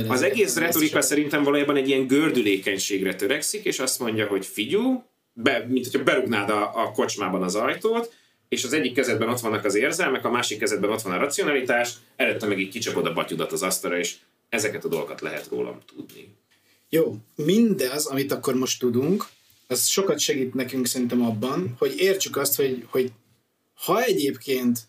Az 0.07 0.21
egész 0.21 0.57
retorika 0.57 1.01
szerintem 1.01 1.43
valójában 1.43 1.75
egy 1.75 1.87
ilyen 1.87 2.07
gördülékenységre 2.07 3.15
törekszik, 3.15 3.65
és 3.65 3.79
azt 3.79 3.99
mondja, 3.99 4.27
hogy 4.27 4.45
figyú, 4.45 5.03
be, 5.33 5.65
mint 5.67 5.85
hogyha 5.85 6.03
berugnád 6.03 6.49
a, 6.49 6.61
a 6.61 6.91
kocsmában 6.91 7.43
az 7.43 7.55
ajtót, 7.55 8.13
és 8.49 8.63
az 8.63 8.73
egyik 8.73 8.93
kezedben 8.93 9.29
ott 9.29 9.39
vannak 9.39 9.65
az 9.65 9.75
érzelmek, 9.75 10.25
a 10.25 10.31
másik 10.31 10.59
kezedben 10.59 10.89
ott 10.89 11.01
van 11.01 11.13
a 11.13 11.17
racionalitás, 11.17 11.93
előtte 12.15 12.47
meg 12.47 12.59
így 12.59 12.69
kicsapod 12.69 13.05
a 13.05 13.13
batyudat 13.13 13.51
az 13.51 13.63
asztalra, 13.63 13.97
és 13.97 14.15
ezeket 14.49 14.85
a 14.85 14.87
dolgokat 14.87 15.21
lehet 15.21 15.47
rólam 15.49 15.79
tudni. 15.95 16.35
Jó, 16.95 17.15
mindez, 17.35 18.05
amit 18.05 18.31
akkor 18.31 18.55
most 18.55 18.79
tudunk, 18.79 19.27
az 19.67 19.85
sokat 19.87 20.19
segít 20.19 20.53
nekünk 20.53 20.87
szerintem 20.87 21.21
abban, 21.21 21.75
hogy 21.77 21.95
értsük 21.97 22.37
azt, 22.37 22.55
hogy, 22.55 22.85
hogy 22.89 23.11
ha 23.73 24.03
egyébként 24.03 24.79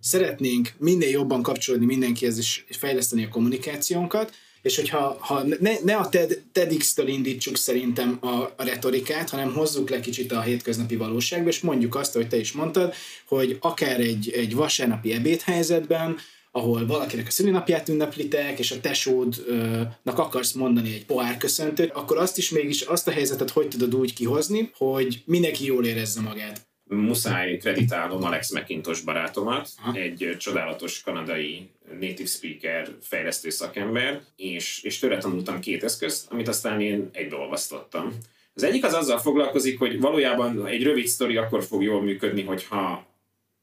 szeretnénk 0.00 0.72
minél 0.78 1.08
jobban 1.08 1.42
kapcsolódni 1.42 1.86
mindenkihez 1.86 2.38
és 2.38 2.64
fejleszteni 2.68 3.24
a 3.24 3.28
kommunikációnkat, 3.28 4.32
és 4.62 4.76
hogyha 4.76 5.16
ha 5.20 5.42
ne, 5.42 5.72
ne 5.84 5.96
a 5.96 6.08
TED, 6.08 6.42
TEDx-től 6.52 7.08
indítsuk 7.08 7.56
szerintem 7.56 8.18
a, 8.20 8.26
a 8.26 8.54
retorikát, 8.64 9.30
hanem 9.30 9.52
hozzuk 9.52 9.90
le 9.90 10.00
kicsit 10.00 10.32
a 10.32 10.40
hétköznapi 10.40 10.96
valóságba, 10.96 11.48
és 11.48 11.60
mondjuk 11.60 11.94
azt, 11.94 12.14
hogy 12.14 12.28
te 12.28 12.36
is 12.36 12.52
mondtad, 12.52 12.94
hogy 13.26 13.56
akár 13.60 14.00
egy, 14.00 14.30
egy 14.30 14.54
vasárnapi 14.54 15.12
ebédhelyzetben, 15.12 16.18
ahol 16.54 16.86
valakinek 16.86 17.26
a 17.26 17.30
szülinapját 17.30 17.88
ünneplitek, 17.88 18.58
és 18.58 18.70
a 18.70 18.80
tesódnak 18.80 20.18
akarsz 20.18 20.52
mondani 20.52 20.94
egy 20.94 21.06
pohár 21.06 21.36
köszöntőt, 21.36 21.90
akkor 21.90 22.18
azt 22.18 22.38
is 22.38 22.50
mégis 22.50 22.80
azt 22.80 23.08
a 23.08 23.10
helyzetet 23.10 23.50
hogy 23.50 23.68
tudod 23.68 23.94
úgy 23.94 24.14
kihozni, 24.14 24.70
hogy 24.76 25.22
mindenki 25.26 25.64
jól 25.64 25.84
érezze 25.84 26.20
magát 26.20 26.70
muszáj 26.94 27.56
kreditálnom 27.56 28.24
Alex 28.24 28.50
McIntosh 28.50 29.04
barátomat, 29.04 29.68
Aha. 29.82 29.98
egy 29.98 30.36
csodálatos 30.38 31.00
kanadai 31.00 31.68
native 32.00 32.28
speaker 32.28 32.88
fejlesztő 33.00 33.50
szakember, 33.50 34.20
és, 34.36 34.82
és 34.82 34.98
tőle 34.98 35.18
tanultam 35.18 35.60
két 35.60 35.84
eszközt, 35.84 36.30
amit 36.30 36.48
aztán 36.48 36.80
én 36.80 37.08
egybeolvasztottam. 37.12 38.12
Az 38.54 38.62
egyik 38.62 38.84
az 38.84 38.94
azzal 38.94 39.18
foglalkozik, 39.18 39.78
hogy 39.78 40.00
valójában 40.00 40.66
egy 40.66 40.82
rövid 40.82 41.06
sztori 41.06 41.36
akkor 41.36 41.64
fog 41.64 41.82
jól 41.82 42.02
működni, 42.02 42.42
hogyha 42.42 43.06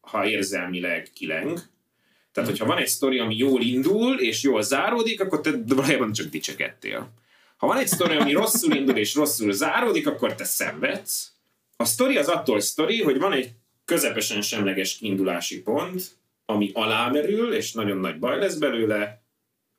ha 0.01 0.27
érzelmileg 0.27 1.09
kileng. 1.13 1.59
Tehát, 2.39 2.53
hogyha 2.57 2.73
van 2.73 2.77
egy 2.77 2.87
sztori, 2.87 3.19
ami 3.19 3.35
jól 3.35 3.61
indul, 3.61 4.19
és 4.19 4.41
jól 4.43 4.61
záródik, 4.61 5.21
akkor 5.21 5.41
te 5.41 5.51
valójában 5.67 6.13
csak 6.13 6.29
dicsekedtél. 6.29 7.11
Ha 7.57 7.67
van 7.67 7.77
egy 7.77 7.87
sztori, 7.87 8.15
ami 8.15 8.31
rosszul 8.31 8.75
indul 8.75 8.97
és 8.97 9.15
rosszul 9.15 9.51
záródik, 9.51 10.07
akkor 10.07 10.35
te 10.35 10.43
szenvedsz 10.43 11.31
a 11.81 11.85
sztori 11.85 12.17
az 12.17 12.27
attól 12.27 12.59
sztori, 12.59 13.01
hogy 13.01 13.19
van 13.19 13.31
egy 13.31 13.51
közepesen 13.85 14.41
semleges 14.41 14.97
kiindulási 14.97 15.61
pont, 15.61 16.17
ami 16.45 16.71
alámerül, 16.73 17.53
és 17.53 17.71
nagyon 17.71 17.97
nagy 17.97 18.19
baj 18.19 18.39
lesz 18.39 18.55
belőle, 18.55 19.21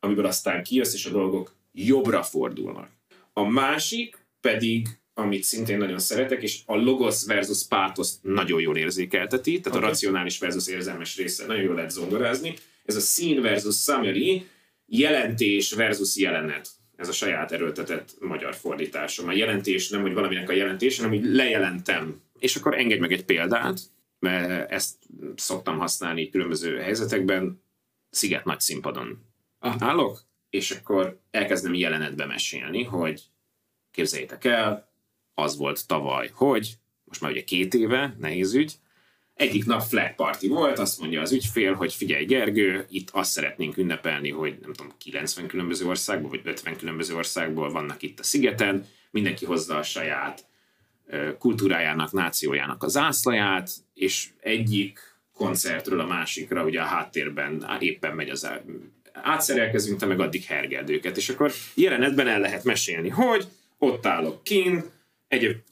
amiből 0.00 0.26
aztán 0.26 0.62
kijössz, 0.62 0.94
és 0.94 1.06
a 1.06 1.10
dolgok 1.10 1.54
jobbra 1.72 2.22
fordulnak. 2.22 2.90
A 3.32 3.44
másik 3.44 4.26
pedig, 4.40 4.99
amit 5.14 5.42
szintén 5.42 5.78
nagyon 5.78 5.98
szeretek, 5.98 6.42
és 6.42 6.60
a 6.66 6.76
logos 6.76 7.24
versus 7.26 7.66
pátosz 7.66 8.18
nagyon 8.22 8.60
jól 8.60 8.76
érzékelteti, 8.76 9.60
tehát 9.60 9.78
okay. 9.78 9.88
a 9.88 9.90
racionális 9.90 10.38
versus 10.38 10.66
érzelmes 10.66 11.16
része 11.16 11.46
nagyon 11.46 11.62
jól 11.62 11.74
lehet 11.74 11.90
zongorázni. 11.90 12.54
Ez 12.84 12.96
a 12.96 13.00
scene 13.00 13.40
versus 13.40 13.82
summary, 13.82 14.46
jelentés 14.86 15.72
versus 15.72 16.16
jelenet 16.16 16.68
ez 17.00 17.08
a 17.08 17.12
saját 17.12 17.52
erőltetett 17.52 18.16
magyar 18.18 18.54
fordításom. 18.54 19.28
A 19.28 19.32
jelentés 19.32 19.88
nem, 19.88 20.00
hogy 20.00 20.12
valaminek 20.12 20.48
a 20.48 20.52
jelentés, 20.52 20.96
hanem 20.96 21.12
hogy 21.12 21.24
lejelentem. 21.24 22.22
És 22.38 22.56
akkor 22.56 22.78
engedj 22.78 23.00
meg 23.00 23.12
egy 23.12 23.24
példát, 23.24 23.80
mert 24.18 24.70
ezt 24.70 24.96
szoktam 25.34 25.78
használni 25.78 26.30
különböző 26.30 26.76
helyzetekben. 26.76 27.62
Sziget 28.10 28.44
nagy 28.44 28.60
színpadon 28.60 29.18
állok, 29.58 30.22
és 30.50 30.70
akkor 30.70 31.20
elkezdem 31.30 31.74
jelenetbe 31.74 32.26
mesélni, 32.26 32.82
hogy 32.84 33.22
képzeljétek 33.90 34.44
el, 34.44 34.89
az 35.42 35.56
volt 35.56 35.86
tavaly, 35.86 36.30
hogy 36.32 36.74
most 37.04 37.20
már 37.20 37.30
ugye 37.30 37.44
két 37.44 37.74
éve, 37.74 38.16
nehéz 38.18 38.54
ügy, 38.54 38.74
egyik 39.34 39.64
nap 39.64 39.82
flag 39.82 40.14
party 40.14 40.46
volt, 40.46 40.78
azt 40.78 41.00
mondja 41.00 41.20
az 41.20 41.32
ügyfél, 41.32 41.74
hogy 41.74 41.94
figyelj 41.94 42.24
Gergő, 42.24 42.86
itt 42.88 43.10
azt 43.10 43.30
szeretnénk 43.30 43.76
ünnepelni, 43.76 44.30
hogy 44.30 44.58
nem 44.60 44.72
tudom, 44.72 44.92
90 44.98 45.46
különböző 45.46 45.86
országból, 45.86 46.30
vagy 46.30 46.40
50 46.44 46.76
különböző 46.76 47.14
országból 47.14 47.70
vannak 47.70 48.02
itt 48.02 48.18
a 48.18 48.22
szigeten, 48.22 48.86
mindenki 49.10 49.44
hozza 49.44 49.76
a 49.76 49.82
saját 49.82 50.44
kultúrájának, 51.38 52.12
nációjának 52.12 52.82
a 52.82 52.88
zászlaját, 52.88 53.70
és 53.94 54.28
egyik 54.40 54.98
koncertről 55.34 56.00
a 56.00 56.06
másikra, 56.06 56.64
ugye 56.64 56.80
a 56.80 56.84
háttérben 56.84 57.76
éppen 57.78 58.14
megy 58.14 58.28
az 58.28 58.50
átszerelkezünk, 59.12 59.98
te 59.98 60.06
meg 60.06 60.20
addig 60.20 60.44
hergeld 60.44 60.88
és 61.16 61.28
akkor 61.28 61.52
jelenetben 61.74 62.28
el 62.28 62.40
lehet 62.40 62.64
mesélni, 62.64 63.08
hogy 63.08 63.46
ott 63.78 64.06
állok 64.06 64.42
kint, 64.42 64.90
egy 65.30 65.62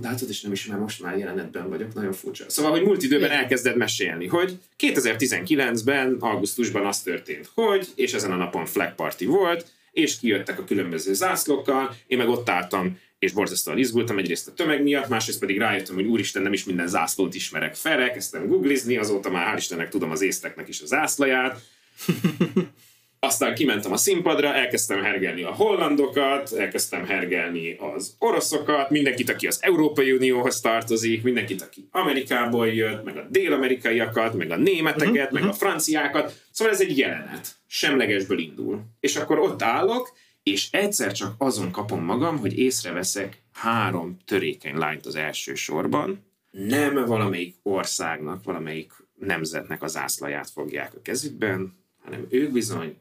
de 0.00 0.08
hát 0.08 0.20
is 0.28 0.40
nem 0.40 0.52
is, 0.52 0.66
mert 0.66 0.80
most 0.80 1.02
már 1.02 1.18
jelenetben 1.18 1.68
vagyok, 1.68 1.94
nagyon 1.94 2.12
furcsa. 2.12 2.44
Szóval, 2.48 2.70
hogy 2.70 2.82
múlt 2.82 3.02
időben 3.02 3.30
elkezded 3.30 3.76
mesélni, 3.76 4.26
hogy 4.26 4.58
2019-ben, 4.78 6.16
augusztusban 6.20 6.86
az 6.86 7.02
történt, 7.02 7.50
hogy, 7.54 7.88
és 7.94 8.12
ezen 8.12 8.32
a 8.32 8.36
napon 8.36 8.66
flag 8.66 8.94
party 8.94 9.24
volt, 9.24 9.66
és 9.92 10.18
kijöttek 10.18 10.58
a 10.58 10.64
különböző 10.64 11.12
zászlókkal, 11.12 11.96
én 12.06 12.18
meg 12.18 12.28
ott 12.28 12.48
álltam, 12.48 12.98
és 13.18 13.32
borzasztóan 13.32 13.78
izgultam 13.78 14.18
egyrészt 14.18 14.48
a 14.48 14.52
tömeg 14.52 14.82
miatt, 14.82 15.08
másrészt 15.08 15.38
pedig 15.38 15.58
rájöttem, 15.58 15.94
hogy 15.94 16.06
úristen, 16.06 16.42
nem 16.42 16.52
is 16.52 16.64
minden 16.64 16.88
zászlót 16.88 17.34
ismerek 17.34 17.74
fel, 17.74 18.00
elkezdtem 18.00 18.46
googlizni, 18.46 18.96
azóta 18.96 19.30
már 19.30 19.54
hál' 19.54 19.58
Istennek 19.58 19.88
tudom 19.88 20.10
az 20.10 20.22
észteknek 20.22 20.68
is 20.68 20.80
a 20.80 20.86
zászlaját, 20.86 21.60
aztán 23.24 23.54
kimentem 23.54 23.92
a 23.92 23.96
színpadra, 23.96 24.54
elkezdtem 24.54 25.02
hergelni 25.02 25.42
a 25.42 25.52
hollandokat, 25.54 26.52
elkezdtem 26.52 27.06
hergelni 27.06 27.76
az 27.96 28.16
oroszokat, 28.18 28.90
mindenkit, 28.90 29.30
aki 29.30 29.46
az 29.46 29.58
Európai 29.60 30.12
Unióhoz 30.12 30.60
tartozik, 30.60 31.22
mindenkit, 31.22 31.62
aki 31.62 31.88
Amerikából 31.90 32.68
jött, 32.68 33.04
meg 33.04 33.16
a 33.16 33.26
dél-amerikaiakat, 33.30 34.34
meg 34.34 34.50
a 34.50 34.56
németeket, 34.56 35.08
uh-huh, 35.08 35.32
meg 35.32 35.42
uh-huh. 35.42 35.48
a 35.48 35.52
franciákat. 35.52 36.34
Szóval 36.50 36.74
ez 36.74 36.80
egy 36.80 36.98
jelenet. 36.98 37.48
Semlegesből 37.66 38.38
indul. 38.38 38.82
És 39.00 39.16
akkor 39.16 39.38
ott 39.38 39.62
állok, 39.62 40.12
és 40.42 40.68
egyszer 40.70 41.12
csak 41.12 41.34
azon 41.38 41.70
kapom 41.70 42.04
magam, 42.04 42.38
hogy 42.38 42.58
észreveszek 42.58 43.42
három 43.52 44.16
törékeny 44.26 44.76
lányt 44.76 45.06
az 45.06 45.14
első 45.14 45.54
sorban. 45.54 46.24
Nem 46.50 47.04
valamelyik 47.04 47.54
országnak, 47.62 48.44
valamelyik 48.44 48.92
nemzetnek 49.18 49.82
az 49.82 49.96
ászlaját 49.96 50.50
fogják 50.50 50.94
a 50.94 51.02
kezükben, 51.02 51.74
hanem 52.04 52.26
ők 52.30 52.52
bizony 52.52 52.96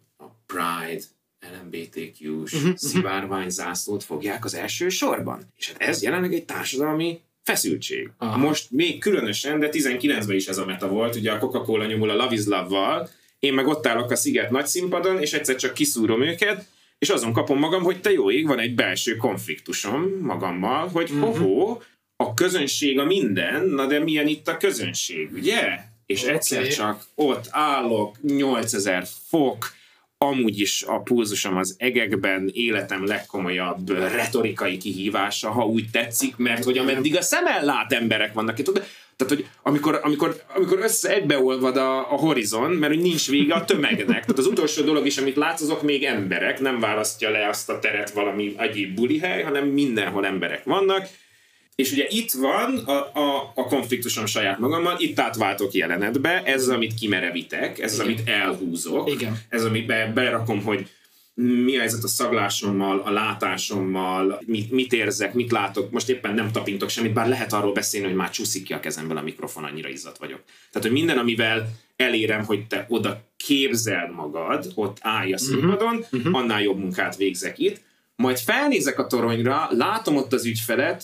Pride, 0.45 1.03
LMBTQ-s 1.51 2.53
uh-huh. 2.53 2.75
szivárvány 2.75 3.49
zászlót 3.49 4.03
fogják 4.03 4.45
az 4.45 4.53
első 4.53 4.89
sorban. 4.89 5.41
És 5.57 5.71
hát 5.71 5.81
ez 5.81 6.01
jelenleg 6.01 6.33
egy 6.33 6.45
társadalmi 6.45 7.19
feszültség. 7.43 8.09
Aha. 8.17 8.37
Most 8.37 8.71
még 8.71 8.99
különösen, 8.99 9.59
de 9.59 9.69
19-ben 9.71 10.35
is 10.35 10.47
ez 10.47 10.57
a 10.57 10.65
meta 10.65 10.87
volt, 10.87 11.15
ugye 11.15 11.31
a 11.31 11.37
Coca-Cola 11.37 11.85
nyomul 11.85 12.09
a 12.09 12.29
Love-val, 12.45 13.09
én 13.39 13.53
meg 13.53 13.67
ott 13.67 13.87
állok 13.87 14.11
a 14.11 14.15
Sziget 14.15 14.51
nagy 14.51 14.67
színpadon, 14.67 15.21
és 15.21 15.33
egyszer 15.33 15.55
csak 15.55 15.73
kiszúrom 15.73 16.21
őket, 16.21 16.65
és 16.97 17.09
azon 17.09 17.33
kapom 17.33 17.59
magam, 17.59 17.83
hogy 17.83 18.01
te 18.01 18.11
jó 18.11 18.31
ég, 18.31 18.47
van 18.47 18.59
egy 18.59 18.75
belső 18.75 19.15
konfliktusom 19.15 20.17
magammal, 20.21 20.87
hogy 20.87 21.11
uh-huh. 21.11 21.37
hoho, 21.37 21.77
a 22.15 22.33
közönség 22.33 22.99
a 22.99 23.05
minden, 23.05 23.65
na 23.65 23.85
de 23.85 23.99
milyen 23.99 24.27
itt 24.27 24.47
a 24.47 24.57
közönség, 24.57 25.29
ugye? 25.33 25.79
És 26.05 26.21
okay. 26.21 26.33
egyszer 26.33 26.67
csak 26.67 27.05
ott 27.15 27.47
állok, 27.49 28.15
8000 28.21 29.07
fok, 29.27 29.73
amúgy 30.27 30.59
is 30.59 30.83
a 30.87 30.99
pulzusom 30.99 31.57
az 31.57 31.75
egekben 31.77 32.49
életem 32.53 33.05
legkomolyabb 33.05 33.89
retorikai 33.89 34.77
kihívása, 34.77 35.49
ha 35.51 35.65
úgy 35.65 35.85
tetszik, 35.91 36.37
mert 36.37 36.63
hogy 36.63 36.77
ameddig 36.77 37.17
a 37.17 37.21
szemen 37.21 37.65
lát 37.65 37.93
emberek 37.93 38.33
vannak 38.33 38.59
itt, 38.59 38.81
tehát, 39.15 39.33
hogy 39.33 39.45
amikor, 39.63 39.99
amikor, 40.03 40.41
amikor 40.55 40.79
össze 40.79 41.09
egybeolvad 41.09 41.77
a, 41.77 42.11
a 42.11 42.15
horizon, 42.15 42.71
mert 42.71 42.93
hogy 42.93 43.01
nincs 43.01 43.29
vége 43.29 43.53
a 43.53 43.65
tömegnek. 43.65 44.05
Tehát 44.05 44.37
az 44.37 44.45
utolsó 44.45 44.83
dolog 44.83 45.05
is, 45.05 45.17
amit 45.17 45.35
látsz, 45.35 45.61
azok 45.61 45.81
még 45.81 46.03
emberek, 46.03 46.59
nem 46.59 46.79
választja 46.79 47.29
le 47.29 47.47
azt 47.47 47.69
a 47.69 47.79
teret 47.79 48.09
valami 48.09 48.53
egyéb 48.57 48.95
bulihely, 48.95 49.43
hanem 49.43 49.67
mindenhol 49.67 50.25
emberek 50.25 50.63
vannak, 50.63 51.07
és 51.75 51.91
ugye 51.91 52.05
itt 52.09 52.31
van 52.31 52.77
a, 52.77 52.91
a, 53.19 53.51
a 53.55 53.65
konfliktusom 53.65 54.25
saját 54.25 54.59
magammal, 54.59 54.95
itt 54.99 55.19
átváltok 55.19 55.73
jelenetbe, 55.73 56.43
ez 56.43 56.61
az, 56.61 56.69
amit 56.69 56.93
kimerevitek, 56.93 57.79
ez 57.79 57.91
az, 57.91 57.99
Igen. 57.99 58.11
amit 58.11 58.29
elhúzok, 58.29 59.09
Igen. 59.09 59.39
ez, 59.49 59.65
amit 59.65 59.85
be, 59.85 60.11
berakom, 60.13 60.63
hogy 60.63 60.89
mi 61.35 61.75
a 61.75 61.79
helyzet 61.79 62.03
a 62.03 62.07
szaglásommal, 62.07 62.99
a 62.99 63.11
látásommal, 63.11 64.41
mit, 64.45 64.71
mit 64.71 64.93
érzek, 64.93 65.33
mit 65.33 65.51
látok, 65.51 65.91
most 65.91 66.09
éppen 66.09 66.33
nem 66.33 66.51
tapintok 66.51 66.89
semmit, 66.89 67.13
bár 67.13 67.27
lehet 67.27 67.53
arról 67.53 67.73
beszélni, 67.73 68.07
hogy 68.07 68.15
már 68.15 68.29
csúszik 68.29 68.63
ki 68.63 68.73
a 68.73 68.79
kezemből 68.79 69.17
a 69.17 69.21
mikrofon, 69.21 69.63
annyira 69.63 69.89
izzat 69.89 70.17
vagyok. 70.17 70.41
Tehát, 70.71 70.87
hogy 70.87 70.97
minden, 70.97 71.17
amivel 71.17 71.69
elérem, 71.95 72.45
hogy 72.45 72.67
te 72.67 72.85
oda 72.89 73.23
képzeld 73.37 74.13
magad, 74.13 74.71
ott 74.75 74.97
állj 75.01 75.33
a 75.33 75.37
mhm. 75.41 75.51
színpadon, 75.51 76.05
uh-huh. 76.11 76.35
annál 76.35 76.61
jobb 76.61 76.79
munkát 76.79 77.15
végzek 77.15 77.59
itt, 77.59 77.81
majd 78.15 78.37
felnézek 78.37 78.99
a 78.99 79.07
toronyra, 79.07 79.67
látom 79.71 80.15
ott 80.15 80.33
az 80.33 80.45
ügyfelet, 80.45 81.03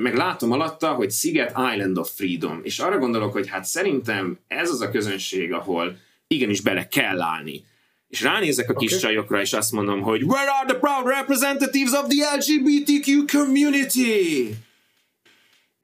meg 0.00 0.14
látom 0.14 0.52
alatta, 0.52 0.94
hogy 0.94 1.10
Sziget 1.10 1.50
Island 1.50 1.98
of 1.98 2.10
Freedom, 2.14 2.60
és 2.62 2.78
arra 2.78 2.98
gondolok, 2.98 3.32
hogy 3.32 3.48
hát 3.48 3.64
szerintem 3.64 4.38
ez 4.48 4.70
az 4.70 4.80
a 4.80 4.90
közönség, 4.90 5.52
ahol 5.52 5.98
igenis 6.26 6.60
bele 6.60 6.88
kell 6.88 7.20
állni. 7.20 7.64
És 8.08 8.20
ránézek 8.20 8.70
a 8.70 8.74
kis 8.74 8.90
okay. 8.90 9.02
csajokra, 9.02 9.40
és 9.40 9.52
azt 9.52 9.72
mondom, 9.72 10.00
hogy 10.00 10.22
Where 10.22 10.50
are 10.50 10.72
the 10.72 10.78
proud 10.78 11.06
representatives 11.06 11.92
of 11.92 12.06
the 12.08 12.36
LGBTQ 12.36 13.24
community? 13.38 14.56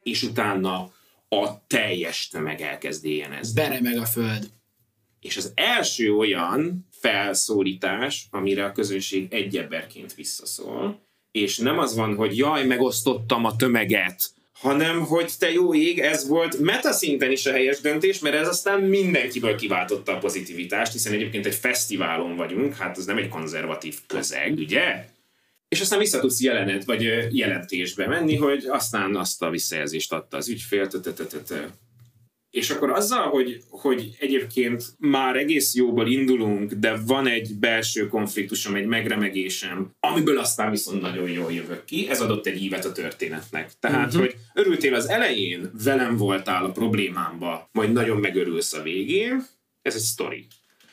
És 0.03 0.23
utána 0.23 0.93
a 1.29 1.67
teljes 1.67 2.29
tömeg 2.29 2.61
elkezd 2.61 3.05
éjjenezni. 3.05 3.61
Bere 3.61 3.81
meg 3.81 3.97
a 3.97 4.05
föld. 4.05 4.51
És 5.21 5.37
az 5.37 5.53
első 5.55 6.17
olyan 6.17 6.89
felszólítás, 6.91 8.27
amire 8.31 8.65
a 8.65 8.73
közönség 8.73 9.33
egy 9.33 9.57
emberként 9.57 10.15
visszaszól, 10.15 11.11
és 11.33 11.59
nem 11.59 11.79
az 11.79 11.95
van, 11.95 12.15
hogy 12.15 12.37
jaj, 12.37 12.65
megosztottam 12.65 13.45
a 13.45 13.57
tömeget, 13.57 14.31
hanem 14.53 15.01
hogy 15.01 15.33
te 15.39 15.53
jó 15.53 15.75
ég, 15.75 15.99
ez 15.99 16.29
volt 16.29 16.59
metaszinten 16.59 17.31
is 17.31 17.47
a 17.47 17.53
helyes 17.53 17.81
döntés, 17.81 18.19
mert 18.19 18.37
ez 18.37 18.49
aztán 18.49 18.81
mindenkiből 18.81 19.55
kiváltotta 19.55 20.13
a 20.13 20.19
pozitivitást, 20.19 20.93
hiszen 20.93 21.13
egyébként 21.13 21.47
egy 21.47 21.55
fesztiválon 21.55 22.37
vagyunk, 22.37 22.77
hát 22.77 22.99
ez 22.99 23.05
nem 23.05 23.17
egy 23.17 23.29
konzervatív 23.29 23.99
közeg, 24.07 24.55
ugye? 24.59 25.05
És 25.69 25.81
aztán 25.81 25.99
vissza 25.99 26.21
tudsz 26.21 26.41
jelenet, 26.41 26.85
vagy 26.85 27.29
jelentésbe 27.31 28.07
menni, 28.07 28.37
hogy 28.37 28.65
aztán 28.69 29.17
azt 29.17 29.43
a 29.43 29.51
visszajelzést 29.51 30.13
adta 30.13 30.37
az 30.37 30.49
ügyfél, 30.49 30.89
és 32.53 32.71
akkor 32.71 32.91
azzal, 32.91 33.29
hogy, 33.29 33.63
hogy 33.71 34.17
egyébként 34.19 34.85
már 34.99 35.37
egész 35.37 35.75
jóból 35.75 36.09
indulunk, 36.09 36.73
de 36.73 36.97
van 37.07 37.27
egy 37.27 37.55
belső 37.61 38.09
konfliktusom, 38.09 38.75
egy 38.75 38.87
megremegésem, 38.87 39.91
amiből 40.01 40.39
aztán 40.39 40.71
viszont 40.71 41.01
nagyon 41.01 41.31
jól 41.31 41.53
jövök 41.53 41.85
ki, 41.85 42.09
ez 42.09 42.21
adott 42.21 42.47
egy 42.47 42.63
ívet 42.63 42.85
a 42.85 42.93
történetnek. 42.93 43.71
Tehát, 43.81 44.07
uh-huh. 44.07 44.21
hogy 44.21 44.35
örültél 44.55 44.95
az 44.95 45.09
elején, 45.09 45.71
velem 45.85 46.17
voltál 46.17 46.65
a 46.65 46.71
problémámba, 46.71 47.69
majd 47.73 47.93
nagyon 47.93 48.17
megörülsz 48.17 48.73
a 48.73 48.83
végén, 48.83 49.47
ez 49.83 49.95
egy 49.95 50.01
sztori. 50.01 50.47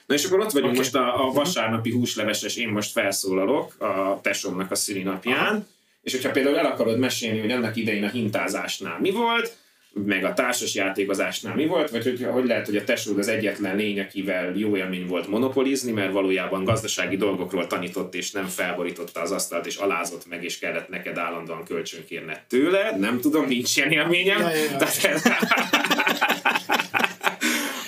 Na 0.06 0.15
és 0.15 0.26
akkor 0.26 0.39
ott 0.39 0.52
vagyunk 0.52 0.72
okay. 0.72 0.84
most 0.84 0.95
a, 0.95 1.28
a 1.28 1.32
vasárnapi 1.32 1.91
húsleveses, 1.91 2.56
én 2.56 2.69
most 2.69 2.91
felszólalok 2.91 3.76
a 3.80 4.19
tesómnak 4.22 4.72
a 4.72 4.76
szülinapján, 4.76 5.56
Aha. 5.56 5.65
és 6.02 6.12
hogyha 6.12 6.32
például 6.32 6.58
el 6.58 6.65
akarod 6.65 7.00
mesélni, 7.00 7.39
hogy 7.39 7.52
annak 7.52 7.76
idején 7.76 8.04
a 8.04 8.10
hintázásnál 8.10 9.00
mi 9.00 9.12
volt, 9.12 9.58
meg 9.93 10.23
a 10.23 10.34
társas 10.34 10.75
játékozásnál 10.75 11.56
mi 11.56 11.65
volt, 11.65 11.89
vagy 11.89 12.04
hogy, 12.04 12.28
hogy 12.32 12.45
lehet, 12.45 12.65
hogy 12.65 12.75
a 12.75 12.84
tesód 12.84 13.17
az 13.17 13.28
egyetlen 13.28 13.75
lény, 13.75 13.99
akivel 13.99 14.54
jó 14.56 14.75
élmény 14.75 15.08
volt 15.08 15.28
monopolizni, 15.28 15.91
mert 15.91 16.12
valójában 16.12 16.63
gazdasági 16.63 17.17
dolgokról 17.17 17.67
tanított, 17.67 18.15
és 18.15 18.32
nem 18.32 18.45
felborította 18.45 19.21
az 19.21 19.32
asztalt, 19.32 19.65
és 19.65 19.75
alázott 19.75 20.28
meg, 20.30 20.43
és 20.43 20.60
kellett 20.60 20.89
neked 20.89 21.17
állandóan 21.17 21.63
kölcsönkérned 21.63 22.41
tőle. 22.47 22.95
Nem 22.97 23.19
tudom, 23.19 23.47
nincs 23.47 23.78
ilyen 23.78 23.91
élményem. 23.91 24.39
Ja, 24.39 24.49
ja, 24.49 24.63
ja. 24.63 24.78
Tehát, 24.78 26.09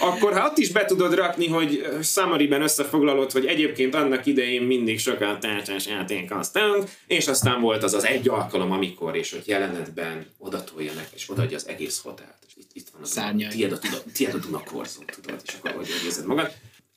akkor 0.01 0.33
ha 0.33 0.49
ott 0.49 0.57
is 0.57 0.71
be 0.71 0.85
tudod 0.85 1.13
rakni, 1.13 1.47
hogy 1.47 1.85
summary 2.01 2.49
összefoglalod, 2.51 3.31
hogy 3.31 3.45
egyébként 3.45 3.95
annak 3.95 4.25
idején 4.25 4.61
mindig 4.61 4.99
sokat 4.99 5.39
tárcsás 5.39 5.87
játékoztunk, 5.87 6.89
és 7.07 7.27
aztán 7.27 7.61
volt 7.61 7.83
az 7.83 7.93
az 7.93 8.05
egy 8.05 8.29
alkalom, 8.29 8.71
amikor, 8.71 9.15
és 9.15 9.31
hogy 9.31 9.43
jelenetben 9.45 10.25
odatolja 10.37 10.91
és 11.15 11.29
odaadja 11.29 11.57
az 11.57 11.67
egész 11.67 12.01
hotelt. 12.03 12.37
És 12.47 12.53
itt, 12.57 12.69
itt 12.73 12.87
van 12.93 13.25
a, 13.25 13.31
Duna, 13.31 13.49
tiéd 13.49 13.71
a, 13.71 13.77
tiéd 14.13 14.33
a 14.33 14.37
Dunakorzó, 14.37 15.01
tudod, 15.21 15.41
és 15.45 15.53
akkor 15.53 15.71
hogy 15.71 15.87
érzed 16.05 16.25
magad 16.25 16.51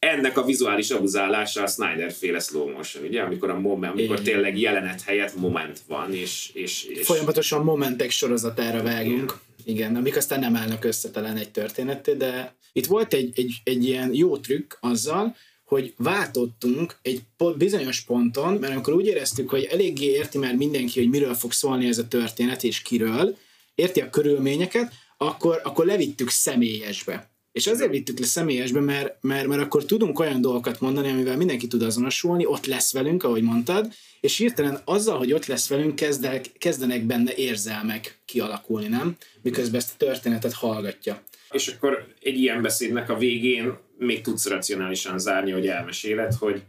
ennek 0.04 0.38
a 0.38 0.44
vizuális 0.44 0.90
abuzálása 0.90 1.62
a 1.62 1.66
Snyder 1.66 2.12
féle 2.12 2.38
slow 2.38 2.70
motion, 2.70 3.04
ugye, 3.04 3.22
amikor 3.22 3.50
a 3.50 3.60
moment, 3.60 3.92
amikor 3.92 4.20
Igen. 4.20 4.32
tényleg 4.32 4.58
jelenet 4.58 5.02
helyett 5.02 5.36
moment 5.36 5.80
van, 5.88 6.14
és, 6.14 6.50
és, 6.52 6.84
és... 6.84 7.06
Folyamatosan 7.06 7.64
momentek 7.64 8.10
sorozatára 8.10 8.82
vágunk. 8.82 9.22
Igen. 9.22 9.52
Igen, 9.64 9.96
amik 9.96 10.16
aztán 10.16 10.40
nem 10.40 10.56
állnak 10.56 10.84
össze 10.84 11.10
talán 11.10 11.36
egy 11.36 11.50
történetté, 11.50 12.12
de 12.12 12.54
itt 12.76 12.86
volt 12.86 13.14
egy, 13.14 13.32
egy, 13.38 13.60
egy 13.64 13.84
ilyen 13.84 14.14
jó 14.14 14.36
trükk 14.36 14.74
azzal, 14.80 15.36
hogy 15.64 15.94
váltottunk 15.96 16.96
egy 17.02 17.22
bizonyos 17.56 18.00
ponton, 18.00 18.54
mert 18.54 18.72
amikor 18.72 18.94
úgy 18.94 19.06
éreztük, 19.06 19.50
hogy 19.50 19.64
eléggé 19.64 20.06
érti 20.06 20.38
már 20.38 20.54
mindenki, 20.54 21.00
hogy 21.00 21.08
miről 21.08 21.34
fog 21.34 21.52
szólni 21.52 21.86
ez 21.86 21.98
a 21.98 22.08
történet, 22.08 22.62
és 22.62 22.82
kiről, 22.82 23.36
érti 23.74 24.00
a 24.00 24.10
körülményeket, 24.10 24.92
akkor, 25.16 25.60
akkor 25.64 25.86
levittük 25.86 26.28
személyesbe. 26.28 27.33
És 27.54 27.66
azért 27.66 27.90
vittük 27.90 28.18
le 28.18 28.26
személyesbe, 28.26 28.80
mert, 28.80 29.16
mert, 29.20 29.46
mert 29.46 29.62
akkor 29.62 29.84
tudunk 29.84 30.18
olyan 30.18 30.40
dolgokat 30.40 30.80
mondani, 30.80 31.08
amivel 31.08 31.36
mindenki 31.36 31.66
tud 31.66 31.82
azonosulni, 31.82 32.46
ott 32.46 32.66
lesz 32.66 32.92
velünk, 32.92 33.22
ahogy 33.22 33.42
mondtad, 33.42 33.92
és 34.20 34.36
hirtelen 34.36 34.80
azzal, 34.84 35.18
hogy 35.18 35.32
ott 35.32 35.46
lesz 35.46 35.68
velünk, 35.68 35.94
kezdek, 35.94 36.44
kezdenek 36.58 37.02
benne 37.02 37.34
érzelmek 37.34 38.18
kialakulni, 38.24 38.88
nem? 38.88 39.16
Miközben 39.42 39.80
ezt 39.80 39.92
a 39.92 40.04
történetet 40.04 40.52
hallgatja. 40.52 41.22
És 41.50 41.68
akkor 41.68 42.06
egy 42.20 42.38
ilyen 42.38 42.62
beszédnek 42.62 43.10
a 43.10 43.18
végén 43.18 43.76
még 43.98 44.20
tudsz 44.20 44.48
racionálisan 44.48 45.18
zárni, 45.18 45.50
hogy 45.50 45.66
elmeséled, 45.66 46.34
hogy 46.34 46.62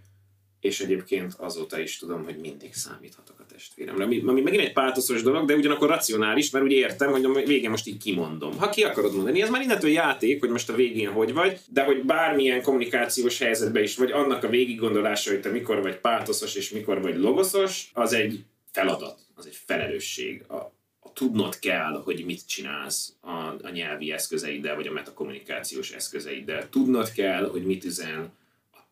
és 0.66 0.80
egyébként 0.80 1.34
azóta 1.38 1.80
is 1.80 1.98
tudom, 1.98 2.24
hogy 2.24 2.38
mindig 2.38 2.74
számíthatok 2.74 3.40
a 3.40 3.46
testvéremre. 3.54 4.04
Ami, 4.04 4.24
ami 4.26 4.42
megint 4.42 4.64
egy 4.64 4.74
páltoszos 4.74 5.22
dolog, 5.22 5.48
de 5.48 5.56
ugyanakkor 5.56 5.90
racionális, 5.90 6.50
mert 6.50 6.66
ugye 6.66 6.76
értem, 6.76 7.12
hogy 7.12 7.26
a 7.26 7.32
végén 7.32 7.70
most 7.70 7.88
így 7.88 7.98
kimondom. 7.98 8.58
Ha 8.58 8.70
ki 8.70 8.84
akarod 8.84 9.16
mondani, 9.16 9.42
ez 9.42 9.50
már 9.50 9.62
innentől 9.62 9.90
játék, 9.90 10.40
hogy 10.40 10.50
most 10.50 10.70
a 10.70 10.76
végén 10.76 11.12
hogy 11.12 11.34
vagy, 11.34 11.60
de 11.70 11.84
hogy 11.84 12.04
bármilyen 12.04 12.62
kommunikációs 12.62 13.40
helyzetben 13.40 13.84
is 13.84 13.98
vagy, 13.98 14.12
annak 14.12 14.44
a 14.44 14.50
végig 14.50 14.80
gondolása, 14.80 15.30
hogy 15.30 15.42
te 15.42 15.50
mikor 15.50 15.82
vagy 15.82 15.98
páltoszos 15.98 16.56
és 16.56 16.70
mikor 16.70 17.02
vagy 17.02 17.18
logoszos, 17.18 17.90
az 17.94 18.14
egy 18.14 18.44
feladat, 18.72 19.20
az 19.36 19.46
egy 19.46 19.58
felelősség. 19.66 20.44
A, 20.48 20.56
a 21.00 21.14
tudnod 21.14 21.60
kell, 21.60 22.02
hogy 22.04 22.26
mit 22.26 22.48
csinálsz 22.48 23.14
a, 23.22 23.32
a 23.62 23.70
nyelvi 23.74 24.12
eszközeiddel, 24.12 24.76
vagy 24.76 24.88
a 24.88 24.92
metakommunikációs 24.92 25.92
eszközeiddel. 25.92 26.70
Tudnod 26.70 27.12
kell, 27.12 27.50
hogy 27.50 27.66
mit 27.66 27.84
üzen, 27.84 28.34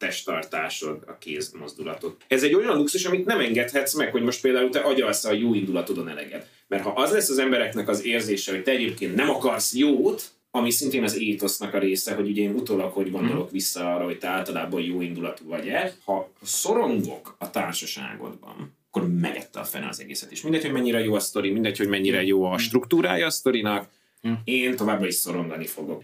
testtartásod, 0.03 1.03
a 1.07 1.17
kézmozdulatot. 1.17 2.23
Ez 2.27 2.43
egy 2.43 2.53
olyan 2.53 2.77
luxus, 2.77 3.05
amit 3.05 3.25
nem 3.25 3.39
engedhetsz 3.39 3.93
meg, 3.93 4.11
hogy 4.11 4.21
most 4.21 4.41
például 4.41 4.69
te 4.69 4.79
agyalsz 4.79 5.25
a 5.25 5.31
jó 5.31 5.53
indulatodon 5.53 6.09
eleget. 6.09 6.49
Mert 6.67 6.83
ha 6.83 6.89
az 6.89 7.11
lesz 7.11 7.29
az 7.29 7.37
embereknek 7.37 7.87
az 7.87 8.05
érzése, 8.05 8.51
hogy 8.51 8.63
te 8.63 8.71
egyébként 8.71 9.15
nem 9.15 9.29
akarsz 9.29 9.73
jót, 9.73 10.23
ami 10.51 10.71
szintén 10.71 11.03
az 11.03 11.17
étosznak 11.17 11.73
a 11.73 11.79
része, 11.79 12.13
hogy 12.13 12.29
ugye 12.29 12.41
én 12.41 12.53
utólag 12.53 12.91
hogy 12.91 13.11
gondolok 13.11 13.45
mhm. 13.45 13.53
vissza 13.53 13.93
arra, 13.95 14.03
hogy 14.03 14.17
te 14.17 14.27
általában 14.27 14.81
jó 14.81 15.01
indulatú 15.01 15.47
vagy-e. 15.47 15.93
Ha 16.05 16.31
szorongok 16.41 17.35
a 17.39 17.49
társaságodban, 17.49 18.75
akkor 18.87 19.09
megette 19.09 19.59
a 19.59 19.63
fene 19.63 19.87
az 19.87 19.99
egészet. 19.99 20.31
És 20.31 20.41
mindegy, 20.41 20.61
hogy 20.61 20.71
mennyire 20.71 21.03
jó 21.03 21.13
a 21.13 21.19
sztori, 21.19 21.51
mindegy, 21.51 21.77
hogy 21.77 21.87
mennyire 21.87 22.23
jó 22.23 22.43
a 22.43 22.57
struktúrája 22.57 23.25
a 23.25 23.29
sztorinak, 23.29 23.89
mhm. 24.21 24.33
én 24.43 24.75
továbbra 24.75 25.07
is 25.07 25.15
szorongani 25.15 25.65
fogok. 25.65 26.03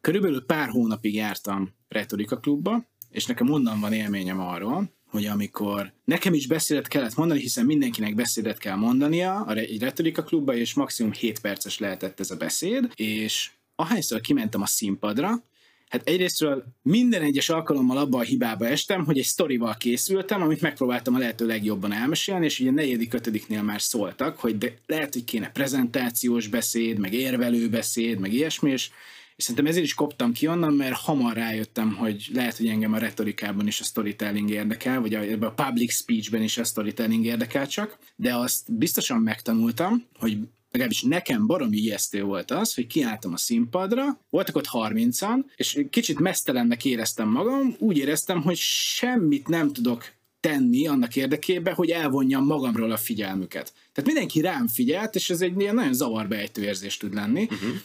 Körülbelül 0.00 0.44
pár 0.44 0.68
hónapig 0.68 1.14
jártam 1.14 1.74
retorika 1.88 2.36
klubba, 2.36 2.84
és 3.14 3.26
nekem 3.26 3.50
onnan 3.50 3.80
van 3.80 3.92
élményem 3.92 4.40
arról, 4.40 4.92
hogy 5.10 5.26
amikor 5.26 5.92
nekem 6.04 6.34
is 6.34 6.46
beszédet 6.46 6.88
kellett 6.88 7.14
mondani, 7.14 7.40
hiszen 7.40 7.64
mindenkinek 7.64 8.14
beszédet 8.14 8.58
kell 8.58 8.76
mondania 8.76 9.46
egy 9.54 9.80
retorika 9.80 10.22
klubba, 10.22 10.54
és 10.54 10.74
maximum 10.74 11.12
7 11.12 11.40
perces 11.40 11.78
lehetett 11.78 12.20
ez 12.20 12.30
a 12.30 12.36
beszéd, 12.36 12.90
és 12.94 13.50
ahányszor 13.74 14.20
kimentem 14.20 14.62
a 14.62 14.66
színpadra, 14.66 15.42
Hát 15.88 16.08
egyrésztről 16.08 16.64
minden 16.82 17.22
egyes 17.22 17.48
alkalommal 17.48 17.96
abban 17.96 18.20
a 18.20 18.24
hibába 18.24 18.66
estem, 18.66 19.04
hogy 19.04 19.18
egy 19.18 19.24
sztorival 19.24 19.76
készültem, 19.76 20.42
amit 20.42 20.60
megpróbáltam 20.60 21.14
a 21.14 21.18
lehető 21.18 21.46
legjobban 21.46 21.92
elmesélni, 21.92 22.44
és 22.44 22.60
ugye 22.60 22.70
negyedik, 22.70 23.14
ötödiknél 23.14 23.62
már 23.62 23.82
szóltak, 23.82 24.38
hogy 24.38 24.58
de 24.58 24.74
lehet, 24.86 25.12
hogy 25.12 25.24
kéne 25.24 25.50
prezentációs 25.50 26.46
beszéd, 26.46 26.98
meg 26.98 27.12
érvelő 27.12 27.68
beszéd, 27.68 28.18
meg 28.18 28.32
ilyesmi, 28.32 28.70
és 28.70 28.90
és 29.36 29.44
szerintem 29.44 29.66
ezért 29.66 29.84
is 29.84 29.94
koptam 29.94 30.32
ki 30.32 30.46
onnan, 30.46 30.74
mert 30.74 30.94
hamar 30.94 31.34
rájöttem, 31.34 31.94
hogy 31.94 32.28
lehet, 32.32 32.56
hogy 32.56 32.66
engem 32.66 32.92
a 32.92 32.98
retorikában 32.98 33.66
is 33.66 33.80
a 33.80 33.84
storytelling 33.84 34.50
érdekel, 34.50 35.00
vagy 35.00 35.14
a, 35.14 35.46
a 35.46 35.50
public 35.50 35.94
speechben 35.94 36.42
is 36.42 36.58
a 36.58 36.64
storytelling 36.64 37.24
érdekel 37.24 37.66
csak, 37.66 37.98
de 38.16 38.34
azt 38.34 38.72
biztosan 38.72 39.20
megtanultam, 39.20 40.04
hogy 40.18 40.38
legalábbis 40.70 41.02
nekem 41.02 41.46
baromi 41.46 41.76
ijesztő 41.76 42.22
volt 42.22 42.50
az, 42.50 42.74
hogy 42.74 42.86
kiálltam 42.86 43.32
a 43.32 43.36
színpadra, 43.36 44.20
voltak 44.30 44.56
ott 44.56 44.68
30-an, 44.72 45.44
és 45.56 45.84
kicsit 45.90 46.18
mesztelennek 46.18 46.84
éreztem 46.84 47.28
magam, 47.28 47.74
úgy 47.78 47.96
éreztem, 47.96 48.42
hogy 48.42 48.56
semmit 48.56 49.48
nem 49.48 49.72
tudok 49.72 50.12
tenni 50.40 50.86
annak 50.86 51.16
érdekében, 51.16 51.74
hogy 51.74 51.90
elvonjam 51.90 52.44
magamról 52.44 52.90
a 52.90 52.96
figyelmüket. 52.96 53.72
Tehát 53.92 54.10
mindenki 54.10 54.40
rám 54.40 54.68
figyelt, 54.68 55.14
és 55.14 55.30
ez 55.30 55.40
egy 55.40 55.60
ilyen 55.60 55.74
nagyon 55.74 55.94
zavarbejtő 55.94 56.62
érzés 56.62 56.96
tud 56.96 57.14
lenni. 57.14 57.42
Uh-huh 57.42 57.76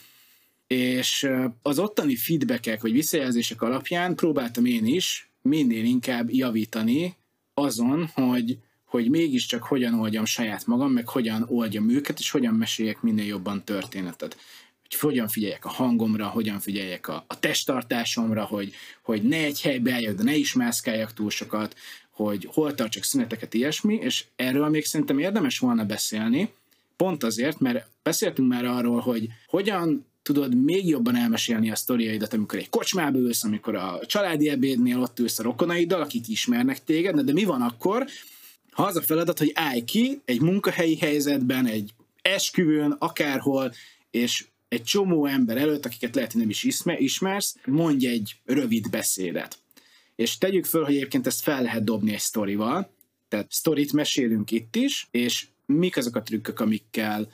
és 0.74 1.30
az 1.62 1.78
ottani 1.78 2.16
feedbackek 2.16 2.80
vagy 2.80 2.92
visszajelzések 2.92 3.62
alapján 3.62 4.14
próbáltam 4.14 4.64
én 4.64 4.86
is 4.86 5.30
minél 5.42 5.84
inkább 5.84 6.30
javítani 6.30 7.16
azon, 7.54 8.10
hogy, 8.14 8.58
hogy 8.84 9.10
mégiscsak 9.10 9.62
hogyan 9.62 9.94
oldjam 9.94 10.24
saját 10.24 10.66
magam, 10.66 10.92
meg 10.92 11.08
hogyan 11.08 11.46
oldjam 11.48 11.88
őket, 11.88 12.18
és 12.18 12.30
hogyan 12.30 12.54
meséljek 12.54 13.02
minél 13.02 13.26
jobban 13.26 13.64
történetet. 13.64 14.36
Hogy 14.80 15.00
hogyan 15.00 15.28
figyeljek 15.28 15.64
a 15.64 15.68
hangomra, 15.68 16.26
hogyan 16.26 16.60
figyeljek 16.60 17.08
a, 17.08 17.24
a 17.26 17.38
testtartásomra, 17.38 18.44
hogy, 18.44 18.72
hogy 19.02 19.22
ne 19.22 19.36
egy 19.36 19.60
helybe 19.60 19.92
álljak, 19.92 20.16
de 20.16 20.22
ne 20.22 20.34
is 20.34 20.52
mászkáljak 20.52 21.12
túl 21.12 21.30
sokat, 21.30 21.76
hogy 22.10 22.48
hol 22.52 22.74
tartsak 22.74 23.04
szüneteket, 23.04 23.54
ilyesmi, 23.54 23.94
és 23.94 24.24
erről 24.36 24.68
még 24.68 24.84
szerintem 24.84 25.18
érdemes 25.18 25.58
volna 25.58 25.84
beszélni, 25.84 26.52
pont 26.96 27.22
azért, 27.22 27.60
mert 27.60 27.86
beszéltünk 28.02 28.48
már 28.48 28.64
arról, 28.64 29.00
hogy 29.00 29.28
hogyan 29.46 30.08
tudod 30.22 30.54
még 30.54 30.88
jobban 30.88 31.16
elmesélni 31.16 31.70
a 31.70 31.76
sztoriaidat, 31.76 32.32
amikor 32.32 32.58
egy 32.58 32.70
kocsmába 32.70 33.18
ülsz, 33.18 33.44
amikor 33.44 33.74
a 33.74 34.00
családi 34.06 34.48
ebédnél 34.48 35.00
ott 35.00 35.18
ülsz 35.18 35.38
a 35.38 35.42
rokonaiddal, 35.42 36.00
akik 36.00 36.28
ismernek 36.28 36.84
téged, 36.84 37.20
de 37.20 37.32
mi 37.32 37.44
van 37.44 37.62
akkor, 37.62 38.06
ha 38.70 38.82
az 38.82 38.96
a 38.96 39.02
feladat, 39.02 39.38
hogy 39.38 39.50
állj 39.54 39.84
ki 39.84 40.20
egy 40.24 40.40
munkahelyi 40.40 40.96
helyzetben, 40.96 41.66
egy 41.66 41.94
esküvőn, 42.22 42.96
akárhol, 42.98 43.72
és 44.10 44.44
egy 44.68 44.82
csomó 44.82 45.26
ember 45.26 45.56
előtt, 45.56 45.86
akiket 45.86 46.14
lehet, 46.14 46.32
hogy 46.32 46.40
nem 46.40 46.50
is 46.50 46.66
ismersz, 46.98 47.56
mondj 47.64 48.06
egy 48.06 48.36
rövid 48.44 48.90
beszédet. 48.90 49.58
És 50.16 50.38
tegyük 50.38 50.64
föl, 50.64 50.84
hogy 50.84 50.94
egyébként 50.94 51.26
ezt 51.26 51.42
fel 51.42 51.62
lehet 51.62 51.84
dobni 51.84 52.12
egy 52.12 52.20
sztorival, 52.20 52.90
tehát 53.28 53.52
sztorit 53.52 53.92
mesélünk 53.92 54.50
itt 54.50 54.76
is, 54.76 55.08
és 55.10 55.46
mik 55.66 55.96
azok 55.96 56.16
a 56.16 56.22
trükkök, 56.22 56.60
amikkel 56.60 57.32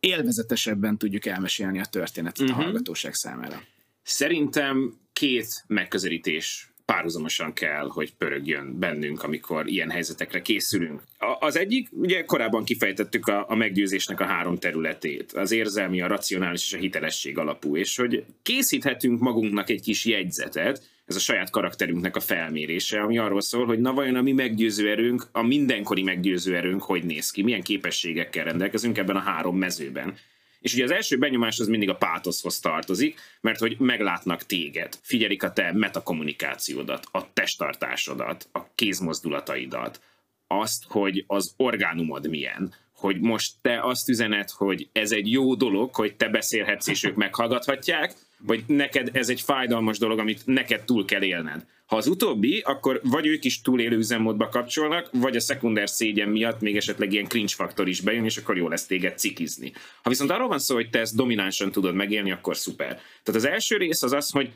élvezetesebben 0.00 0.98
tudjuk 0.98 1.26
elmesélni 1.26 1.80
a 1.80 1.84
történetet 1.84 2.40
uh-huh. 2.40 2.58
a 2.58 2.62
hallgatóság 2.62 3.14
számára. 3.14 3.62
Szerintem 4.02 4.98
két 5.12 5.64
megközelítés 5.66 6.70
párhuzamosan 6.86 7.52
kell, 7.52 7.88
hogy 7.88 8.14
pörögjön 8.14 8.78
bennünk, 8.78 9.22
amikor 9.22 9.68
ilyen 9.68 9.90
helyzetekre 9.90 10.42
készülünk. 10.42 11.02
Az 11.40 11.56
egyik, 11.56 11.88
ugye 11.90 12.24
korábban 12.24 12.64
kifejtettük 12.64 13.26
a, 13.26 13.44
a 13.48 13.54
meggyőzésnek 13.54 14.20
a 14.20 14.24
három 14.24 14.56
területét, 14.56 15.32
az 15.32 15.50
érzelmi, 15.50 16.00
a 16.00 16.06
racionális 16.06 16.62
és 16.62 16.72
a 16.72 16.76
hitelesség 16.76 17.38
alapú, 17.38 17.76
és 17.76 17.96
hogy 17.96 18.24
készíthetünk 18.42 19.20
magunknak 19.20 19.70
egy 19.70 19.80
kis 19.80 20.04
jegyzetet, 20.04 20.82
ez 21.06 21.16
a 21.16 21.18
saját 21.18 21.50
karakterünknek 21.50 22.16
a 22.16 22.20
felmérése, 22.20 23.00
ami 23.00 23.18
arról 23.18 23.40
szól, 23.40 23.66
hogy 23.66 23.78
na 23.78 23.92
vajon 23.92 24.14
a 24.14 24.22
mi 24.22 24.32
meggyőző 24.32 24.90
erőnk, 24.90 25.28
a 25.32 25.42
mindenkori 25.42 26.02
meggyőző 26.02 26.56
erőnk 26.56 26.82
hogy 26.82 27.04
néz 27.04 27.30
ki, 27.30 27.42
milyen 27.42 27.62
képességekkel 27.62 28.44
rendelkezünk 28.44 28.98
ebben 28.98 29.16
a 29.16 29.20
három 29.20 29.58
mezőben. 29.58 30.14
És 30.60 30.74
ugye 30.74 30.84
az 30.84 30.90
első 30.90 31.18
benyomás 31.18 31.58
az 31.58 31.68
mindig 31.68 31.88
a 31.88 31.96
pátoszhoz 31.96 32.60
tartozik, 32.60 33.18
mert 33.40 33.58
hogy 33.58 33.76
meglátnak 33.78 34.42
téged, 34.42 34.98
figyelik 35.02 35.42
a 35.42 35.52
te 35.52 35.72
metakommunikációdat, 35.72 37.06
a 37.10 37.32
testtartásodat, 37.32 38.48
a 38.52 38.74
kézmozdulataidat, 38.74 40.00
azt, 40.46 40.84
hogy 40.88 41.24
az 41.26 41.54
orgánumod 41.56 42.28
milyen, 42.28 42.74
hogy 42.92 43.20
most 43.20 43.52
te 43.62 43.80
azt 43.80 44.08
üzenet, 44.08 44.50
hogy 44.50 44.88
ez 44.92 45.12
egy 45.12 45.32
jó 45.32 45.54
dolog, 45.54 45.94
hogy 45.94 46.16
te 46.16 46.28
beszélhetsz 46.28 46.88
és 46.88 47.04
ők 47.04 47.14
meghallgathatják, 47.14 48.14
vagy 48.38 48.64
neked 48.66 49.10
ez 49.12 49.28
egy 49.28 49.40
fájdalmas 49.40 49.98
dolog, 49.98 50.18
amit 50.18 50.42
neked 50.44 50.84
túl 50.84 51.04
kell 51.04 51.22
élned. 51.22 51.66
Ha 51.86 51.96
az 51.96 52.06
utóbbi, 52.06 52.60
akkor 52.64 53.00
vagy 53.02 53.26
ők 53.26 53.44
is 53.44 53.60
túlélő 53.60 53.96
üzemmódba 53.96 54.48
kapcsolnak, 54.48 55.08
vagy 55.12 55.36
a 55.36 55.40
szekunder 55.40 55.88
szégyen 55.88 56.28
miatt 56.28 56.60
még 56.60 56.76
esetleg 56.76 57.12
ilyen 57.12 57.28
cringe 57.28 57.52
faktor 57.54 57.88
is 57.88 58.00
bejön, 58.00 58.24
és 58.24 58.36
akkor 58.36 58.56
jó 58.56 58.68
lesz 58.68 58.86
téged 58.86 59.18
cikizni. 59.18 59.72
Ha 60.02 60.10
viszont 60.10 60.30
arról 60.30 60.48
van 60.48 60.58
szó, 60.58 60.74
hogy 60.74 60.90
te 60.90 60.98
ezt 60.98 61.16
dominánsan 61.16 61.72
tudod 61.72 61.94
megélni, 61.94 62.30
akkor 62.30 62.56
szuper. 62.56 62.88
Tehát 63.22 63.40
az 63.40 63.44
első 63.44 63.76
rész 63.76 64.02
az 64.02 64.12
az, 64.12 64.30
hogy 64.30 64.50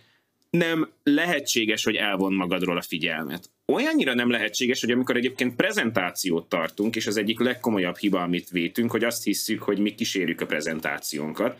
nem 0.50 0.88
lehetséges, 1.02 1.84
hogy 1.84 1.94
elvon 1.94 2.32
magadról 2.32 2.76
a 2.76 2.82
figyelmet. 2.82 3.50
Olyannyira 3.66 4.14
nem 4.14 4.30
lehetséges, 4.30 4.80
hogy 4.80 4.90
amikor 4.90 5.16
egyébként 5.16 5.56
prezentációt 5.56 6.48
tartunk, 6.48 6.96
és 6.96 7.06
az 7.06 7.16
egyik 7.16 7.38
legkomolyabb 7.38 7.96
hiba, 7.96 8.22
amit 8.22 8.50
vétünk, 8.50 8.90
hogy 8.90 9.04
azt 9.04 9.24
hiszük, 9.24 9.62
hogy 9.62 9.78
mi 9.78 9.94
kísérjük 9.94 10.40
a 10.40 10.46
prezentációnkat. 10.46 11.58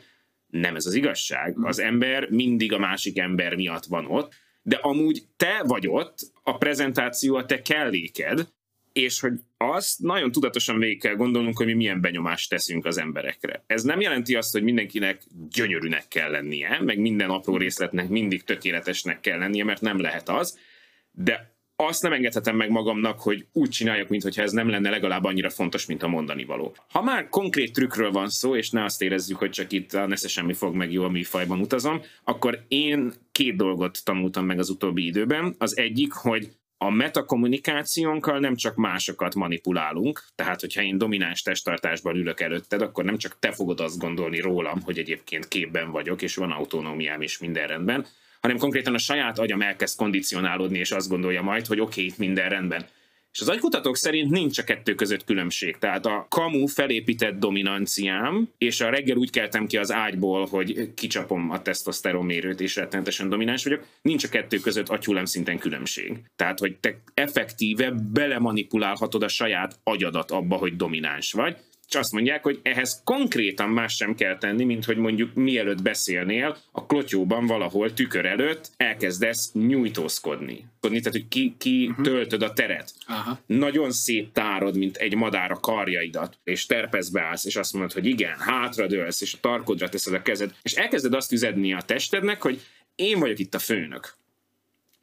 Nem 0.50 0.76
ez 0.76 0.86
az 0.86 0.94
igazság. 0.94 1.56
Az 1.62 1.78
ember 1.78 2.30
mindig 2.30 2.72
a 2.72 2.78
másik 2.78 3.18
ember 3.18 3.54
miatt 3.54 3.84
van 3.84 4.06
ott, 4.06 4.32
de 4.62 4.76
amúgy 4.76 5.22
te 5.36 5.62
vagy 5.66 5.88
ott, 5.88 6.18
a 6.42 6.58
prezentáció 6.58 7.36
a 7.36 7.44
te 7.44 7.62
kelléked, 7.62 8.48
és 8.92 9.20
hogy 9.20 9.32
azt 9.56 10.00
nagyon 10.00 10.32
tudatosan 10.32 10.78
végig 10.78 11.00
kell 11.00 11.14
gondolnunk, 11.14 11.56
hogy 11.56 11.66
mi 11.66 11.72
milyen 11.72 12.00
benyomást 12.00 12.50
teszünk 12.50 12.84
az 12.84 12.98
emberekre. 12.98 13.64
Ez 13.66 13.82
nem 13.82 14.00
jelenti 14.00 14.34
azt, 14.34 14.52
hogy 14.52 14.62
mindenkinek 14.62 15.22
gyönyörűnek 15.50 16.08
kell 16.08 16.30
lennie, 16.30 16.80
meg 16.80 16.98
minden 16.98 17.30
apró 17.30 17.56
részletnek 17.56 18.08
mindig 18.08 18.44
tökéletesnek 18.44 19.20
kell 19.20 19.38
lennie, 19.38 19.64
mert 19.64 19.80
nem 19.80 20.00
lehet 20.00 20.28
az, 20.28 20.58
de 21.10 21.54
azt 21.86 22.02
nem 22.02 22.12
engedhetem 22.12 22.56
meg 22.56 22.70
magamnak, 22.70 23.20
hogy 23.20 23.46
úgy 23.52 23.68
csináljak, 23.68 24.08
mintha 24.08 24.42
ez 24.42 24.52
nem 24.52 24.68
lenne 24.68 24.90
legalább 24.90 25.24
annyira 25.24 25.50
fontos, 25.50 25.86
mint 25.86 26.02
a 26.02 26.08
mondani 26.08 26.44
való. 26.44 26.74
Ha 26.90 27.02
már 27.02 27.28
konkrét 27.28 27.72
trükkről 27.72 28.10
van 28.10 28.28
szó, 28.28 28.56
és 28.56 28.70
ne 28.70 28.84
azt 28.84 29.02
érezzük, 29.02 29.36
hogy 29.36 29.50
csak 29.50 29.72
itt 29.72 29.92
a 29.92 30.06
nesze 30.06 30.28
semmi 30.28 30.52
fog 30.52 30.74
meg 30.74 30.92
jó, 30.92 31.04
ami 31.04 31.24
fajban 31.24 31.60
utazom, 31.60 32.02
akkor 32.24 32.64
én 32.68 33.12
két 33.32 33.56
dolgot 33.56 34.04
tanultam 34.04 34.44
meg 34.44 34.58
az 34.58 34.70
utóbbi 34.70 35.06
időben. 35.06 35.54
Az 35.58 35.76
egyik, 35.76 36.12
hogy 36.12 36.48
a 36.78 36.90
metakommunikációnkkal 36.90 38.38
nem 38.38 38.56
csak 38.56 38.74
másokat 38.74 39.34
manipulálunk, 39.34 40.24
tehát 40.34 40.60
hogyha 40.60 40.82
én 40.82 40.98
domináns 40.98 41.42
testtartásban 41.42 42.16
ülök 42.16 42.40
előtted, 42.40 42.82
akkor 42.82 43.04
nem 43.04 43.16
csak 43.16 43.38
te 43.38 43.52
fogod 43.52 43.80
azt 43.80 43.98
gondolni 43.98 44.40
rólam, 44.40 44.80
hogy 44.80 44.98
egyébként 44.98 45.48
képben 45.48 45.90
vagyok, 45.90 46.22
és 46.22 46.34
van 46.34 46.50
autonómiám 46.50 47.22
is 47.22 47.38
minden 47.38 47.66
rendben, 47.66 48.06
hanem 48.40 48.58
konkrétan 48.58 48.94
a 48.94 48.98
saját 48.98 49.38
agyam 49.38 49.62
elkezd 49.62 49.98
kondicionálódni, 49.98 50.78
és 50.78 50.90
azt 50.90 51.08
gondolja 51.08 51.42
majd, 51.42 51.66
hogy 51.66 51.80
oké, 51.80 51.90
okay, 51.90 52.04
itt 52.04 52.18
minden 52.18 52.48
rendben. 52.48 52.86
És 53.32 53.40
az 53.40 53.48
agykutatók 53.48 53.96
szerint 53.96 54.30
nincs 54.30 54.58
a 54.58 54.64
kettő 54.64 54.94
között 54.94 55.24
különbség. 55.24 55.76
Tehát 55.78 56.06
a 56.06 56.26
kamu 56.28 56.66
felépített 56.66 57.38
dominanciám, 57.38 58.48
és 58.58 58.80
a 58.80 58.90
reggel 58.90 59.16
úgy 59.16 59.30
keltem 59.30 59.66
ki 59.66 59.76
az 59.76 59.92
ágyból, 59.92 60.46
hogy 60.46 60.94
kicsapom 60.94 61.50
a 61.50 61.62
tesztoszteronmérőt, 61.62 62.60
és 62.60 62.76
rettenetesen 62.76 63.28
domináns 63.28 63.64
vagyok, 63.64 63.86
nincs 64.02 64.24
a 64.24 64.28
kettő 64.28 64.58
között 64.58 64.88
agyhulem 64.88 65.24
szinten 65.24 65.58
különbség. 65.58 66.22
Tehát, 66.36 66.58
hogy 66.58 66.76
te 66.76 67.00
effektíve 67.14 67.90
belemanipulálhatod 68.12 69.22
a 69.22 69.28
saját 69.28 69.78
agyadat 69.82 70.30
abba, 70.30 70.56
hogy 70.56 70.76
domináns 70.76 71.32
vagy, 71.32 71.56
és 71.90 71.96
azt 71.96 72.12
mondják, 72.12 72.42
hogy 72.42 72.60
ehhez 72.62 73.02
konkrétan 73.04 73.68
más 73.68 73.94
sem 73.94 74.14
kell 74.14 74.38
tenni, 74.38 74.64
mint 74.64 74.84
hogy 74.84 74.96
mondjuk 74.96 75.34
mielőtt 75.34 75.82
beszélnél, 75.82 76.56
a 76.72 76.86
klotyóban 76.86 77.46
valahol 77.46 77.92
tükör 77.92 78.26
előtt 78.26 78.70
elkezdesz 78.76 79.52
nyújtózkodni. 79.52 80.64
Tehát, 80.80 81.04
hogy 81.04 81.28
ki, 81.28 81.54
ki 81.58 81.86
uh-huh. 81.88 82.04
töltöd 82.04 82.42
a 82.42 82.52
teret. 82.52 82.94
Aha. 83.06 83.38
Nagyon 83.46 83.90
szép 83.90 84.32
tárod, 84.32 84.76
mint 84.76 84.96
egy 84.96 85.14
madár 85.14 85.50
a 85.50 85.60
karjaidat, 85.60 86.38
és 86.44 86.66
terpezbe 86.66 87.22
állsz, 87.22 87.44
és 87.44 87.56
azt 87.56 87.72
mondod, 87.72 87.92
hogy 87.92 88.06
igen, 88.06 88.38
hátradőlsz, 88.38 89.20
és 89.20 89.34
a 89.34 89.38
tarkodra 89.40 89.88
teszed 89.88 90.14
a 90.14 90.22
kezed, 90.22 90.54
és 90.62 90.72
elkezded 90.72 91.14
azt 91.14 91.32
üzenni 91.32 91.72
a 91.72 91.82
testednek, 91.82 92.42
hogy 92.42 92.60
én 92.94 93.18
vagyok 93.18 93.38
itt 93.38 93.54
a 93.54 93.58
főnök. 93.58 94.14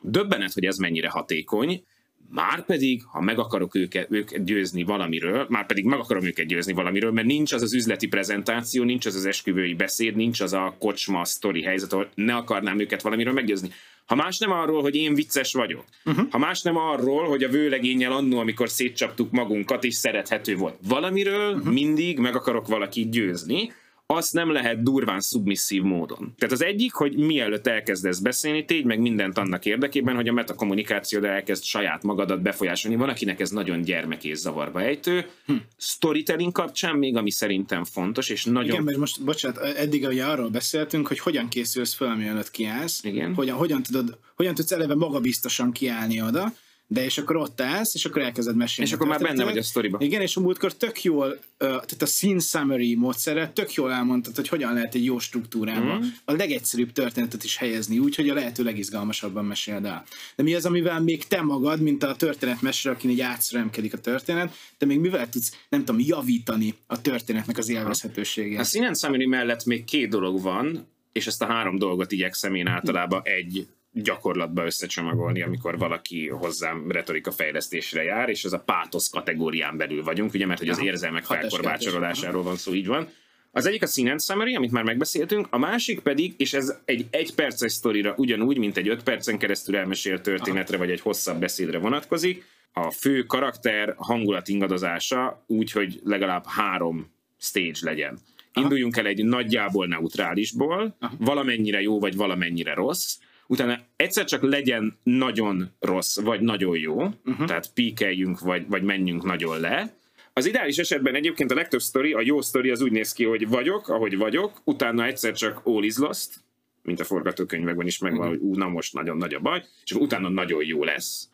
Döbbenet, 0.02 0.54
hogy 0.54 0.66
ez 0.66 0.78
mennyire 0.78 1.10
hatékony, 1.10 1.84
Márpedig, 2.30 3.04
ha 3.04 3.22
meg 3.22 3.40
akarok 3.40 3.76
őket, 3.76 4.08
őket 4.12 4.46
győzni 4.46 4.84
valamiről, 4.84 5.46
már 5.50 5.66
pedig 5.66 5.86
meg 5.86 6.00
akarom 6.00 6.26
őket 6.26 6.46
győzni 6.46 6.74
valamiről, 6.74 7.12
mert 7.12 7.28
nincs 7.28 7.54
az 7.54 7.62
az 7.62 7.74
üzleti 7.74 8.08
prezentáció, 8.08 8.84
nincs 8.84 9.06
az 9.06 9.16
az 9.16 9.26
esküvői 9.26 9.74
beszéd, 9.74 10.16
nincs 10.16 10.42
az 10.42 10.54
a 10.54 10.76
kocsma 10.80 11.26
sztori 11.26 11.64
helyzet, 11.64 11.94
ahol 11.94 12.10
ne 12.16 12.36
akarnám 12.36 12.80
őket 12.80 13.02
valamiről 13.02 13.34
meggyőzni. 13.34 13.72
Ha 14.06 14.16
más 14.16 14.38
nem 14.38 14.52
arról, 14.52 14.82
hogy 14.82 14.96
én 14.96 15.14
vicces 15.14 15.54
vagyok, 15.54 15.84
uh-huh. 16.06 16.28
ha 16.30 16.38
más 16.38 16.62
nem 16.62 16.78
arról, 16.78 17.28
hogy 17.28 17.44
a 17.44 17.50
vőlegényel 17.50 18.12
annó, 18.12 18.40
amikor 18.40 18.70
szétcsaptuk 18.70 19.32
magunkat, 19.32 19.84
is 19.84 19.96
szerethető 19.96 20.56
volt. 20.56 20.76
Valamiről 20.88 21.54
uh-huh. 21.54 21.74
mindig 21.74 22.20
meg 22.20 22.36
akarok 22.36 22.68
valakit 22.68 23.10
győzni, 23.10 23.72
azt 24.10 24.34
nem 24.34 24.52
lehet 24.52 24.84
durván 24.84 25.20
szubmisszív 25.20 25.82
módon. 25.82 26.34
Tehát 26.38 26.54
az 26.54 26.64
egyik, 26.64 26.94
hogy 26.94 27.16
mielőtt 27.16 27.68
elkezdesz 27.68 28.20
beszélni, 28.20 28.66
tégy 28.66 28.86
meg 28.86 29.00
mindent 29.00 29.38
annak 29.38 29.66
érdekében, 29.66 30.16
hogy 30.16 30.28
a 30.28 30.34
metakommunikációd 30.34 31.24
elkezd 31.24 31.64
saját 31.64 32.04
magadat 32.04 32.42
befolyásolni. 32.42 32.98
Van, 32.98 33.10
akinek 33.10 33.40
ez 33.40 33.50
nagyon 33.50 33.82
gyermek 33.82 34.24
és 34.24 34.38
zavarba 34.38 34.82
ejtő. 34.82 35.26
Hm. 35.46 35.54
Storytelling 35.78 36.52
kapcsán 36.52 36.96
még, 36.96 37.16
ami 37.16 37.32
szerintem 37.32 37.84
fontos, 37.84 38.30
és 38.30 38.46
nagyon... 38.46 38.64
Igen, 38.64 38.84
mert 38.84 38.98
most, 38.98 39.24
bocsánat, 39.24 39.58
eddig 39.58 40.06
ugye 40.06 40.26
arról 40.26 40.50
beszéltünk, 40.50 41.08
hogy 41.08 41.20
hogyan 41.20 41.48
készülsz 41.48 41.94
fel, 41.94 42.16
mielőtt 42.16 42.52
kiállsz. 42.52 43.04
Igen. 43.04 43.34
Hogyan, 43.34 43.58
hogyan, 43.58 43.84
tudod, 43.84 44.18
hogyan 44.36 44.54
tudsz 44.54 44.72
eleve 44.72 44.96
magabiztosan 44.96 45.72
kiállni 45.72 46.22
oda, 46.22 46.54
de 46.90 47.04
és 47.04 47.18
akkor 47.18 47.36
ott 47.36 47.62
állsz, 47.62 47.94
és 47.94 48.06
akkor 48.06 48.22
elkezded 48.22 48.56
mesélni. 48.56 48.90
És 48.90 48.96
akkor 48.96 49.08
már 49.08 49.20
benne 49.20 49.44
vagy 49.44 49.58
a 49.58 49.64
sztoriba. 49.64 49.98
Igen, 50.02 50.22
és 50.22 50.36
a 50.36 50.42
múltkor 50.42 50.74
tök 50.74 51.04
jól, 51.04 51.40
tehát 51.58 52.02
a 52.02 52.06
scene 52.06 52.40
summary 52.40 52.96
módszere 52.96 53.52
tök 53.52 53.74
jól 53.74 53.92
elmondtad, 53.92 54.36
hogy 54.36 54.48
hogyan 54.48 54.74
lehet 54.74 54.96
egy 54.96 55.06
jó 55.06 55.20
struktúrába 55.20 55.98
mm. 55.98 56.08
a 56.26 56.32
legegyszerűbb 56.32 56.92
történetet 56.92 57.44
is 57.44 57.58
helyezni, 57.58 58.00
úgy, 58.00 58.16
hogy 58.16 58.30
a 58.30 58.34
lehető 58.34 58.64
legizgalmasabban 58.64 59.46
meséld 59.46 59.86
el. 59.86 60.04
De 60.36 60.44
mi 60.44 60.54
az, 60.54 60.66
amivel 60.66 61.02
még 61.02 61.28
te 61.28 61.42
magad, 61.42 61.82
mint 61.82 62.04
a 62.04 62.16
történetmesél, 62.16 62.92
akin 62.92 63.10
így 63.10 63.22
átszöremkedik 63.22 63.94
a 63.94 63.98
történet, 63.98 64.56
de 64.78 64.86
még 64.86 65.00
mivel 65.00 65.30
tudsz, 65.30 65.58
nem 65.70 65.86
tudom, 65.86 66.02
javítani 66.02 66.76
a 66.88 67.02
történetnek 67.02 67.58
az 67.58 67.70
élvezhetőségét? 67.70 68.60
A 68.60 68.64
scene 68.64 68.94
summary 68.94 69.26
mellett 69.26 69.66
még 69.66 69.84
két 69.84 70.10
dolog 70.10 70.42
van, 70.42 70.88
és 71.12 71.28
ezt 71.28 71.42
a 71.42 71.46
három 71.46 71.78
dolgot 71.78 72.12
igyekszem 72.12 72.56
én 72.56 72.68
általában 72.68 73.22
egy 73.24 73.68
gyakorlatba 74.02 74.66
összecsomagolni, 74.66 75.42
amikor 75.42 75.78
valaki 75.78 76.28
hozzám 76.28 76.92
retorika 76.92 77.32
fejlesztésre 77.32 78.04
jár, 78.04 78.30
és 78.30 78.44
ez 78.44 78.54
a 78.54 78.60
pátosz 78.60 79.10
kategórián 79.10 79.78
belül 79.78 80.04
vagyunk, 80.04 80.34
ugye, 80.34 80.46
mert 80.46 80.60
hogy 80.60 80.70
az 80.70 80.82
érzelmek 80.82 81.24
felkorbácsolodásáról 81.24 82.44
van 82.44 82.56
szó, 82.56 82.74
így 82.74 82.88
van. 82.88 83.08
Az 83.52 83.66
egyik 83.66 83.84
a 83.84 83.88
scene 83.88 84.12
and 84.12 84.22
summary, 84.22 84.56
amit 84.56 84.72
már 84.72 84.84
megbeszéltünk, 84.84 85.48
a 85.50 85.58
másik 85.58 86.00
pedig, 86.00 86.34
és 86.38 86.54
ez 86.54 86.78
egy 86.86 87.06
egy 87.10 87.34
perces 87.34 87.72
sztorira 87.72 88.14
ugyanúgy, 88.18 88.58
mint 88.58 88.78
egy 88.78 88.88
öt 88.88 89.04
percen 89.04 89.38
keresztül 89.38 89.78
elmesélt 89.78 90.22
történetre, 90.22 90.76
Aha. 90.76 90.86
vagy 90.86 90.94
egy 90.94 91.02
hosszabb 91.02 91.40
beszédre 91.40 91.78
vonatkozik, 91.78 92.46
a 92.74 92.92
fő 92.92 93.24
karakter 93.24 93.94
hangulat 93.98 94.48
ingadozása 94.48 95.44
úgy, 95.48 95.72
hogy 95.72 96.00
legalább 96.04 96.46
három 96.46 97.12
stage 97.38 97.80
legyen. 97.82 98.20
Aha. 98.54 98.62
Induljunk 98.62 98.98
el 98.98 99.06
egy 99.06 99.26
nagyjából 99.26 99.88
neutrálisból, 99.88 100.96
Aha. 101.00 101.16
valamennyire 101.20 101.82
jó, 101.82 102.00
vagy 102.00 102.16
valamennyire 102.16 102.74
rossz, 102.74 103.18
utána 103.48 103.80
egyszer 103.96 104.26
csak 104.26 104.42
legyen 104.42 104.98
nagyon 105.04 105.72
rossz, 105.80 106.20
vagy 106.20 106.42
nagyon 106.42 106.78
jó, 106.78 106.96
uh-huh. 106.96 107.48
tehát 107.48 107.74
píkeljünk, 107.74 108.40
vagy, 108.40 108.68
vagy 108.68 108.84
menjünk 108.84 109.24
nagyon 109.24 109.60
le. 109.60 109.96
Az 110.34 110.46
ideális 110.46 110.78
esetben 110.78 111.16
egyébként 111.16 111.52
a 111.52 111.56
legtöbb 111.56 111.82
sztori, 111.82 112.14
a 112.14 112.22
jó 112.22 112.42
sztori 112.42 112.70
az 112.70 112.82
úgy 112.82 112.92
néz 112.92 113.14
ki, 113.14 113.24
hogy 113.24 113.48
vagyok, 113.48 113.90
ahogy 113.90 114.18
vagyok, 114.18 114.62
utána 114.64 115.06
egyszer 115.06 115.34
csak 115.34 115.62
all 115.64 115.84
is 115.84 115.98
lost, 115.98 116.36
mint 116.84 117.00
a 117.00 117.04
forgatókönyvekben 117.04 117.88
is 117.88 117.98
megvan, 117.98 118.28
uh-huh. 118.28 118.38
hogy 118.38 118.50
ú, 118.50 118.56
na 118.56 118.68
most 118.68 118.94
nagyon 118.94 119.18
nagy 119.18 119.34
a 119.34 119.40
baj, 119.40 119.64
és 119.84 119.92
utána 119.92 120.30
nagyon 120.30 120.66
jó 120.66 120.84
lesz. 120.84 121.30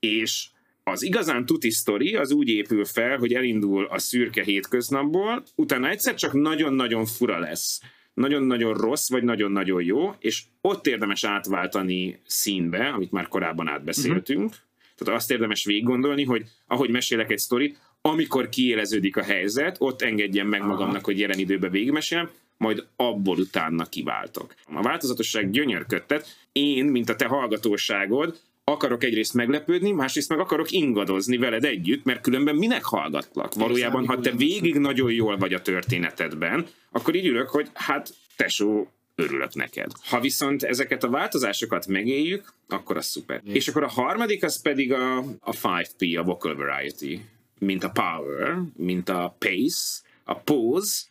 És 0.00 0.46
Az 0.84 1.02
igazán 1.02 1.46
tuti 1.46 1.70
sztori 1.70 2.14
az 2.14 2.32
úgy 2.32 2.48
épül 2.48 2.84
fel, 2.84 3.16
hogy 3.16 3.32
elindul 3.32 3.84
a 3.84 3.98
szürke 3.98 4.42
hétköznapból, 4.42 5.44
utána 5.54 5.88
egyszer 5.88 6.14
csak 6.14 6.32
nagyon-nagyon 6.32 7.06
fura 7.06 7.38
lesz. 7.38 7.80
Nagyon-nagyon 8.14 8.74
rossz, 8.74 9.10
vagy 9.10 9.22
nagyon-nagyon 9.22 9.82
jó, 9.82 10.14
és 10.18 10.42
ott 10.60 10.86
érdemes 10.86 11.24
átváltani 11.24 12.20
színbe, 12.26 12.88
amit 12.88 13.12
már 13.12 13.28
korábban 13.28 13.68
átbeszéltünk. 13.68 14.44
Uh-huh. 14.44 14.60
Tehát 14.96 15.20
azt 15.20 15.30
érdemes 15.30 15.64
végig 15.64 15.84
gondolni, 15.84 16.24
hogy 16.24 16.44
ahogy 16.66 16.90
mesélek 16.90 17.30
egy 17.30 17.38
sztorit, 17.38 17.78
amikor 18.00 18.48
kiéleződik 18.48 19.16
a 19.16 19.22
helyzet, 19.22 19.76
ott 19.78 20.02
engedjem 20.02 20.46
meg 20.46 20.60
magamnak, 20.60 20.94
Aha. 20.94 21.04
hogy 21.04 21.18
jelen 21.18 21.38
időben 21.38 21.70
végigmesélem, 21.70 22.30
majd 22.56 22.86
abból 22.96 23.38
utána 23.38 23.84
kiváltok. 23.84 24.54
A 24.72 24.82
változatosság 24.82 25.50
gyönyörködtet, 25.50 26.26
én, 26.52 26.84
mint 26.84 27.08
a 27.08 27.16
te 27.16 27.26
hallgatóságod, 27.26 28.40
akarok 28.64 29.04
egyrészt 29.04 29.34
meglepődni, 29.34 29.90
másrészt 29.90 30.28
meg 30.28 30.38
akarok 30.38 30.70
ingadozni 30.70 31.36
veled 31.36 31.64
együtt, 31.64 32.04
mert 32.04 32.20
különben 32.20 32.54
minek 32.54 32.84
hallgatlak? 32.84 33.54
Valójában, 33.54 34.06
ha 34.06 34.20
te 34.20 34.30
végig 34.30 34.78
nagyon 34.78 35.12
jól 35.12 35.36
vagy 35.36 35.54
a 35.54 35.62
történetedben, 35.62 36.66
akkor 36.90 37.14
így 37.14 37.26
ülök, 37.26 37.48
hogy 37.48 37.70
hát 37.74 38.14
tesó, 38.36 38.88
örülök 39.14 39.54
neked. 39.54 39.90
Ha 40.04 40.20
viszont 40.20 40.62
ezeket 40.62 41.04
a 41.04 41.08
változásokat 41.08 41.86
megéljük, 41.86 42.54
akkor 42.68 42.96
az 42.96 43.06
szuper. 43.06 43.40
Yeah. 43.44 43.56
És 43.56 43.68
akkor 43.68 43.82
a 43.82 43.88
harmadik 43.88 44.44
az 44.44 44.62
pedig 44.62 44.92
a, 44.92 45.18
a 45.18 45.52
5P, 45.52 46.18
a 46.18 46.22
vocal 46.22 46.54
variety, 46.54 47.20
mint 47.58 47.84
a 47.84 47.90
power, 47.90 48.58
mint 48.76 49.08
a 49.08 49.36
pace, 49.38 50.00
a 50.24 50.34
pose, 50.34 51.02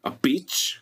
a 0.00 0.10
pitch, 0.10 0.74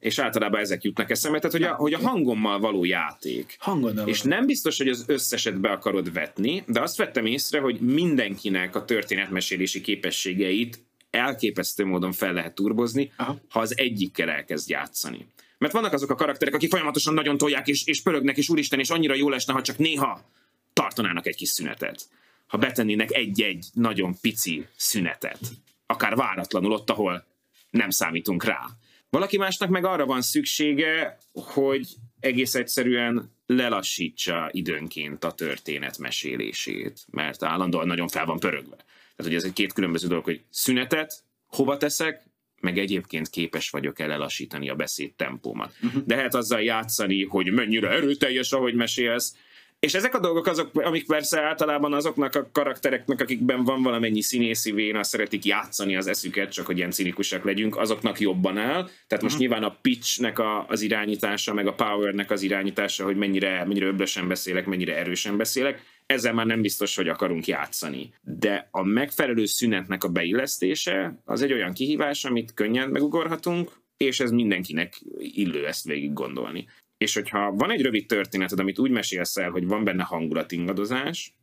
és 0.00 0.18
általában 0.18 0.60
ezek 0.60 0.82
jutnak 0.82 1.10
eszembe, 1.10 1.38
tehát 1.38 1.56
hogy 1.56 1.62
a, 1.62 1.74
hogy 1.74 1.92
a 1.92 2.08
hangommal 2.08 2.60
való 2.60 2.84
játék. 2.84 3.56
Hangon 3.58 4.02
És 4.04 4.22
nem 4.22 4.46
biztos, 4.46 4.78
hogy 4.78 4.88
az 4.88 5.04
összeset 5.06 5.60
be 5.60 5.70
akarod 5.70 6.12
vetni, 6.12 6.64
de 6.66 6.80
azt 6.80 6.96
vettem 6.96 7.26
észre, 7.26 7.60
hogy 7.60 7.80
mindenkinek 7.80 8.76
a 8.76 8.84
történetmesélési 8.84 9.80
képességeit 9.80 10.84
elképesztő 11.10 11.84
módon 11.84 12.12
fel 12.12 12.32
lehet 12.32 12.54
turbozni, 12.54 13.12
Aha. 13.16 13.40
ha 13.48 13.60
az 13.60 13.78
egyikkel 13.78 14.30
elkezd 14.30 14.68
játszani. 14.68 15.26
Mert 15.58 15.72
vannak 15.72 15.92
azok 15.92 16.10
a 16.10 16.14
karakterek, 16.14 16.54
akik 16.54 16.70
folyamatosan 16.70 17.14
nagyon 17.14 17.38
tolják, 17.38 17.68
és, 17.68 17.86
és 17.86 18.02
pörögnek, 18.02 18.36
és 18.36 18.48
úristen, 18.48 18.78
és 18.78 18.90
annyira 18.90 19.14
jó 19.14 19.28
lesne, 19.28 19.52
ha 19.52 19.62
csak 19.62 19.78
néha 19.78 20.30
tartanának 20.72 21.26
egy 21.26 21.36
kis 21.36 21.48
szünetet. 21.48 22.08
Ha 22.46 22.58
betennének 22.58 23.12
egy-egy 23.12 23.66
nagyon 23.72 24.16
pici 24.20 24.66
szünetet. 24.76 25.38
Akár 25.86 26.16
váratlanul 26.16 26.72
ott, 26.72 26.90
ahol 26.90 27.24
nem 27.70 27.90
számítunk 27.90 28.44
rá. 28.44 28.66
Valaki 29.10 29.36
másnak 29.36 29.68
meg 29.68 29.84
arra 29.84 30.06
van 30.06 30.22
szüksége, 30.22 31.18
hogy 31.32 31.86
egész 32.20 32.54
egyszerűen 32.54 33.34
lelassítsa 33.46 34.48
időnként 34.52 35.24
a 35.24 35.32
történet 35.32 35.98
mesélését, 35.98 37.06
mert 37.10 37.42
állandóan 37.42 37.86
nagyon 37.86 38.08
fel 38.08 38.26
van 38.26 38.38
pörögve. 38.38 38.76
Tehát, 38.76 39.32
hogy 39.32 39.34
ez 39.34 39.44
egy 39.44 39.52
két 39.52 39.72
különböző 39.72 40.08
dolog, 40.08 40.24
hogy 40.24 40.44
szünetet 40.50 41.24
hova 41.46 41.76
teszek, 41.76 42.24
meg 42.60 42.78
egyébként 42.78 43.30
képes 43.30 43.70
vagyok 43.70 43.98
el 43.98 44.08
lelassítani 44.08 44.68
a 44.68 44.74
beszéd 44.74 45.12
tempómat. 45.14 45.74
Uh-huh. 45.82 46.02
De 46.04 46.16
lehet 46.16 46.34
azzal 46.34 46.62
játszani, 46.62 47.24
hogy 47.24 47.52
mennyire 47.52 47.88
erőteljes, 47.88 48.52
ahogy 48.52 48.74
mesélsz, 48.74 49.36
és 49.78 49.94
ezek 49.94 50.14
a 50.14 50.20
dolgok 50.20 50.46
azok, 50.46 50.70
amik 50.74 51.06
persze 51.06 51.42
általában 51.42 51.92
azoknak 51.92 52.34
a 52.34 52.48
karaktereknek, 52.52 53.20
akikben 53.20 53.64
van 53.64 53.82
valamennyi 53.82 54.22
színészi 54.22 54.72
véna, 54.72 55.02
szeretik 55.02 55.44
játszani 55.44 55.96
az 55.96 56.06
eszüket, 56.06 56.52
csak 56.52 56.66
hogy 56.66 56.76
ilyen 56.76 56.90
cinikusak 56.90 57.44
legyünk, 57.44 57.76
azoknak 57.76 58.20
jobban 58.20 58.58
áll. 58.58 58.88
Tehát 59.06 59.22
most 59.22 59.24
uh-huh. 59.24 59.38
nyilván 59.38 59.62
a 59.62 59.76
pitchnek 59.80 60.38
a, 60.38 60.66
az 60.68 60.80
irányítása, 60.80 61.54
meg 61.54 61.66
a 61.66 61.74
powernek 61.74 62.30
az 62.30 62.42
irányítása, 62.42 63.04
hogy 63.04 63.16
mennyire, 63.16 63.64
mennyire 63.64 63.86
öblösen 63.86 64.28
beszélek, 64.28 64.66
mennyire 64.66 64.96
erősen 64.96 65.36
beszélek, 65.36 65.82
ezzel 66.06 66.32
már 66.32 66.46
nem 66.46 66.60
biztos, 66.60 66.96
hogy 66.96 67.08
akarunk 67.08 67.46
játszani. 67.46 68.14
De 68.22 68.68
a 68.70 68.82
megfelelő 68.82 69.44
szünetnek 69.44 70.04
a 70.04 70.08
beillesztése 70.08 71.22
az 71.24 71.42
egy 71.42 71.52
olyan 71.52 71.72
kihívás, 71.72 72.24
amit 72.24 72.54
könnyen 72.54 72.88
megugorhatunk, 72.88 73.70
és 73.96 74.20
ez 74.20 74.30
mindenkinek 74.30 75.00
illő 75.18 75.66
ezt 75.66 75.84
végig 75.84 76.12
gondolni. 76.12 76.66
És 76.98 77.14
hogyha 77.14 77.52
van 77.52 77.70
egy 77.70 77.82
rövid 77.82 78.06
történeted, 78.06 78.58
amit 78.58 78.78
úgy 78.78 78.90
mesélsz 78.90 79.36
el, 79.36 79.50
hogy 79.50 79.66
van 79.66 79.84
benne 79.84 80.02
hangulatingadozás, 80.02 81.34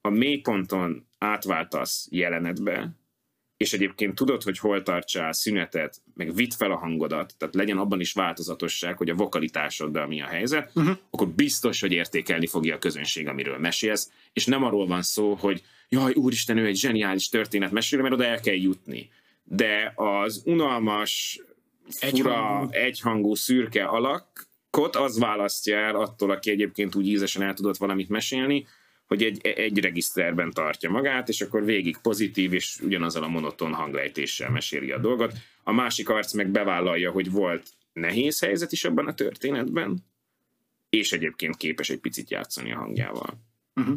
a 0.00 0.10
mélyponton 0.10 1.06
átváltasz 1.18 2.08
jelenetbe, 2.10 2.96
és 3.56 3.72
egyébként 3.72 4.14
tudod, 4.14 4.42
hogy 4.42 4.58
hol 4.58 4.82
tartsál 4.82 5.32
szünetet, 5.32 6.02
meg 6.14 6.34
vitt 6.34 6.54
fel 6.54 6.70
a 6.70 6.76
hangodat, 6.76 7.34
tehát 7.38 7.54
legyen 7.54 7.78
abban 7.78 8.00
is 8.00 8.12
változatosság, 8.12 8.96
hogy 8.96 9.10
a 9.10 9.14
vokalitásoddal 9.14 10.06
mi 10.06 10.20
a 10.20 10.26
helyzet, 10.26 10.70
uh-huh. 10.74 10.96
akkor 11.10 11.28
biztos, 11.28 11.80
hogy 11.80 11.92
értékelni 11.92 12.46
fogja 12.46 12.74
a 12.74 12.78
közönség, 12.78 13.28
amiről 13.28 13.58
mesélsz, 13.58 14.10
és 14.32 14.46
nem 14.46 14.62
arról 14.62 14.86
van 14.86 15.02
szó, 15.02 15.34
hogy 15.34 15.62
jaj, 15.88 16.12
úristen, 16.14 16.58
ő 16.58 16.66
egy 16.66 16.76
zseniális 16.76 17.28
történet 17.28 17.70
mesélő, 17.70 18.02
mert 18.02 18.14
oda 18.14 18.24
el 18.24 18.40
kell 18.40 18.54
jutni. 18.54 19.10
De 19.44 19.92
az 19.94 20.42
unalmas, 20.44 21.40
fura, 21.88 22.06
egyhangú, 22.06 22.68
egyhangú 22.70 23.34
szürke 23.34 23.84
alak 23.84 24.45
Kot 24.76 24.96
az 24.96 25.18
választja 25.18 25.78
el 25.78 25.94
attól, 25.94 26.30
aki 26.30 26.50
egyébként 26.50 26.94
úgy 26.94 27.06
ízesen 27.06 27.42
el 27.42 27.54
tudott 27.54 27.76
valamit 27.76 28.08
mesélni, 28.08 28.66
hogy 29.06 29.22
egy, 29.22 29.46
egy 29.46 29.78
regiszterben 29.78 30.50
tartja 30.50 30.90
magát, 30.90 31.28
és 31.28 31.40
akkor 31.40 31.64
végig 31.64 31.96
pozitív, 32.02 32.52
és 32.52 32.80
ugyanazzal 32.80 33.22
a 33.22 33.28
monoton 33.28 33.72
hanglejtéssel 33.72 34.50
meséli 34.50 34.90
a 34.90 34.98
dolgot. 34.98 35.32
A 35.62 35.72
másik 35.72 36.08
arc 36.08 36.32
meg 36.32 36.50
bevállalja, 36.50 37.10
hogy 37.10 37.30
volt 37.30 37.68
nehéz 37.92 38.40
helyzet 38.40 38.72
is 38.72 38.84
abban 38.84 39.06
a 39.06 39.14
történetben, 39.14 40.04
és 40.88 41.12
egyébként 41.12 41.56
képes 41.56 41.90
egy 41.90 42.00
picit 42.00 42.30
játszani 42.30 42.72
a 42.72 42.76
hangjával. 42.76 43.40
Uh-huh. 43.74 43.96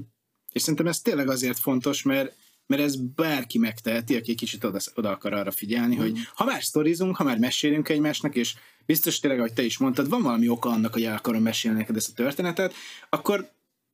És 0.52 0.62
szerintem 0.62 0.88
ez 0.88 1.02
tényleg 1.02 1.30
azért 1.30 1.60
fontos, 1.60 2.04
mert 2.04 2.36
mert 2.70 2.82
ez 2.82 2.96
bárki 2.96 3.58
megteheti, 3.58 4.16
aki 4.16 4.36
kicsit 4.36 4.64
oda, 4.64 4.80
oda 4.96 5.10
akar 5.10 5.34
arra 5.34 5.52
figyelni, 5.52 5.96
mm. 5.96 6.00
hogy 6.00 6.18
ha 6.34 6.46
már 6.46 6.64
sztorizunk, 6.64 7.16
ha 7.16 7.24
már 7.24 7.38
mesélünk 7.38 7.90
egymásnak, 7.90 8.36
és 8.36 8.56
biztos 8.86 9.20
tényleg, 9.20 9.40
ahogy 9.40 9.54
te 9.54 9.64
is 9.64 9.78
mondtad, 9.78 10.10
van 10.10 10.22
valami 10.22 10.48
oka 10.48 10.70
annak, 10.70 10.94
hogy 10.94 11.04
el 11.04 11.16
akarom 11.16 11.42
mesélni 11.42 11.78
neked 11.78 11.96
ezt 11.96 12.10
a 12.10 12.14
történetet, 12.14 12.74
akkor 13.10 13.52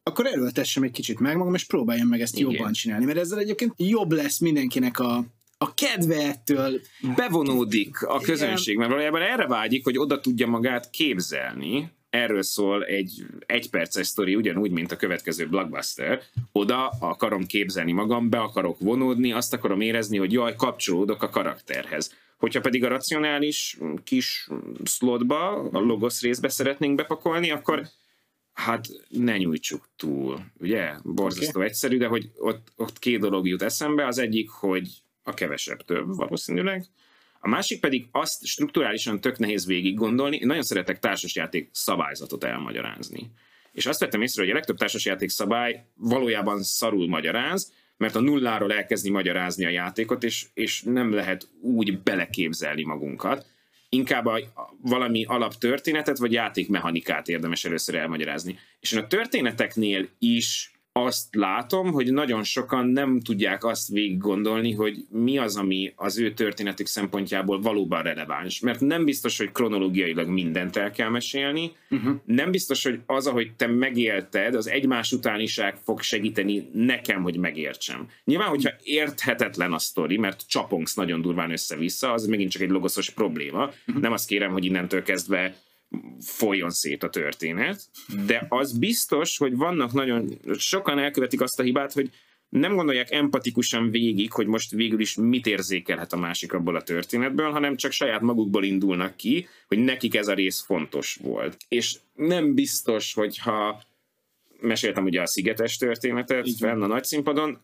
akkor 0.07 0.25
erőltessem 0.25 0.83
egy 0.83 0.91
kicsit 0.91 1.19
meg 1.19 1.37
magam, 1.37 1.53
és 1.53 1.63
próbáljam 1.63 2.07
meg 2.07 2.21
ezt 2.21 2.37
Igen. 2.37 2.51
jobban 2.51 2.73
csinálni, 2.73 3.05
mert 3.05 3.17
ezzel 3.17 3.39
egyébként 3.39 3.73
jobb 3.77 4.11
lesz 4.11 4.39
mindenkinek 4.39 4.99
a, 4.99 5.25
a 5.57 5.73
kedve 5.73 6.27
ettől. 6.27 6.81
Bevonódik 7.15 8.03
a 8.03 8.19
közönség, 8.19 8.77
mert 8.77 8.89
valójában 8.89 9.21
erre 9.21 9.47
vágyik, 9.47 9.83
hogy 9.83 9.97
oda 9.97 10.19
tudja 10.19 10.47
magát 10.47 10.89
képzelni, 10.89 11.91
erről 12.15 12.43
szól 12.43 12.83
egy 12.83 13.25
egyperces 13.45 14.07
sztori, 14.07 14.35
ugyanúgy, 14.35 14.71
mint 14.71 14.91
a 14.91 14.95
következő 14.95 15.47
blockbuster. 15.47 16.21
Oda 16.51 16.87
akarom 16.87 17.45
képzelni 17.45 17.91
magam, 17.91 18.29
be 18.29 18.39
akarok 18.39 18.79
vonódni, 18.79 19.31
azt 19.31 19.53
akarom 19.53 19.81
érezni, 19.81 20.17
hogy 20.17 20.31
jaj, 20.31 20.55
kapcsolódok 20.55 21.23
a 21.23 21.29
karakterhez. 21.29 22.13
Hogyha 22.37 22.59
pedig 22.59 22.83
a 22.83 22.87
racionális 22.87 23.77
kis 24.03 24.47
slotba, 24.83 25.69
a 25.71 25.79
logos 25.79 26.21
részbe 26.21 26.49
szeretnénk 26.49 26.95
bepakolni, 26.95 27.51
akkor 27.51 27.87
hát 28.53 28.87
ne 29.09 29.37
nyújtsuk 29.37 29.89
túl, 29.95 30.39
ugye? 30.59 30.93
Borzasztó 31.03 31.59
okay. 31.59 31.69
egyszerű, 31.69 31.97
de 31.97 32.07
hogy 32.07 32.31
ott, 32.37 32.67
ott 32.75 32.99
két 32.99 33.19
dolog 33.19 33.47
jut 33.47 33.61
eszembe. 33.61 34.05
Az 34.05 34.17
egyik, 34.17 34.49
hogy 34.49 34.89
a 35.23 35.33
kevesebb 35.33 35.85
több 35.85 36.15
valószínűleg, 36.15 36.85
a 37.45 37.47
másik 37.47 37.79
pedig 37.79 38.07
azt 38.11 38.45
strukturálisan 38.45 39.21
tök 39.21 39.37
nehéz 39.37 39.65
végig 39.65 39.95
gondolni. 39.95 40.37
Én 40.37 40.47
nagyon 40.47 40.63
szeretek 40.63 40.99
társasjáték 40.99 41.69
szabályzatot 41.71 42.43
elmagyarázni. 42.43 43.31
És 43.71 43.85
azt 43.85 43.99
vettem 43.99 44.21
észre, 44.21 44.41
hogy 44.41 44.51
a 44.51 44.53
legtöbb 44.53 44.77
társasjáték 44.77 45.29
szabály 45.29 45.85
valójában 45.95 46.63
szarul 46.63 47.07
magyaráz, 47.07 47.73
mert 47.97 48.15
a 48.15 48.19
nulláról 48.19 48.73
elkezdi 48.73 49.09
magyarázni 49.09 49.65
a 49.65 49.69
játékot, 49.69 50.23
és, 50.23 50.45
és 50.53 50.81
nem 50.81 51.13
lehet 51.13 51.47
úgy 51.61 51.99
beleképzelni 52.01 52.83
magunkat. 52.83 53.45
Inkább 53.89 54.25
a, 54.25 54.39
valami 54.81 55.25
alaptörténetet, 55.25 56.17
vagy 56.17 56.31
játékmechanikát 56.31 57.27
érdemes 57.27 57.65
először 57.65 57.95
elmagyarázni. 57.95 58.59
És 58.79 58.93
a 58.93 59.07
történeteknél 59.07 60.09
is 60.19 60.71
azt 60.99 61.35
látom, 61.35 61.91
hogy 61.91 62.13
nagyon 62.13 62.43
sokan 62.43 62.87
nem 62.87 63.21
tudják 63.21 63.63
azt 63.63 63.87
végig 63.87 64.17
gondolni, 64.17 64.73
hogy 64.73 65.05
mi 65.09 65.37
az, 65.37 65.55
ami 65.55 65.93
az 65.95 66.19
ő 66.19 66.33
történetük 66.33 66.87
szempontjából 66.87 67.61
valóban 67.61 68.03
releváns. 68.03 68.59
Mert 68.59 68.79
nem 68.79 69.05
biztos, 69.05 69.37
hogy 69.37 69.51
kronológiailag 69.51 70.27
mindent 70.27 70.75
el 70.75 70.91
kell 70.91 71.09
mesélni, 71.09 71.71
uh-huh. 71.89 72.15
nem 72.25 72.51
biztos, 72.51 72.83
hogy 72.83 72.99
az, 73.05 73.27
ahogy 73.27 73.51
te 73.55 73.67
megélted, 73.67 74.55
az 74.55 74.67
egymás 74.69 75.11
utániság 75.11 75.75
fog 75.83 76.01
segíteni 76.01 76.69
nekem, 76.73 77.21
hogy 77.21 77.37
megértsem. 77.37 78.07
Nyilván, 78.23 78.49
hogyha 78.49 78.71
érthetetlen 78.83 79.73
a 79.73 79.79
sztori, 79.79 80.17
mert 80.17 80.43
csapongsz 80.47 80.93
nagyon 80.95 81.21
durván 81.21 81.51
össze-vissza, 81.51 82.11
az 82.11 82.25
megint 82.25 82.51
csak 82.51 82.61
egy 82.61 82.69
logoszos 82.69 83.09
probléma. 83.09 83.65
Uh-huh. 83.65 84.01
Nem 84.01 84.11
azt 84.11 84.27
kérem, 84.27 84.51
hogy 84.51 84.65
innentől 84.65 85.03
kezdve 85.03 85.55
folyjon 86.19 86.69
szét 86.69 87.03
a 87.03 87.09
történet, 87.09 87.81
de 88.25 88.45
az 88.49 88.77
biztos, 88.77 89.37
hogy 89.37 89.55
vannak 89.55 89.93
nagyon, 89.93 90.39
sokan 90.57 90.99
elkövetik 90.99 91.41
azt 91.41 91.59
a 91.59 91.63
hibát, 91.63 91.93
hogy 91.93 92.11
nem 92.49 92.75
gondolják 92.75 93.11
empatikusan 93.11 93.91
végig, 93.91 94.31
hogy 94.31 94.47
most 94.47 94.71
végül 94.71 94.99
is 94.99 95.15
mit 95.15 95.45
érzékelhet 95.47 96.13
a 96.13 96.17
másik 96.17 96.53
abból 96.53 96.75
a 96.75 96.83
történetből, 96.83 97.51
hanem 97.51 97.75
csak 97.75 97.91
saját 97.91 98.21
magukból 98.21 98.63
indulnak 98.63 99.15
ki, 99.15 99.47
hogy 99.67 99.77
nekik 99.77 100.15
ez 100.15 100.27
a 100.27 100.33
rész 100.33 100.61
fontos 100.61 101.17
volt. 101.21 101.57
És 101.67 101.97
nem 102.13 102.53
biztos, 102.53 103.13
hogyha 103.13 103.81
meséltem 104.59 105.03
ugye 105.03 105.21
a 105.21 105.27
szigetes 105.27 105.77
történetet 105.77 106.49
fenn 106.57 106.81
a 106.81 106.87
nagy 106.87 107.03
színpadon, 107.03 107.59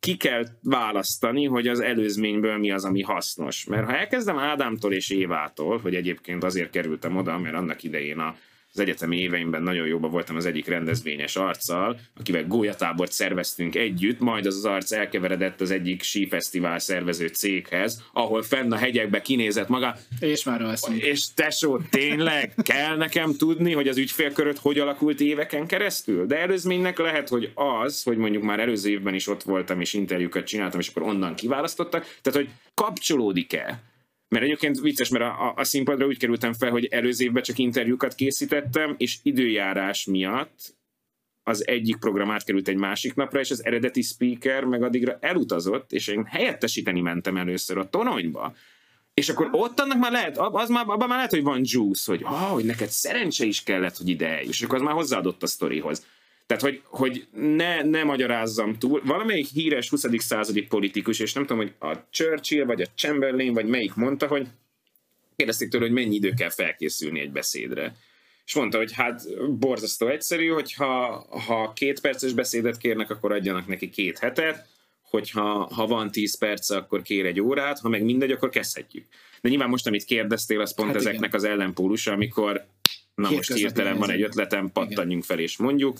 ki 0.00 0.16
kell 0.16 0.46
választani, 0.62 1.44
hogy 1.44 1.66
az 1.68 1.80
előzményből 1.80 2.58
mi 2.58 2.70
az, 2.70 2.84
ami 2.84 3.02
hasznos. 3.02 3.64
Mert 3.64 3.84
ha 3.84 3.96
elkezdem 3.96 4.38
Ádámtól 4.38 4.92
és 4.92 5.10
Évától, 5.10 5.78
hogy 5.78 5.94
egyébként 5.94 6.44
azért 6.44 6.70
kerültem 6.70 7.16
oda, 7.16 7.38
mert 7.38 7.54
annak 7.54 7.82
idején 7.82 8.18
a 8.18 8.36
az 8.72 8.80
egyetemi 8.80 9.16
éveimben 9.16 9.62
nagyon 9.62 9.86
jóban 9.86 10.10
voltam 10.10 10.36
az 10.36 10.46
egyik 10.46 10.66
rendezvényes 10.66 11.36
arccal, 11.36 12.00
akivel 12.16 12.46
gólyatábort 12.46 13.12
szerveztünk 13.12 13.74
együtt, 13.74 14.20
majd 14.20 14.46
az 14.46 14.56
az 14.56 14.64
arc 14.64 14.92
elkeveredett 14.92 15.60
az 15.60 15.70
egyik 15.70 16.02
sífesztivál 16.02 16.78
szervező 16.78 17.26
céghez, 17.26 18.02
ahol 18.12 18.42
fenn 18.42 18.72
a 18.72 18.76
hegyekbe 18.76 19.20
kinézett 19.20 19.68
maga. 19.68 19.96
És 20.20 20.44
már 20.44 20.62
alszunk. 20.62 21.02
És 21.02 21.34
tesó, 21.34 21.78
tényleg 21.90 22.54
kell 22.62 22.96
nekem 22.96 23.34
tudni, 23.36 23.72
hogy 23.72 23.88
az 23.88 23.96
ügyfélköröt 23.96 24.58
hogy 24.58 24.78
alakult 24.78 25.20
éveken 25.20 25.66
keresztül? 25.66 26.26
De 26.26 26.38
előzménynek 26.38 26.98
lehet, 26.98 27.28
hogy 27.28 27.50
az, 27.54 28.02
hogy 28.02 28.16
mondjuk 28.16 28.42
már 28.42 28.60
előző 28.60 28.90
évben 28.90 29.14
is 29.14 29.26
ott 29.26 29.42
voltam, 29.42 29.80
és 29.80 29.92
interjúkat 29.92 30.44
csináltam, 30.44 30.80
és 30.80 30.88
akkor 30.88 31.02
onnan 31.02 31.34
kiválasztottak. 31.34 32.02
Tehát, 32.22 32.38
hogy 32.38 32.48
kapcsolódik-e 32.74 33.89
mert 34.30 34.44
egyébként 34.44 34.80
vicces, 34.80 35.08
mert 35.08 35.24
a, 35.24 35.52
a, 35.56 35.64
színpadra 35.64 36.06
úgy 36.06 36.18
kerültem 36.18 36.52
fel, 36.52 36.70
hogy 36.70 36.84
előző 36.84 37.24
évben 37.24 37.42
csak 37.42 37.58
interjúkat 37.58 38.14
készítettem, 38.14 38.94
és 38.98 39.18
időjárás 39.22 40.04
miatt 40.04 40.74
az 41.42 41.66
egyik 41.66 41.96
program 41.96 42.30
átkerült 42.30 42.68
egy 42.68 42.76
másik 42.76 43.14
napra, 43.14 43.40
és 43.40 43.50
az 43.50 43.64
eredeti 43.64 44.02
speaker 44.02 44.64
meg 44.64 44.82
addigra 44.82 45.18
elutazott, 45.20 45.92
és 45.92 46.06
én 46.06 46.24
helyettesíteni 46.24 47.00
mentem 47.00 47.36
először 47.36 47.78
a 47.78 47.88
toronyba. 47.88 48.54
És 49.14 49.28
akkor 49.28 49.48
ott 49.52 49.80
annak 49.80 49.98
már 49.98 50.12
lehet, 50.12 50.38
az 50.38 50.68
már, 50.68 50.84
abban 50.86 51.08
már 51.08 51.16
lehet, 51.16 51.30
hogy 51.30 51.42
van 51.42 51.60
juice, 51.64 52.12
hogy, 52.12 52.22
ah, 52.24 52.50
hogy 52.50 52.64
neked 52.64 52.88
szerencse 52.88 53.44
is 53.44 53.62
kellett, 53.62 53.96
hogy 53.96 54.08
ide 54.08 54.28
eljuss, 54.28 54.58
és 54.58 54.62
akkor 54.62 54.78
az 54.78 54.84
már 54.84 54.94
hozzáadott 54.94 55.42
a 55.42 55.46
sztorihoz. 55.46 56.06
Tehát, 56.50 56.64
hogy, 56.64 56.82
hogy 56.84 57.26
ne, 57.32 57.82
ne 57.82 58.04
magyarázzam 58.04 58.78
túl. 58.78 59.02
Valamelyik 59.04 59.46
híres 59.46 59.88
20. 59.88 60.04
századi 60.16 60.62
politikus, 60.62 61.18
és 61.18 61.32
nem 61.32 61.46
tudom, 61.46 61.62
hogy 61.62 61.90
a 61.90 61.96
Churchill, 62.10 62.64
vagy 62.64 62.80
a 62.80 62.86
Chamberlain, 62.94 63.52
vagy 63.52 63.66
melyik 63.66 63.94
mondta, 63.94 64.26
hogy 64.26 64.46
kérdezték 65.36 65.68
tőle, 65.68 65.84
hogy 65.84 65.92
mennyi 65.92 66.14
idő 66.14 66.32
kell 66.36 66.50
felkészülni 66.50 67.20
egy 67.20 67.30
beszédre. 67.30 67.96
És 68.46 68.54
mondta, 68.54 68.76
hogy 68.78 68.92
hát 68.92 69.22
borzasztó 69.58 70.08
egyszerű, 70.08 70.46
hogyha 70.46 71.26
ha 71.46 71.72
két 71.72 72.00
perces 72.00 72.32
beszédet 72.32 72.78
kérnek, 72.78 73.10
akkor 73.10 73.32
adjanak 73.32 73.66
neki 73.66 73.90
két 73.90 74.18
hetet, 74.18 74.66
hogyha 75.02 75.74
ha 75.74 75.86
van 75.86 76.10
10 76.10 76.38
perc, 76.38 76.70
akkor 76.70 77.02
kér 77.02 77.26
egy 77.26 77.40
órát, 77.40 77.78
ha 77.78 77.88
meg 77.88 78.04
mindegy, 78.04 78.30
akkor 78.30 78.48
kezdhetjük. 78.48 79.06
De 79.40 79.48
nyilván 79.48 79.68
most, 79.68 79.86
amit 79.86 80.04
kérdeztél, 80.04 80.60
az 80.60 80.74
pont 80.74 80.88
hát 80.88 80.96
ezeknek 80.96 81.28
igen. 81.28 81.40
az 81.40 81.44
ellenpólusa, 81.44 82.12
amikor 82.12 82.66
na 83.14 83.28
Két 83.28 83.36
most 83.36 83.52
hirtelen 83.52 83.98
van 83.98 84.10
egy 84.10 84.22
ötletem, 84.22 84.72
pattanjunk 84.72 85.24
fel 85.24 85.38
és 85.38 85.56
mondjuk, 85.56 85.98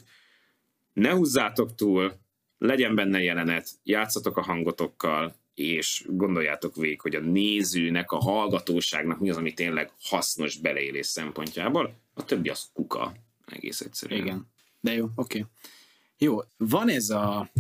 ne 1.01 1.11
húzzátok 1.11 1.75
túl, 1.75 2.13
legyen 2.59 2.95
benne 2.95 3.23
jelenet, 3.23 3.71
játszatok 3.83 4.37
a 4.37 4.43
hangotokkal, 4.43 5.35
és 5.55 6.05
gondoljátok 6.09 6.77
végig, 6.77 7.01
hogy 7.01 7.15
a 7.15 7.21
nézőnek, 7.21 8.13
a 8.13 8.19
hallgatóságnak 8.19 9.21
mi 9.21 9.31
az, 9.31 9.37
ami 9.37 9.55
tényleg 9.55 9.93
hasznos 10.03 10.57
beleélés 10.57 11.07
szempontjából, 11.07 11.95
a 12.15 12.25
többi 12.25 12.49
az 12.49 12.71
kuka, 12.73 13.15
egész 13.47 13.81
egyszerűen. 13.81 14.21
Igen, 14.21 14.47
de 14.81 14.93
jó, 14.93 15.09
oké. 15.15 15.39
Okay. 15.39 15.51
Jó, 16.19 16.39
van 16.57 16.89
ez 16.89 17.11
a 17.11 17.51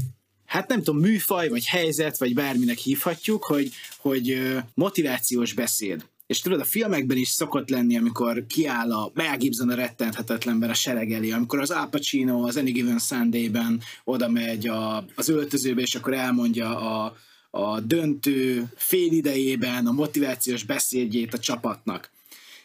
hát 0.44 0.68
nem 0.68 0.82
tudom, 0.82 1.00
műfaj, 1.00 1.48
vagy 1.48 1.66
helyzet, 1.66 2.18
vagy 2.18 2.34
bárminek 2.34 2.76
hívhatjuk, 2.76 3.44
hogy, 3.44 3.70
hogy 3.96 4.40
motivációs 4.74 5.52
beszéd. 5.52 6.06
És 6.30 6.40
tudod, 6.40 6.60
a 6.60 6.64
filmekben 6.64 7.16
is 7.16 7.28
szokott 7.28 7.68
lenni, 7.68 7.96
amikor 7.96 8.46
kiáll 8.46 8.92
a 8.92 9.10
Mel 9.14 9.36
Gibson 9.36 9.70
a 9.70 9.74
rettenthetetlenben 9.74 10.70
a 10.70 10.74
sereg 10.74 11.12
elé, 11.12 11.30
amikor 11.30 11.60
az 11.60 11.70
Al 11.70 11.88
Pacino 11.88 12.46
az 12.46 12.56
Any 12.56 12.72
Given 12.72 12.98
Sunday-ben 12.98 13.80
oda 14.04 14.28
megy 14.28 14.68
a, 14.68 15.04
az 15.14 15.28
öltözőbe, 15.28 15.80
és 15.80 15.94
akkor 15.94 16.14
elmondja 16.14 16.78
a, 16.78 17.16
a 17.50 17.80
döntő 17.80 18.68
fél 18.76 19.12
idejében 19.12 19.86
a 19.86 19.92
motivációs 19.92 20.64
beszédjét 20.64 21.34
a 21.34 21.38
csapatnak. 21.38 22.10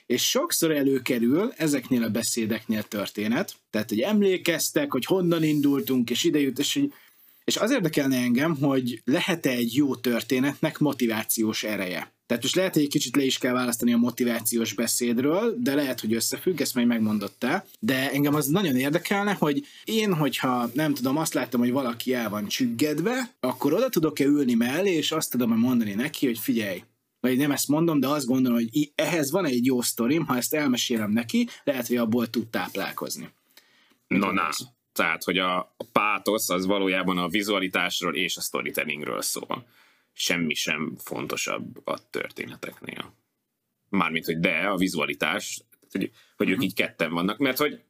És 0.05 0.30
sokszor 0.30 0.72
előkerül 0.72 1.53
ezeknél 1.57 2.03
a 2.03 2.09
beszédeknél 2.09 2.84
történet, 2.84 3.53
tehát 3.70 3.89
hogy 3.89 3.99
emlékeztek, 3.99 4.91
hogy 4.91 5.05
honnan 5.05 5.43
indultunk, 5.43 6.09
és 6.09 6.24
ide 6.24 6.39
jut, 6.39 6.59
és, 6.59 6.74
hogy, 6.74 6.93
és 7.45 7.57
az 7.57 7.71
érdekelne 7.71 8.17
engem, 8.17 8.55
hogy 8.55 9.01
lehet-e 9.05 9.49
egy 9.49 9.75
jó 9.75 9.95
történetnek 9.95 10.79
motivációs 10.79 11.63
ereje. 11.63 12.13
Tehát 12.25 12.43
most 12.43 12.55
lehet, 12.55 12.73
hogy 12.73 12.83
egy 12.83 12.89
kicsit 12.89 13.15
le 13.15 13.23
is 13.23 13.37
kell 13.37 13.53
választani 13.53 13.93
a 13.93 13.97
motivációs 13.97 14.73
beszédről, 14.73 15.55
de 15.59 15.75
lehet, 15.75 15.99
hogy 15.99 16.13
összefügg, 16.13 16.61
ezt 16.61 16.75
majd 16.75 16.87
megmondottál. 16.87 17.65
De 17.79 18.11
engem 18.11 18.35
az 18.35 18.47
nagyon 18.47 18.75
érdekelne, 18.75 19.33
hogy 19.33 19.65
én, 19.83 20.13
hogyha 20.13 20.69
nem 20.73 20.93
tudom, 20.93 21.17
azt 21.17 21.33
láttam, 21.33 21.59
hogy 21.59 21.71
valaki 21.71 22.13
el 22.13 22.29
van 22.29 22.47
csüggedve, 22.47 23.35
akkor 23.39 23.73
oda 23.73 23.89
tudok-e 23.89 24.25
ülni 24.25 24.53
mellé, 24.53 24.91
és 24.91 25.11
azt 25.11 25.31
tudom-e 25.31 25.55
mondani 25.55 25.93
neki, 25.93 26.25
hogy 26.25 26.39
figyelj, 26.39 26.83
vagy 27.19 27.37
nem 27.37 27.51
ezt 27.51 27.67
mondom, 27.67 27.99
de 27.99 28.07
azt 28.07 28.25
gondolom, 28.25 28.57
hogy 28.57 28.91
ehhez 28.95 29.31
van 29.31 29.45
egy 29.45 29.65
jó 29.65 29.81
sztorim, 29.81 30.25
ha 30.25 30.37
ezt 30.37 30.53
elmesélem 30.53 31.11
neki, 31.11 31.47
lehet, 31.63 31.87
hogy 31.87 31.97
abból 31.97 32.29
tud 32.29 32.47
táplálkozni. 32.47 33.29
No, 34.07 34.31
na. 34.31 34.49
Tehát, 34.95 35.23
hogy 35.23 35.37
a 35.37 35.75
pátosz 35.91 36.49
az 36.49 36.65
valójában 36.65 37.17
a 37.17 37.27
vizualitásról 37.27 38.15
és 38.15 38.37
a 38.37 38.41
storytellingről 38.41 39.21
szól 39.21 39.65
semmi 40.13 40.53
sem 40.53 40.95
fontosabb 40.97 41.87
a 41.87 42.09
történeteknél. 42.09 43.13
Mármint, 43.89 44.25
hogy 44.25 44.39
de, 44.39 44.57
a 44.57 44.77
vizualitás, 44.77 45.61
hogy, 45.91 46.11
hogy 46.35 46.49
ők 46.49 46.55
mhm. 46.55 46.65
így 46.65 46.73
ketten 46.73 47.11
vannak, 47.11 47.37
mert 47.37 47.57
hogy 47.57 47.81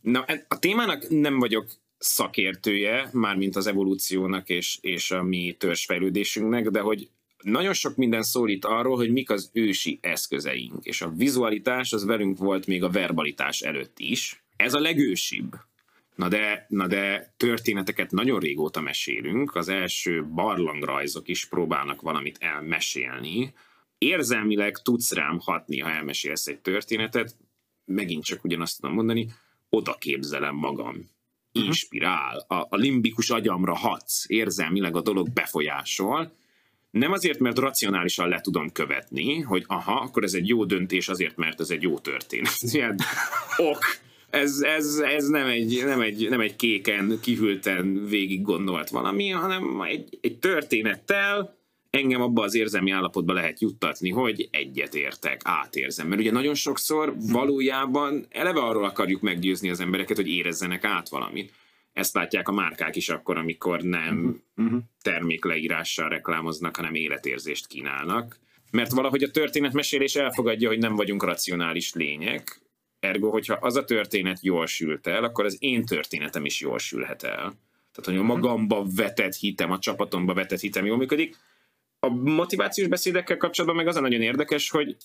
na, 0.00 0.24
a 0.48 0.58
témának 0.58 1.08
nem 1.08 1.38
vagyok 1.38 1.70
szakértője, 1.98 3.08
mármint 3.12 3.56
az 3.56 3.66
evolúciónak 3.66 4.48
és, 4.48 4.78
és 4.80 5.10
a 5.10 5.22
mi 5.22 5.56
törzsfejlődésünknek, 5.58 6.68
de 6.68 6.80
hogy 6.80 7.08
nagyon 7.42 7.72
sok 7.72 7.96
minden 7.96 8.22
szólít 8.22 8.64
arról, 8.64 8.96
hogy 8.96 9.12
mik 9.12 9.30
az 9.30 9.50
ősi 9.52 9.98
eszközeink, 10.02 10.84
és 10.84 11.02
a 11.02 11.08
vizualitás 11.08 11.92
az 11.92 12.04
velünk 12.04 12.38
volt 12.38 12.66
még 12.66 12.82
a 12.82 12.90
verbalitás 12.90 13.60
előtt 13.60 13.98
is. 13.98 14.44
Ez 14.56 14.74
a 14.74 14.80
legősibb. 14.80 15.56
Na 16.20 16.28
de, 16.28 16.66
na 16.68 16.86
de 16.86 17.34
történeteket 17.36 18.10
nagyon 18.10 18.38
régóta 18.40 18.80
mesélünk, 18.80 19.54
az 19.54 19.68
első 19.68 20.24
barlangrajzok 20.24 21.28
is 21.28 21.44
próbálnak 21.44 22.00
valamit 22.00 22.36
elmesélni. 22.40 23.52
Érzelmileg 23.98 24.76
tudsz 24.76 25.12
rám 25.12 25.38
hatni, 25.38 25.78
ha 25.78 25.90
elmesélsz 25.90 26.46
egy 26.46 26.58
történetet, 26.58 27.36
megint 27.84 28.24
csak 28.24 28.44
ugyanazt 28.44 28.80
tudom 28.80 28.94
mondani, 28.94 29.32
oda 29.68 29.94
képzelem 29.94 30.54
magam. 30.54 30.94
Mhm. 30.94 31.64
Inspirál, 31.64 32.44
a, 32.48 32.54
a 32.54 32.76
limbikus 32.76 33.30
agyamra 33.30 33.74
hatsz, 33.74 34.24
érzelmileg 34.28 34.96
a 34.96 35.02
dolog 35.02 35.30
befolyásol, 35.32 36.32
nem 36.90 37.12
azért, 37.12 37.38
mert 37.38 37.58
racionálisan 37.58 38.28
le 38.28 38.40
tudom 38.40 38.72
követni, 38.72 39.40
hogy 39.40 39.64
aha, 39.66 40.00
akkor 40.00 40.24
ez 40.24 40.34
egy 40.34 40.48
jó 40.48 40.64
döntés 40.64 41.08
azért, 41.08 41.36
mert 41.36 41.60
ez 41.60 41.70
egy 41.70 41.82
jó 41.82 41.98
történet. 41.98 42.56
Ilyen 42.72 42.98
ok 43.56 44.08
ez, 44.30 44.60
ez, 44.60 44.98
ez 44.98 45.28
nem, 45.28 45.46
egy, 45.46 45.82
nem, 45.84 46.00
egy, 46.00 46.28
nem 46.28 46.40
egy 46.40 46.56
kéken, 46.56 47.18
kihűlten 47.22 48.04
végig 48.04 48.42
gondolt 48.42 48.88
valami, 48.88 49.28
hanem 49.28 49.80
egy, 49.80 50.18
egy 50.20 50.38
történettel 50.38 51.58
engem 51.90 52.20
abba 52.22 52.42
az 52.42 52.54
érzelmi 52.54 52.90
állapotba 52.90 53.32
lehet 53.32 53.60
juttatni, 53.60 54.10
hogy 54.10 54.48
egyet 54.50 54.94
értek, 54.94 55.40
átérzem. 55.44 56.08
Mert 56.08 56.20
ugye 56.20 56.30
nagyon 56.30 56.54
sokszor 56.54 57.14
valójában 57.32 58.26
eleve 58.28 58.60
arról 58.60 58.84
akarjuk 58.84 59.20
meggyőzni 59.20 59.70
az 59.70 59.80
embereket, 59.80 60.16
hogy 60.16 60.28
érezzenek 60.28 60.84
át 60.84 61.08
valamit. 61.08 61.52
Ezt 61.92 62.14
látják 62.14 62.48
a 62.48 62.52
márkák 62.52 62.96
is 62.96 63.08
akkor, 63.08 63.36
amikor 63.36 63.80
nem 63.80 64.42
uh-huh. 64.56 64.80
termékleírással 65.02 66.08
reklámoznak, 66.08 66.76
hanem 66.76 66.94
életérzést 66.94 67.66
kínálnak. 67.66 68.38
Mert 68.70 68.90
valahogy 68.90 69.22
a 69.22 69.30
történetmesélés 69.30 70.14
elfogadja, 70.16 70.68
hogy 70.68 70.78
nem 70.78 70.96
vagyunk 70.96 71.24
racionális 71.24 71.92
lények, 71.94 72.60
Ergo, 73.00 73.30
hogyha 73.30 73.54
az 73.54 73.76
a 73.76 73.84
történet 73.84 74.42
jól 74.42 74.66
sült 74.66 75.06
el, 75.06 75.24
akkor 75.24 75.44
az 75.44 75.56
én 75.58 75.84
történetem 75.84 76.44
is 76.44 76.60
jól 76.60 76.78
sülhet 76.78 77.22
el. 77.22 77.54
Tehát, 77.92 78.04
hogy 78.04 78.16
a 78.16 78.22
magamba 78.22 78.86
vetett 78.94 79.34
hitem, 79.34 79.70
a 79.70 79.78
csapatomba 79.78 80.34
vetett 80.34 80.60
hitem 80.60 80.86
jól 80.86 80.96
működik. 80.96 81.36
A 81.98 82.08
motivációs 82.08 82.88
beszédekkel 82.88 83.36
kapcsolatban 83.36 83.78
meg 83.78 83.88
az 83.88 83.96
a 83.96 84.00
nagyon 84.00 84.20
érdekes, 84.20 84.70
hogy 84.70 84.96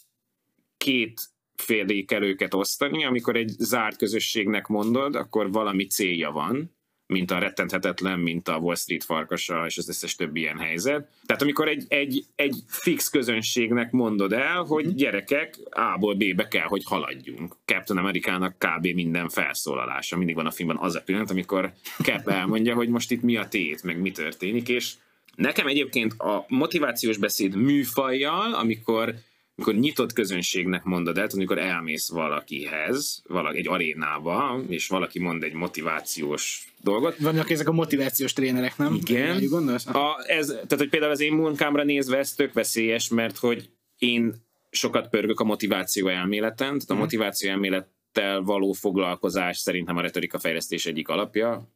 két 0.78 1.22
félé 1.56 2.04
kell 2.04 2.24
őket 2.24 2.54
osztani, 2.54 3.06
amikor 3.06 3.36
egy 3.36 3.50
zárt 3.58 3.98
közösségnek 3.98 4.68
mondod, 4.68 5.16
akkor 5.16 5.52
valami 5.52 5.86
célja 5.86 6.32
van, 6.32 6.75
mint 7.08 7.32
a 7.32 7.40
rettenthetetlen, 7.40 8.20
mint 8.20 8.48
a 8.48 8.58
Wall 8.58 8.76
Street 8.76 9.04
farkasa, 9.04 9.66
és 9.66 9.78
az 9.78 9.90
összes 9.90 10.16
többi 10.16 10.40
ilyen 10.40 10.58
helyzet. 10.58 11.10
Tehát 11.26 11.42
amikor 11.42 11.68
egy, 11.68 11.86
egy, 11.88 12.26
egy 12.36 12.56
fix 12.68 13.10
közönségnek 13.10 13.92
mondod 13.92 14.34
el, 14.34 14.64
hogy 14.64 14.86
mhm. 14.86 14.96
gyerekek, 14.96 15.60
A-ból 15.70 16.16
B-be 16.16 16.48
kell, 16.48 16.68
hogy 16.68 16.84
haladjunk. 16.86 17.56
Captain 17.66 18.00
Amerikának 18.00 18.56
kb. 18.58 18.88
minden 18.88 19.30
felszólalása. 19.30 20.18
Mindig 20.18 20.36
van 20.36 20.46
a 20.46 20.52
filmben 20.52 20.78
az 20.78 20.96
a 20.96 21.02
pillanat, 21.02 21.32
amikor 21.32 21.74
Cap 21.98 22.28
elmondja, 22.28 22.76
hogy 22.76 22.90
most 22.90 23.12
itt 23.12 23.22
mi 23.22 23.36
a 23.36 23.48
tét, 23.48 23.84
meg 23.84 24.02
mi 24.02 24.12
történik, 24.12 24.70
és 24.70 24.94
nekem 25.36 25.68
egyébként 25.68 26.14
a 26.14 26.46
motivációs 26.48 27.18
beszéd 27.18 27.56
műfajjal, 27.56 28.54
amikor 28.54 29.16
amikor 29.56 29.74
nyitott 29.74 30.14
közönségnek 30.14 30.84
mondod 30.84 31.18
el, 31.18 31.28
amikor 31.34 31.58
elmész 31.58 32.10
valakihez, 32.10 33.22
valaki, 33.28 33.58
egy 33.58 33.68
arénába, 33.68 34.62
és 34.68 34.88
valaki 34.88 35.20
mond 35.20 35.44
egy 35.44 35.54
motivációs 35.54 36.74
dolgot. 36.82 37.18
Vannak 37.18 37.50
ezek 37.50 37.68
a 37.68 37.72
motivációs 37.72 38.34
trénerek, 38.34 38.78
nem? 38.78 38.94
Igen. 38.94 39.48
Gondolsz? 39.48 39.88
A, 39.88 40.24
ez, 40.28 40.48
tehát, 40.48 40.78
hogy 40.78 40.90
például 40.90 41.12
az 41.12 41.20
én 41.20 41.34
munkámra 41.34 41.84
nézve 41.84 42.18
ez 42.18 42.34
tök 42.34 42.54
veszélyes, 42.54 43.08
mert 43.08 43.38
hogy 43.38 43.70
én 43.98 44.34
sokat 44.70 45.10
pörgök 45.10 45.40
a 45.40 45.44
motiváció 45.44 46.08
elméleten, 46.08 46.68
tehát 46.68 46.90
a 46.90 46.94
mhm. 46.94 47.02
motiváció 47.02 47.50
elmélettel 47.50 48.42
való 48.42 48.72
foglalkozás 48.72 49.58
szerintem 49.58 49.98
a 49.98 50.02
retorika 50.02 50.40
fejlesztés 50.40 50.86
egyik 50.86 51.08
alapja, 51.08 51.70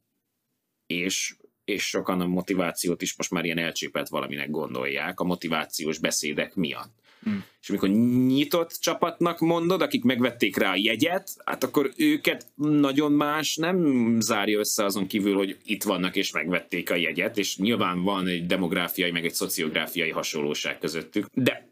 és 0.86 1.34
és 1.64 1.88
sokan 1.88 2.20
a 2.20 2.26
motivációt 2.26 3.02
is 3.02 3.16
most 3.16 3.30
már 3.30 3.44
ilyen 3.44 3.58
elcsépelt 3.58 4.08
valaminek 4.08 4.50
gondolják 4.50 5.20
a 5.20 5.24
motivációs 5.24 5.98
beszédek 5.98 6.54
miatt. 6.54 6.99
Hmm. 7.22 7.44
És 7.60 7.68
amikor 7.68 7.88
nyitott 8.26 8.76
csapatnak 8.80 9.38
mondod, 9.38 9.82
akik 9.82 10.04
megvették 10.04 10.56
rá 10.56 10.70
a 10.70 10.76
jegyet, 10.76 11.30
hát 11.44 11.64
akkor 11.64 11.92
őket 11.96 12.46
nagyon 12.54 13.12
más 13.12 13.56
nem 13.56 14.16
zárja 14.20 14.58
össze 14.58 14.84
azon 14.84 15.06
kívül, 15.06 15.34
hogy 15.34 15.56
itt 15.64 15.82
vannak 15.82 16.16
és 16.16 16.32
megvették 16.32 16.90
a 16.90 16.94
jegyet, 16.94 17.38
és 17.38 17.56
nyilván 17.56 18.02
van 18.02 18.26
egy 18.26 18.46
demográfiai, 18.46 19.10
meg 19.10 19.24
egy 19.24 19.34
szociográfiai 19.34 20.10
hasonlóság 20.10 20.78
közöttük, 20.78 21.26
de 21.34 21.68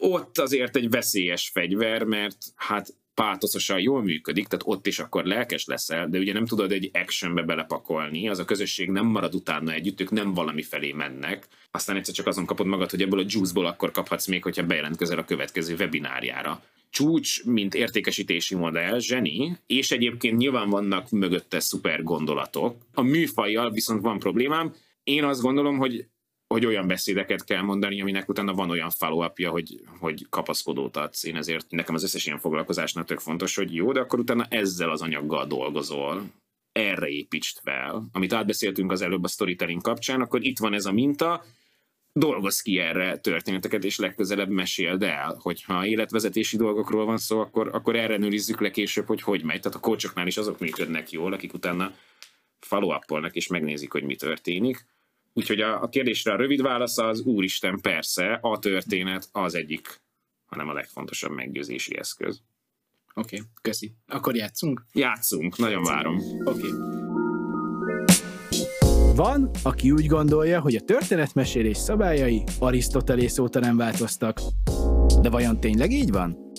ott 0.00 0.38
azért 0.38 0.76
egy 0.76 0.90
veszélyes 0.90 1.48
fegyver, 1.48 2.02
mert 2.04 2.36
hát 2.54 2.94
pátoszosan 3.14 3.80
jól 3.80 4.02
működik, 4.02 4.46
tehát 4.46 4.66
ott 4.66 4.86
is 4.86 4.98
akkor 4.98 5.24
lelkes 5.24 5.64
leszel, 5.64 6.08
de 6.08 6.18
ugye 6.18 6.32
nem 6.32 6.46
tudod 6.46 6.72
egy 6.72 6.90
actionbe 6.92 7.42
belepakolni, 7.42 8.28
az 8.28 8.38
a 8.38 8.44
közösség 8.44 8.90
nem 8.90 9.06
marad 9.06 9.34
utána 9.34 9.72
együtt, 9.72 10.00
ők 10.00 10.10
nem 10.10 10.34
valami 10.34 10.62
felé 10.62 10.92
mennek, 10.92 11.46
aztán 11.70 11.96
egyszer 11.96 12.14
csak 12.14 12.26
azon 12.26 12.46
kapod 12.46 12.66
magad, 12.66 12.90
hogy 12.90 13.02
ebből 13.02 13.20
a 13.20 13.24
juice-ból 13.26 13.66
akkor 13.66 13.90
kaphatsz 13.90 14.26
még, 14.26 14.42
hogyha 14.42 14.66
bejelentkezel 14.66 15.18
a 15.18 15.24
következő 15.24 15.74
webinárjára. 15.74 16.62
Csúcs, 16.90 17.44
mint 17.44 17.74
értékesítési 17.74 18.54
modell, 18.54 18.98
zseni, 18.98 19.56
és 19.66 19.90
egyébként 19.90 20.36
nyilván 20.36 20.68
vannak 20.68 21.10
mögötte 21.10 21.60
szuper 21.60 22.02
gondolatok. 22.02 22.76
A 22.94 23.02
műfajjal 23.02 23.70
viszont 23.70 24.02
van 24.02 24.18
problémám. 24.18 24.74
Én 25.02 25.24
azt 25.24 25.40
gondolom, 25.40 25.78
hogy 25.78 26.06
hogy 26.54 26.66
olyan 26.66 26.86
beszédeket 26.86 27.44
kell 27.44 27.62
mondani, 27.62 28.00
aminek 28.00 28.28
utána 28.28 28.54
van 28.54 28.70
olyan 28.70 28.90
follow 28.90 29.28
hogy, 29.50 29.80
hogy 29.98 30.26
kapaszkodót 30.30 30.96
adsz. 30.96 31.24
Én 31.24 31.36
ezért 31.36 31.70
nekem 31.70 31.94
az 31.94 32.02
összes 32.02 32.26
ilyen 32.26 32.38
foglalkozásnak 32.38 33.06
tök 33.06 33.18
fontos, 33.18 33.56
hogy 33.56 33.74
jó, 33.74 33.92
de 33.92 34.00
akkor 34.00 34.18
utána 34.18 34.46
ezzel 34.48 34.90
az 34.90 35.02
anyaggal 35.02 35.46
dolgozol, 35.46 36.22
erre 36.72 37.08
építsd 37.08 37.58
fel. 37.62 38.08
Amit 38.12 38.32
átbeszéltünk 38.32 38.92
az 38.92 39.00
előbb 39.00 39.24
a 39.24 39.28
storytelling 39.28 39.82
kapcsán, 39.82 40.20
akkor 40.20 40.44
itt 40.44 40.58
van 40.58 40.74
ez 40.74 40.86
a 40.86 40.92
minta, 40.92 41.44
dolgoz 42.12 42.60
ki 42.60 42.78
erre 42.78 43.18
történeteket, 43.18 43.84
és 43.84 43.98
legközelebb 43.98 44.48
meséld 44.48 45.02
el, 45.02 45.36
hogyha 45.40 45.86
életvezetési 45.86 46.56
dolgokról 46.56 47.04
van 47.04 47.18
szó, 47.18 47.40
akkor, 47.40 47.68
akkor 47.72 47.96
erre 47.96 48.16
nőrizzük 48.16 48.60
le 48.60 48.70
később, 48.70 49.06
hogy 49.06 49.22
hogy 49.22 49.42
megy. 49.42 49.60
Tehát 49.60 49.78
a 49.78 49.80
coachoknál 49.80 50.26
is 50.26 50.36
azok 50.36 50.58
működnek 50.58 51.10
jól, 51.10 51.32
akik 51.32 51.54
utána 51.54 51.94
follow 52.60 52.98
és 53.32 53.46
megnézik, 53.46 53.92
hogy 53.92 54.02
mi 54.02 54.16
történik 54.16 54.84
Úgyhogy 55.32 55.60
a, 55.60 55.82
a 55.82 55.88
kérdésre 55.88 56.32
a 56.32 56.36
rövid 56.36 56.62
válasz 56.62 56.98
az 56.98 57.20
úristen, 57.20 57.80
persze, 57.80 58.38
a 58.42 58.58
történet 58.58 59.28
az 59.32 59.54
egyik, 59.54 60.00
hanem 60.46 60.68
a 60.68 60.72
legfontosabb 60.72 61.32
meggyőzési 61.32 61.98
eszköz. 61.98 62.42
Oké, 63.14 63.36
okay, 63.36 63.48
köszi. 63.62 63.92
Akkor 64.06 64.36
játszunk? 64.36 64.84
Játszunk, 64.92 65.56
nagyon 65.56 65.82
várom. 65.82 66.16
Oké. 66.44 66.66
Okay. 66.66 67.08
Van, 69.14 69.50
aki 69.62 69.90
úgy 69.90 70.06
gondolja, 70.06 70.60
hogy 70.60 70.74
a 70.74 70.80
történetmesélés 70.80 71.76
szabályai 71.76 72.42
Arisztotelész 72.58 73.38
óta 73.38 73.60
nem 73.60 73.76
változtak. 73.76 74.40
De 75.20 75.30
vajon 75.30 75.60
tényleg 75.60 75.90
így 75.90 76.10
van? 76.10 76.52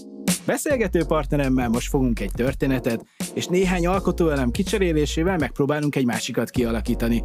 Beszélgető 0.45 1.03
partneremmel 1.05 1.69
most 1.69 1.89
fogunk 1.89 2.19
egy 2.19 2.31
történetet, 2.31 3.05
és 3.33 3.47
néhány 3.47 3.87
alkotóelem 3.87 4.51
kicserélésével 4.51 5.37
megpróbálunk 5.37 5.95
egy 5.95 6.05
másikat 6.05 6.49
kialakítani. 6.49 7.23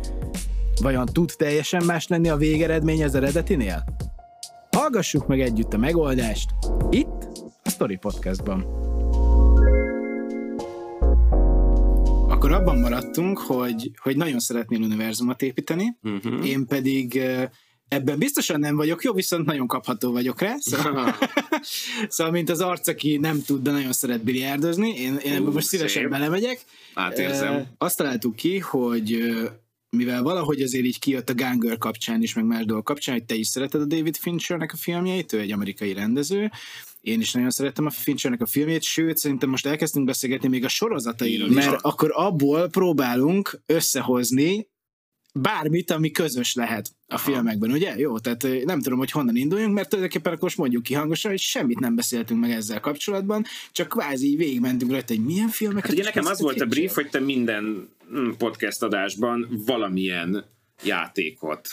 Vajon 0.81 1.07
tud 1.07 1.33
teljesen 1.37 1.85
más 1.85 2.07
lenni 2.07 2.29
a 2.29 2.37
végeredmény 2.37 3.05
az 3.05 3.15
eredetinél? 3.15 3.85
Hallgassuk 4.71 5.27
meg 5.27 5.41
együtt 5.41 5.73
a 5.73 5.77
megoldást, 5.77 6.51
itt 6.91 7.29
a 7.63 7.69
Story 7.69 7.97
Podcastban. 7.97 8.61
Akkor 12.29 12.53
abban 12.53 12.79
maradtunk, 12.79 13.39
hogy, 13.39 13.91
hogy 14.03 14.17
nagyon 14.17 14.39
szeretnél 14.39 14.81
univerzumot 14.81 15.43
építeni, 15.43 15.97
uh-huh. 16.03 16.49
én 16.49 16.67
pedig 16.67 17.21
ebben 17.89 18.19
biztosan 18.19 18.61
nem 18.61 18.77
vagyok 18.77 19.03
jó, 19.05 19.13
viszont 19.13 19.47
nagyon 19.47 19.67
kapható 19.67 20.13
vagyok 20.13 20.41
rá. 20.41 20.55
Szóval, 20.59 21.15
szóval 22.09 22.33
mint 22.33 22.51
az 22.51 22.61
arc, 22.61 22.89
aki 22.89 23.17
nem 23.17 23.43
tud, 23.43 23.63
de 23.63 23.71
nagyon 23.71 23.93
szeret 23.93 24.25
biliárdozni, 24.25 24.89
én, 24.89 25.17
én 25.17 25.33
ebben 25.33 25.53
most 25.53 25.67
szívesen 25.67 26.03
szép. 26.03 26.11
belemegyek. 26.11 26.61
Átérzem. 26.95 27.67
Azt 27.79 27.97
találtuk 27.97 28.37
ki, 28.37 28.59
hogy 28.59 29.35
mivel 29.97 30.23
valahogy 30.23 30.63
azért 30.63 30.85
így 30.85 30.99
kijött 30.99 31.31
a 31.31 31.35
Ganger 31.35 31.79
kapcsán 31.79 32.23
is, 32.23 32.35
meg 32.35 32.45
más 32.45 32.65
dolgok 32.65 32.85
kapcsán, 32.85 33.15
hogy 33.15 33.25
te 33.25 33.35
is 33.35 33.47
szereted 33.47 33.81
a 33.81 33.85
David 33.85 34.17
Finchernek 34.17 34.73
a 34.73 34.77
filmjeit, 34.77 35.33
ő 35.33 35.41
egy 35.41 35.53
amerikai 35.53 35.93
rendező, 35.93 36.51
én 37.01 37.21
is 37.21 37.33
nagyon 37.33 37.51
szerettem 37.51 37.87
a 37.87 37.91
Finchernek 37.91 38.41
a 38.41 38.47
filmjét, 38.47 38.83
sőt, 38.83 39.17
szerintem 39.17 39.51
most 39.51 39.67
elkezdtünk 39.67 40.07
beszélgetni 40.07 40.49
még 40.49 40.65
a 40.65 40.69
sorozatairól, 40.69 41.49
mert 41.49 41.83
akkor 41.83 42.11
abból 42.15 42.69
próbálunk 42.69 43.61
összehozni 43.67 44.69
bármit, 45.33 45.91
ami 45.91 46.11
közös 46.11 46.55
lehet 46.55 46.91
a 47.07 47.19
filmekben, 47.19 47.71
ugye? 47.71 47.99
Jó, 47.99 48.19
tehát 48.19 48.65
nem 48.65 48.81
tudom, 48.81 48.99
hogy 48.99 49.11
honnan 49.11 49.37
induljunk, 49.37 49.75
mert 49.75 49.89
tulajdonképpen 49.89 50.33
akkor 50.33 50.43
most 50.43 50.57
mondjuk 50.57 50.83
ki 50.83 50.95
hangosan, 50.95 51.31
hogy 51.31 51.41
semmit 51.41 51.79
nem 51.79 51.95
beszéltünk 51.95 52.41
meg 52.41 52.51
ezzel 52.51 52.81
kapcsolatban, 52.81 53.45
csak 53.73 53.89
kvázi 53.89 54.37
végigmentünk 54.37 54.91
rajta, 54.91 55.15
hogy 55.15 55.25
milyen 55.25 55.49
filmeket... 55.49 55.85
Hát 55.85 55.93
ugye 55.93 56.05
nekem 56.05 56.27
az 56.27 56.41
volt 56.41 56.61
a 56.61 56.67
brief, 56.67 56.95
hogy 56.95 57.09
te 57.09 57.21
minden 57.21 57.89
podcast 58.39 58.83
adásban 58.83 59.49
valamilyen 59.67 60.45
játékot 60.83 61.69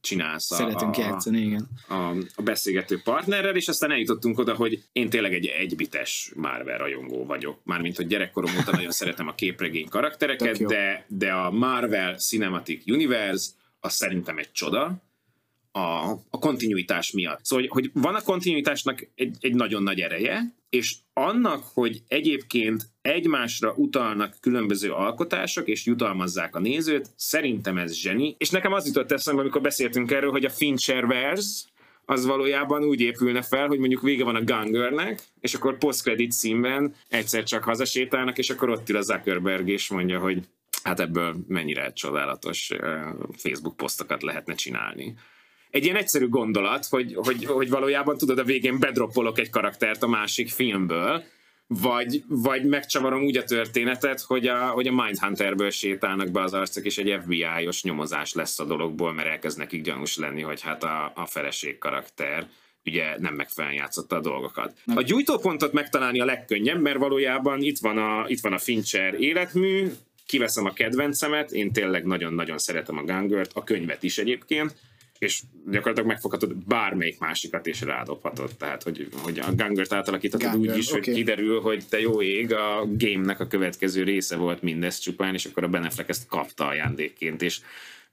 csinálsz 0.00 0.50
a, 0.50 0.54
Szeretünk 0.54 0.96
a, 0.96 1.00
játszani, 1.00 1.40
igen. 1.40 1.68
A, 1.88 1.94
a 2.34 2.42
beszélgető 2.42 3.00
partnerrel, 3.04 3.56
és 3.56 3.68
aztán 3.68 3.90
eljutottunk 3.90 4.38
oda, 4.38 4.54
hogy 4.54 4.82
én 4.92 5.10
tényleg 5.10 5.34
egy 5.34 5.46
egybites 5.46 6.32
Marvel 6.36 6.78
rajongó 6.78 7.24
vagyok. 7.24 7.60
Mármint, 7.64 7.96
hogy 7.96 8.06
gyerekkorom 8.06 8.50
óta 8.58 8.70
nagyon 8.70 8.90
szeretem 8.90 9.28
a 9.28 9.34
képregény 9.34 9.88
karaktereket, 9.88 10.66
de, 10.66 11.04
de 11.08 11.32
a 11.32 11.50
Marvel 11.50 12.16
Cinematic 12.16 12.86
Universe 12.86 13.50
az 13.80 13.92
szerintem 13.92 14.38
egy 14.38 14.52
csoda, 14.52 15.02
a, 15.76 16.10
a 16.30 16.38
kontinuitás 16.38 17.10
miatt. 17.10 17.44
Szóval, 17.44 17.66
hogy, 17.68 17.82
hogy 17.82 18.02
van 18.02 18.14
a 18.14 18.22
kontinuitásnak 18.22 19.08
egy, 19.14 19.36
egy 19.40 19.54
nagyon 19.54 19.82
nagy 19.82 20.00
ereje, 20.00 20.54
és 20.70 20.94
annak, 21.12 21.64
hogy 21.72 22.02
egyébként 22.08 22.88
egymásra 23.02 23.72
utalnak 23.72 24.36
különböző 24.40 24.90
alkotások, 24.92 25.68
és 25.68 25.84
jutalmazzák 25.84 26.56
a 26.56 26.60
nézőt, 26.60 27.10
szerintem 27.16 27.78
ez 27.78 27.94
zseni. 27.94 28.34
És 28.38 28.50
nekem 28.50 28.72
az 28.72 28.86
jutott 28.86 29.12
eszembe, 29.12 29.40
amikor 29.40 29.60
beszéltünk 29.60 30.10
erről, 30.10 30.30
hogy 30.30 30.44
a 30.44 30.50
Fincherverse, 30.50 31.64
az 32.04 32.26
valójában 32.26 32.84
úgy 32.84 33.00
épülne 33.00 33.42
fel, 33.42 33.66
hogy 33.66 33.78
mondjuk 33.78 34.02
vége 34.02 34.24
van 34.24 34.36
a 34.36 34.44
Gungernek, 34.44 35.22
és 35.40 35.54
akkor 35.54 35.78
post-credit 35.78 36.32
színben 36.32 36.94
egyszer 37.08 37.42
csak 37.42 37.64
hazasétálnak, 37.64 38.38
és 38.38 38.50
akkor 38.50 38.68
ott 38.68 38.88
ül 38.88 38.96
a 38.96 39.00
Zuckerberg, 39.00 39.68
és 39.68 39.88
mondja, 39.88 40.18
hogy 40.18 40.42
hát 40.82 41.00
ebből 41.00 41.36
mennyire 41.48 41.92
csodálatos 41.92 42.70
Facebook 43.36 43.76
posztokat 43.76 44.22
lehetne 44.22 44.54
csinálni 44.54 45.14
egy 45.74 45.84
ilyen 45.84 45.96
egyszerű 45.96 46.28
gondolat, 46.28 46.86
hogy, 46.86 47.14
hogy, 47.14 47.44
hogy 47.44 47.70
valójában 47.70 48.16
tudod, 48.16 48.38
a 48.38 48.44
végén 48.44 48.78
bedroppolok 48.78 49.38
egy 49.38 49.50
karaktert 49.50 50.02
a 50.02 50.08
másik 50.08 50.50
filmből, 50.50 51.22
vagy, 51.66 52.22
vagy 52.28 52.64
megcsavarom 52.64 53.24
úgy 53.24 53.36
a 53.36 53.44
történetet, 53.44 54.20
hogy 54.20 54.46
a, 54.46 54.66
hogy 54.66 54.86
a 54.86 54.92
Mindhunterből 54.92 55.70
sétálnak 55.70 56.30
be 56.30 56.42
az 56.42 56.54
arcok, 56.54 56.84
és 56.84 56.98
egy 56.98 57.18
FBI-os 57.22 57.82
nyomozás 57.82 58.32
lesz 58.32 58.58
a 58.58 58.64
dologból, 58.64 59.12
mert 59.12 59.28
elkezd 59.28 59.58
nekik 59.58 59.82
gyanús 59.82 60.16
lenni, 60.16 60.42
hogy 60.42 60.60
hát 60.60 60.84
a, 60.84 61.12
a 61.14 61.26
feleség 61.26 61.78
karakter 61.78 62.46
ugye 62.84 63.18
nem 63.18 63.34
megfelelően 63.34 63.80
játszotta 63.80 64.16
a 64.16 64.20
dolgokat. 64.20 64.72
A 64.94 65.02
gyújtópontot 65.02 65.72
megtalálni 65.72 66.20
a 66.20 66.24
legkönnyebb, 66.24 66.80
mert 66.80 66.98
valójában 66.98 67.62
itt 67.62 67.78
van 67.78 67.98
a, 67.98 68.24
itt 68.28 68.40
van 68.40 68.52
a 68.52 68.58
Fincher 68.58 69.14
életmű, 69.20 69.88
kiveszem 70.26 70.64
a 70.64 70.72
kedvencemet, 70.72 71.50
én 71.50 71.72
tényleg 71.72 72.04
nagyon-nagyon 72.04 72.58
szeretem 72.58 72.98
a 72.98 73.02
Gungert, 73.02 73.50
a 73.54 73.64
könyvet 73.64 74.02
is 74.02 74.18
egyébként, 74.18 74.74
és 75.24 75.42
gyakorlatilag 75.66 76.08
megfoghatod 76.08 76.56
bármelyik 76.66 77.18
másikat 77.18 77.66
és 77.66 77.80
rádobhatod. 77.80 78.50
Tehát, 78.58 78.82
hogy, 78.82 79.08
hogy 79.22 79.38
a 79.38 79.54
Gangert 79.54 79.92
átalakíthatod 79.92 80.50
Ganger, 80.50 80.70
úgy 80.70 80.78
is, 80.78 80.88
okay. 80.88 81.00
hogy 81.00 81.14
kiderül, 81.14 81.60
hogy 81.60 81.84
te 81.88 82.00
jó 82.00 82.22
ég, 82.22 82.52
a 82.52 82.86
game-nek 82.96 83.40
a 83.40 83.46
következő 83.46 84.02
része 84.02 84.36
volt 84.36 84.62
mindez 84.62 84.98
csupán, 84.98 85.34
és 85.34 85.44
akkor 85.44 85.64
a 85.64 85.68
Beneflek 85.68 86.08
ezt 86.08 86.26
kapta 86.26 86.66
ajándékként, 86.66 87.42
és 87.42 87.60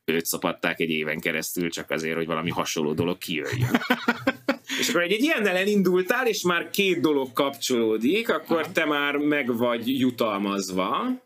őt 0.06 0.26
szopatták 0.26 0.80
egy 0.80 0.90
éven 0.90 1.20
keresztül 1.20 1.70
csak 1.70 1.90
azért, 1.90 2.16
hogy 2.16 2.26
valami 2.26 2.50
hasonló 2.50 2.94
dolog 2.94 3.18
kijöjjön. 3.18 3.82
és 4.80 4.90
akkor 4.90 5.02
egy, 5.02 5.12
egy 5.12 5.24
ilyennel 5.24 5.56
elindultál, 5.56 6.28
és 6.28 6.42
már 6.42 6.70
két 6.70 7.02
dolog 7.02 7.34
kapcsolódik, 7.34 8.30
akkor 8.30 8.68
te 8.68 8.86
már 8.86 9.16
meg 9.16 9.58
vagy 9.58 10.00
jutalmazva, 10.00 11.22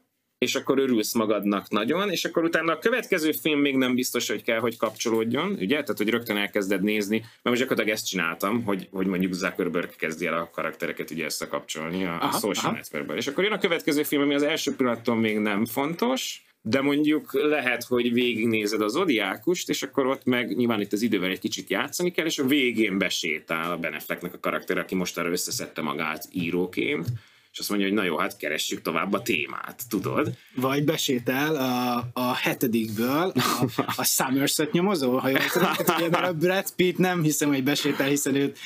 és 0.45 0.55
akkor 0.55 0.79
örülsz 0.79 1.13
magadnak 1.13 1.69
nagyon, 1.69 2.09
és 2.09 2.25
akkor 2.25 2.43
utána 2.43 2.71
a 2.71 2.79
következő 2.79 3.31
film 3.31 3.59
még 3.59 3.75
nem 3.75 3.95
biztos, 3.95 4.29
hogy 4.29 4.43
kell, 4.43 4.59
hogy 4.59 4.77
kapcsolódjon, 4.77 5.51
ugye? 5.51 5.81
Tehát, 5.81 5.97
hogy 5.97 6.09
rögtön 6.09 6.37
elkezded 6.37 6.81
nézni, 6.81 7.17
mert 7.17 7.43
most 7.43 7.59
gyakorlatilag 7.59 7.97
ezt 7.97 8.07
csináltam, 8.07 8.63
hogy, 8.63 8.87
hogy 8.91 9.07
mondjuk 9.07 9.33
Zuckerberg 9.33 9.95
kezdi 9.95 10.25
el 10.25 10.33
a 10.33 10.49
karaktereket 10.53 11.11
ugye 11.11 11.25
összekapcsolni 11.25 12.05
a, 12.05 12.13
aha, 12.13 12.27
a 12.27 12.39
social 12.39 12.71
networkből. 12.73 13.17
És 13.17 13.27
akkor 13.27 13.43
jön 13.43 13.53
a 13.53 13.57
következő 13.57 14.03
film, 14.03 14.21
ami 14.21 14.33
az 14.33 14.43
első 14.43 14.75
pillanattól 14.75 15.15
még 15.15 15.37
nem 15.37 15.65
fontos, 15.65 16.45
de 16.61 16.81
mondjuk 16.81 17.33
lehet, 17.33 17.83
hogy 17.83 18.13
végignézed 18.13 18.81
az 18.81 18.95
Odiákust, 18.95 19.69
és 19.69 19.83
akkor 19.83 20.05
ott 20.05 20.23
meg 20.23 20.55
nyilván 20.55 20.81
itt 20.81 20.93
az 20.93 21.01
idővel 21.01 21.29
egy 21.29 21.39
kicsit 21.39 21.69
játszani 21.69 22.11
kell, 22.11 22.25
és 22.25 22.39
a 22.39 22.45
végén 22.45 22.97
besétál 22.97 23.71
a 23.71 23.77
Benefleknek 23.77 24.33
a 24.33 24.39
karakter, 24.39 24.77
aki 24.77 24.95
most 24.95 25.17
arra 25.17 25.31
összeszedte 25.31 25.81
magát 25.81 26.27
íróként, 26.31 27.07
és 27.55 27.61
azt 27.61 27.69
mondja, 27.69 27.87
hogy 27.87 27.97
na 27.97 28.03
jó, 28.03 28.17
hát 28.17 28.37
keressük 28.37 28.81
tovább 28.81 29.13
a 29.13 29.21
témát, 29.21 29.81
tudod? 29.89 30.37
Vagy 30.55 30.83
besétál 30.83 31.55
a, 31.55 32.07
a 32.13 32.33
hetedikből 32.33 33.33
a, 33.35 33.65
a 33.95 34.03
Somerset 34.03 34.71
nyomozó, 34.71 35.17
ha 35.17 35.29
jól 35.29 35.39
tudom, 35.53 35.73
tehát, 35.73 36.09
mert 36.09 36.27
a 36.27 36.33
Brad 36.33 36.71
Pitt 36.75 36.97
nem 36.97 37.23
hiszem, 37.23 37.49
hogy 37.49 37.63
besétál, 37.63 38.07
hiszen 38.07 38.35
őt 38.35 38.57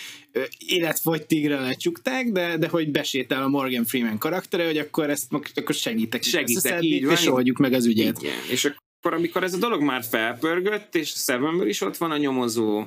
életfogytigre 0.68 1.60
lecsukták, 1.60 2.32
de, 2.32 2.58
de 2.58 2.68
hogy 2.68 2.92
besétál 2.92 3.44
a 3.44 3.48
Morgan 3.48 3.86
Freeman 3.86 4.18
karaktere, 4.18 4.66
hogy 4.66 4.78
akkor 4.78 5.10
ezt 5.10 5.34
akkor 5.56 5.76
segítek. 5.76 6.24
Segítek, 6.24 6.84
így 6.84 7.06
van. 7.06 7.14
És 7.14 7.26
oldjuk 7.28 7.58
meg 7.58 7.74
az 7.74 7.86
ügyet. 7.86 8.22
Igen. 8.22 8.34
És 8.50 8.66
akkor, 8.66 9.14
amikor 9.14 9.44
ez 9.44 9.54
a 9.54 9.58
dolog 9.58 9.82
már 9.82 10.04
felpörgött, 10.04 10.96
és 10.96 11.10
Sevenből 11.10 11.68
is 11.68 11.82
ott 11.82 11.98
van 11.98 12.12
a 12.12 12.18
nyomozó, 12.18 12.86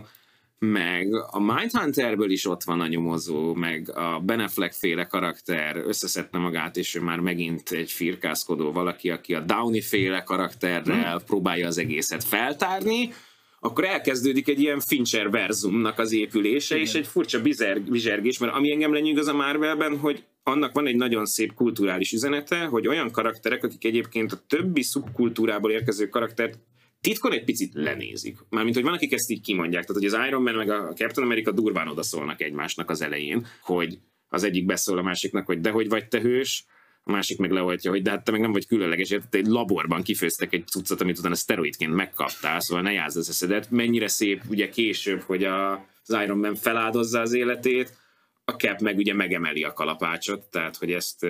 meg 0.64 1.14
a 1.30 1.40
Mindhunterből 1.40 2.30
is 2.30 2.46
ott 2.46 2.62
van 2.62 2.80
a 2.80 2.86
nyomozó, 2.86 3.54
meg 3.54 3.90
a 3.96 4.20
Beneflek 4.20 4.72
féle 4.72 5.04
karakter 5.04 5.76
összeszedte 5.76 6.38
magát, 6.38 6.76
és 6.76 6.94
ő 6.94 7.00
már 7.00 7.20
megint 7.20 7.70
egy 7.70 7.90
firkászkodó 7.90 8.72
valaki, 8.72 9.10
aki 9.10 9.34
a 9.34 9.40
Downey 9.40 9.80
féle 9.80 10.22
karakterrel 10.22 11.16
hmm. 11.16 11.26
próbálja 11.26 11.66
az 11.66 11.78
egészet 11.78 12.24
feltárni, 12.24 13.12
akkor 13.60 13.84
elkezdődik 13.84 14.48
egy 14.48 14.60
ilyen 14.60 14.80
Fincher 14.80 15.30
verzumnak 15.30 15.98
az 15.98 16.12
épülése, 16.12 16.74
Igen. 16.74 16.86
és 16.86 16.94
egy 16.94 17.06
furcsa 17.06 17.42
bizergés, 17.88 18.38
mert 18.38 18.54
ami 18.54 18.72
engem 18.72 18.92
lenyűgöz 18.92 19.26
a 19.26 19.34
Marvelben, 19.34 19.98
hogy 19.98 20.24
annak 20.42 20.72
van 20.72 20.86
egy 20.86 20.96
nagyon 20.96 21.26
szép 21.26 21.54
kulturális 21.54 22.12
üzenete, 22.12 22.64
hogy 22.64 22.88
olyan 22.88 23.10
karakterek, 23.10 23.64
akik 23.64 23.84
egyébként 23.84 24.32
a 24.32 24.42
többi 24.46 24.82
szubkultúrából 24.82 25.70
érkező 25.70 26.08
karaktert 26.08 26.58
titkon 27.02 27.32
egy 27.32 27.44
picit 27.44 27.74
lenézik. 27.74 28.38
Mármint, 28.48 28.74
hogy 28.74 28.84
van, 28.84 28.92
akik 28.92 29.12
ezt 29.12 29.30
így 29.30 29.40
kimondják. 29.40 29.84
Tehát, 29.84 30.02
hogy 30.02 30.12
az 30.12 30.26
Iron 30.26 30.42
Man 30.42 30.54
meg 30.54 30.70
a 30.70 30.92
Captain 30.92 31.26
America 31.26 31.52
durván 31.52 31.88
odaszólnak 31.88 32.40
egymásnak 32.40 32.90
az 32.90 33.02
elején, 33.02 33.46
hogy 33.60 33.98
az 34.28 34.44
egyik 34.44 34.64
beszól 34.64 34.98
a 34.98 35.02
másiknak, 35.02 35.46
hogy 35.46 35.60
de 35.60 35.70
hogy 35.70 35.88
vagy 35.88 36.08
te 36.08 36.20
hős, 36.20 36.64
a 37.04 37.10
másik 37.10 37.38
meg 37.38 37.50
leoltja, 37.50 37.90
hogy 37.90 38.02
de 38.02 38.10
hát 38.10 38.24
te 38.24 38.30
meg 38.30 38.40
nem 38.40 38.52
vagy 38.52 38.66
különleges, 38.66 39.10
érted, 39.10 39.34
egy 39.34 39.46
laborban 39.46 40.02
kifőztek 40.02 40.52
egy 40.52 40.66
cuccot, 40.66 41.00
amit 41.00 41.18
utána 41.18 41.34
szteroidként 41.34 41.94
megkaptál, 41.94 42.60
szóval 42.60 42.82
ne 42.82 42.92
jázd 42.92 43.16
az 43.16 43.28
eszedet. 43.28 43.70
Mennyire 43.70 44.08
szép 44.08 44.42
ugye 44.48 44.68
később, 44.68 45.20
hogy 45.20 45.44
a, 45.44 45.72
az 46.06 46.16
Iron 46.24 46.38
Man 46.38 46.54
feláldozza 46.54 47.20
az 47.20 47.32
életét, 47.32 47.96
a 48.44 48.52
Cap 48.52 48.80
meg 48.80 48.96
ugye 48.96 49.14
megemeli 49.14 49.64
a 49.64 49.72
kalapácsot, 49.72 50.50
tehát 50.50 50.76
hogy 50.76 50.92
ezt 50.92 51.26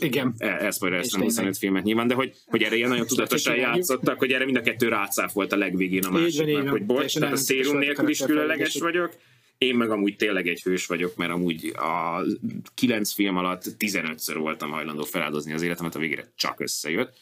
igen. 0.00 0.34
Elszpoiler 0.38 0.98
ezt 0.98 1.12
nem 1.12 1.22
25 1.22 1.58
filmet 1.58 1.82
nyilván, 1.82 2.06
de 2.06 2.14
hogy, 2.14 2.34
hogy 2.46 2.62
erre 2.62 2.76
ilyen 2.76 2.88
nagyon 2.88 3.06
tudatosan 3.06 3.56
játszottak, 3.56 4.18
hogy 4.18 4.32
erre 4.32 4.44
mind 4.44 4.56
a 4.56 4.60
kettő 4.60 4.88
rácáf 4.88 5.32
volt 5.32 5.52
a 5.52 5.56
legvégén 5.56 6.04
a 6.04 6.10
másiknak, 6.10 6.68
hogy 6.68 6.84
bocs, 6.86 7.18
tehát 7.18 7.34
a 7.34 7.36
szérum 7.36 7.78
nélkül 7.78 8.08
is 8.08 8.18
különleges 8.18 8.78
vagyok, 8.78 9.12
én 9.58 9.74
meg 9.74 9.90
amúgy 9.90 10.16
tényleg 10.16 10.46
egy 10.46 10.62
hős 10.62 10.86
vagyok, 10.86 11.16
mert 11.16 11.32
amúgy 11.32 11.72
a 11.76 12.24
kilenc 12.74 13.12
film 13.12 13.36
alatt 13.36 13.64
15-ször 13.78 14.36
voltam 14.38 14.70
hajlandó 14.70 15.04
feláldozni 15.04 15.52
az 15.52 15.62
életemet, 15.62 15.94
a 15.94 15.98
végére 15.98 16.32
csak 16.36 16.60
összejött. 16.60 17.18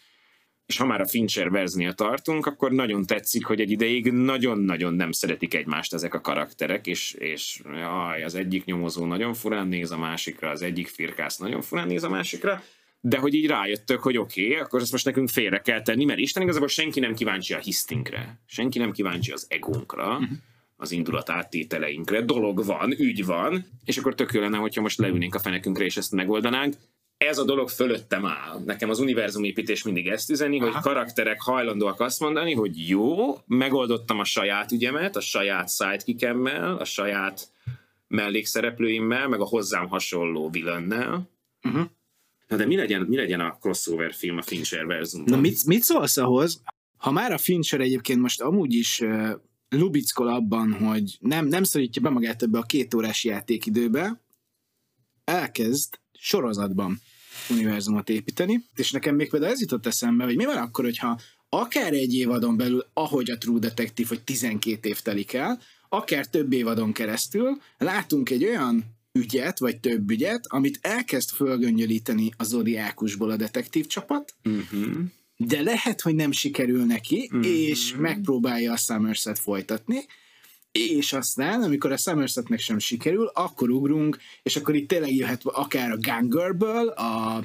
És 0.68 0.76
ha 0.76 0.86
már 0.86 1.00
a 1.00 1.06
Fincher 1.06 1.50
verznél 1.50 1.92
tartunk, 1.92 2.46
akkor 2.46 2.72
nagyon 2.72 3.06
tetszik, 3.06 3.44
hogy 3.44 3.60
egy 3.60 3.70
ideig 3.70 4.12
nagyon-nagyon 4.12 4.94
nem 4.94 5.12
szeretik 5.12 5.54
egymást 5.54 5.94
ezek 5.94 6.14
a 6.14 6.20
karakterek, 6.20 6.86
és, 6.86 7.12
és 7.12 7.60
jaj, 7.64 8.22
az 8.22 8.34
egyik 8.34 8.64
nyomozó 8.64 9.04
nagyon 9.04 9.34
furán 9.34 9.68
néz 9.68 9.90
a 9.90 9.98
másikra, 9.98 10.50
az 10.50 10.62
egyik 10.62 10.88
firkász 10.88 11.36
nagyon 11.36 11.62
furán 11.62 11.86
néz 11.86 12.04
a 12.04 12.08
másikra, 12.08 12.62
de 13.00 13.18
hogy 13.18 13.34
így 13.34 13.46
rájöttök, 13.46 14.00
hogy 14.00 14.16
oké, 14.16 14.46
okay, 14.46 14.58
akkor 14.58 14.80
ezt 14.80 14.92
most 14.92 15.04
nekünk 15.04 15.28
félre 15.28 15.58
kell 15.58 15.82
tenni, 15.82 16.04
mert 16.04 16.18
Isten 16.18 16.42
igazából 16.42 16.68
senki 16.68 17.00
nem 17.00 17.14
kíváncsi 17.14 17.54
a 17.54 17.58
hisztinkre, 17.58 18.40
senki 18.46 18.78
nem 18.78 18.92
kíváncsi 18.92 19.32
az 19.32 19.46
egónkra, 19.48 20.12
uh-huh 20.12 20.28
az 20.80 20.90
indulat 20.90 21.30
áttételeinkre. 21.30 22.22
Dolog 22.22 22.64
van, 22.64 22.92
ügy 22.98 23.24
van, 23.24 23.66
és 23.84 23.96
akkor 23.96 24.14
tök 24.14 24.32
jó 24.32 24.40
lenne, 24.40 24.56
hogyha 24.56 24.80
most 24.80 24.98
leülnénk 24.98 25.34
a 25.34 25.38
fenekünkre, 25.38 25.84
és 25.84 25.96
ezt 25.96 26.12
megoldanánk. 26.12 26.74
Ez 27.18 27.38
a 27.38 27.44
dolog 27.44 27.68
fölöttem 27.68 28.26
áll. 28.26 28.62
Nekem 28.64 28.90
az 28.90 28.98
univerzumépítés 28.98 29.82
mindig 29.82 30.06
ezt 30.06 30.30
üzeni, 30.30 30.60
Aha. 30.60 30.70
hogy 30.70 30.82
karakterek 30.82 31.42
hajlandóak 31.42 32.00
azt 32.00 32.20
mondani, 32.20 32.54
hogy 32.54 32.88
jó, 32.88 33.36
megoldottam 33.46 34.18
a 34.18 34.24
saját 34.24 34.72
ügyemet, 34.72 35.16
a 35.16 35.20
saját 35.20 35.70
sidekickemmel, 35.70 36.76
a 36.76 36.84
saját 36.84 37.50
mellékszereplőimmel, 38.08 39.28
meg 39.28 39.40
a 39.40 39.44
hozzám 39.44 39.88
hasonló 39.88 40.50
villainnel. 40.50 41.30
Uh-huh. 41.62 41.86
Na 42.48 42.56
de 42.56 42.66
mi 42.66 42.76
legyen, 42.76 43.02
mi 43.02 43.16
legyen 43.16 43.40
a 43.40 43.56
crossover 43.60 44.14
film 44.14 44.36
a 44.36 44.42
Fincher 44.42 44.86
verzumban? 44.86 45.34
Na 45.34 45.40
mit, 45.40 45.66
mit 45.66 45.82
szólsz 45.82 46.16
ahhoz, 46.16 46.62
ha 46.96 47.10
már 47.10 47.32
a 47.32 47.38
Fincher 47.38 47.80
egyébként 47.80 48.20
most 48.20 48.40
amúgy 48.40 48.74
is 48.74 49.02
lubickol 49.68 50.28
abban, 50.28 50.72
hogy 50.72 51.16
nem, 51.20 51.46
nem 51.46 51.62
szorítja 51.62 52.02
be 52.02 52.08
magát 52.08 52.42
ebbe 52.42 52.58
a 52.58 52.62
két 52.62 52.94
órás 52.94 53.24
játékidőbe, 53.24 54.20
elkezd 55.24 55.98
sorozatban 56.12 57.00
univerzumot 57.50 58.08
építeni, 58.08 58.64
és 58.74 58.90
nekem 58.90 59.14
még 59.14 59.30
például 59.30 59.52
ez 59.52 59.60
jutott 59.60 59.86
eszembe, 59.86 60.24
hogy 60.24 60.36
mi 60.36 60.44
van 60.44 60.56
akkor, 60.56 60.84
hogyha 60.84 61.20
akár 61.48 61.92
egy 61.92 62.14
évadon 62.14 62.56
belül, 62.56 62.86
ahogy 62.92 63.30
a 63.30 63.38
True 63.38 63.58
Detective, 63.58 64.08
hogy 64.08 64.22
12 64.22 64.88
év 64.88 65.00
telik 65.00 65.32
el, 65.32 65.60
akár 65.88 66.26
több 66.26 66.52
évadon 66.52 66.92
keresztül 66.92 67.60
látunk 67.78 68.30
egy 68.30 68.44
olyan 68.44 68.84
ügyet, 69.12 69.58
vagy 69.58 69.80
több 69.80 70.10
ügyet, 70.10 70.46
amit 70.48 70.78
elkezd 70.82 71.30
fölgöngyölíteni 71.30 72.30
a 72.36 72.44
Zodiákusból 72.44 73.30
a 73.30 73.36
detektív 73.36 73.86
csapat, 73.86 74.34
uh-huh 74.44 75.04
de 75.40 75.62
lehet, 75.62 76.00
hogy 76.00 76.14
nem 76.14 76.32
sikerül 76.32 76.84
neki, 76.84 77.30
mm-hmm. 77.34 77.42
és 77.42 77.94
megpróbálja 77.98 78.72
a 78.72 78.76
Somerset 78.76 79.38
folytatni, 79.38 80.06
és 80.78 81.12
aztán, 81.12 81.62
amikor 81.62 81.92
a 81.92 81.96
Somersetnek 81.96 82.58
sem 82.58 82.78
sikerül, 82.78 83.26
akkor 83.26 83.70
ugrunk, 83.70 84.18
és 84.42 84.56
akkor 84.56 84.74
itt 84.74 84.88
tényleg 84.88 85.14
jöhet 85.14 85.40
akár 85.44 85.90
a 85.90 85.98
Gangerből, 85.98 86.88
a 86.88 87.42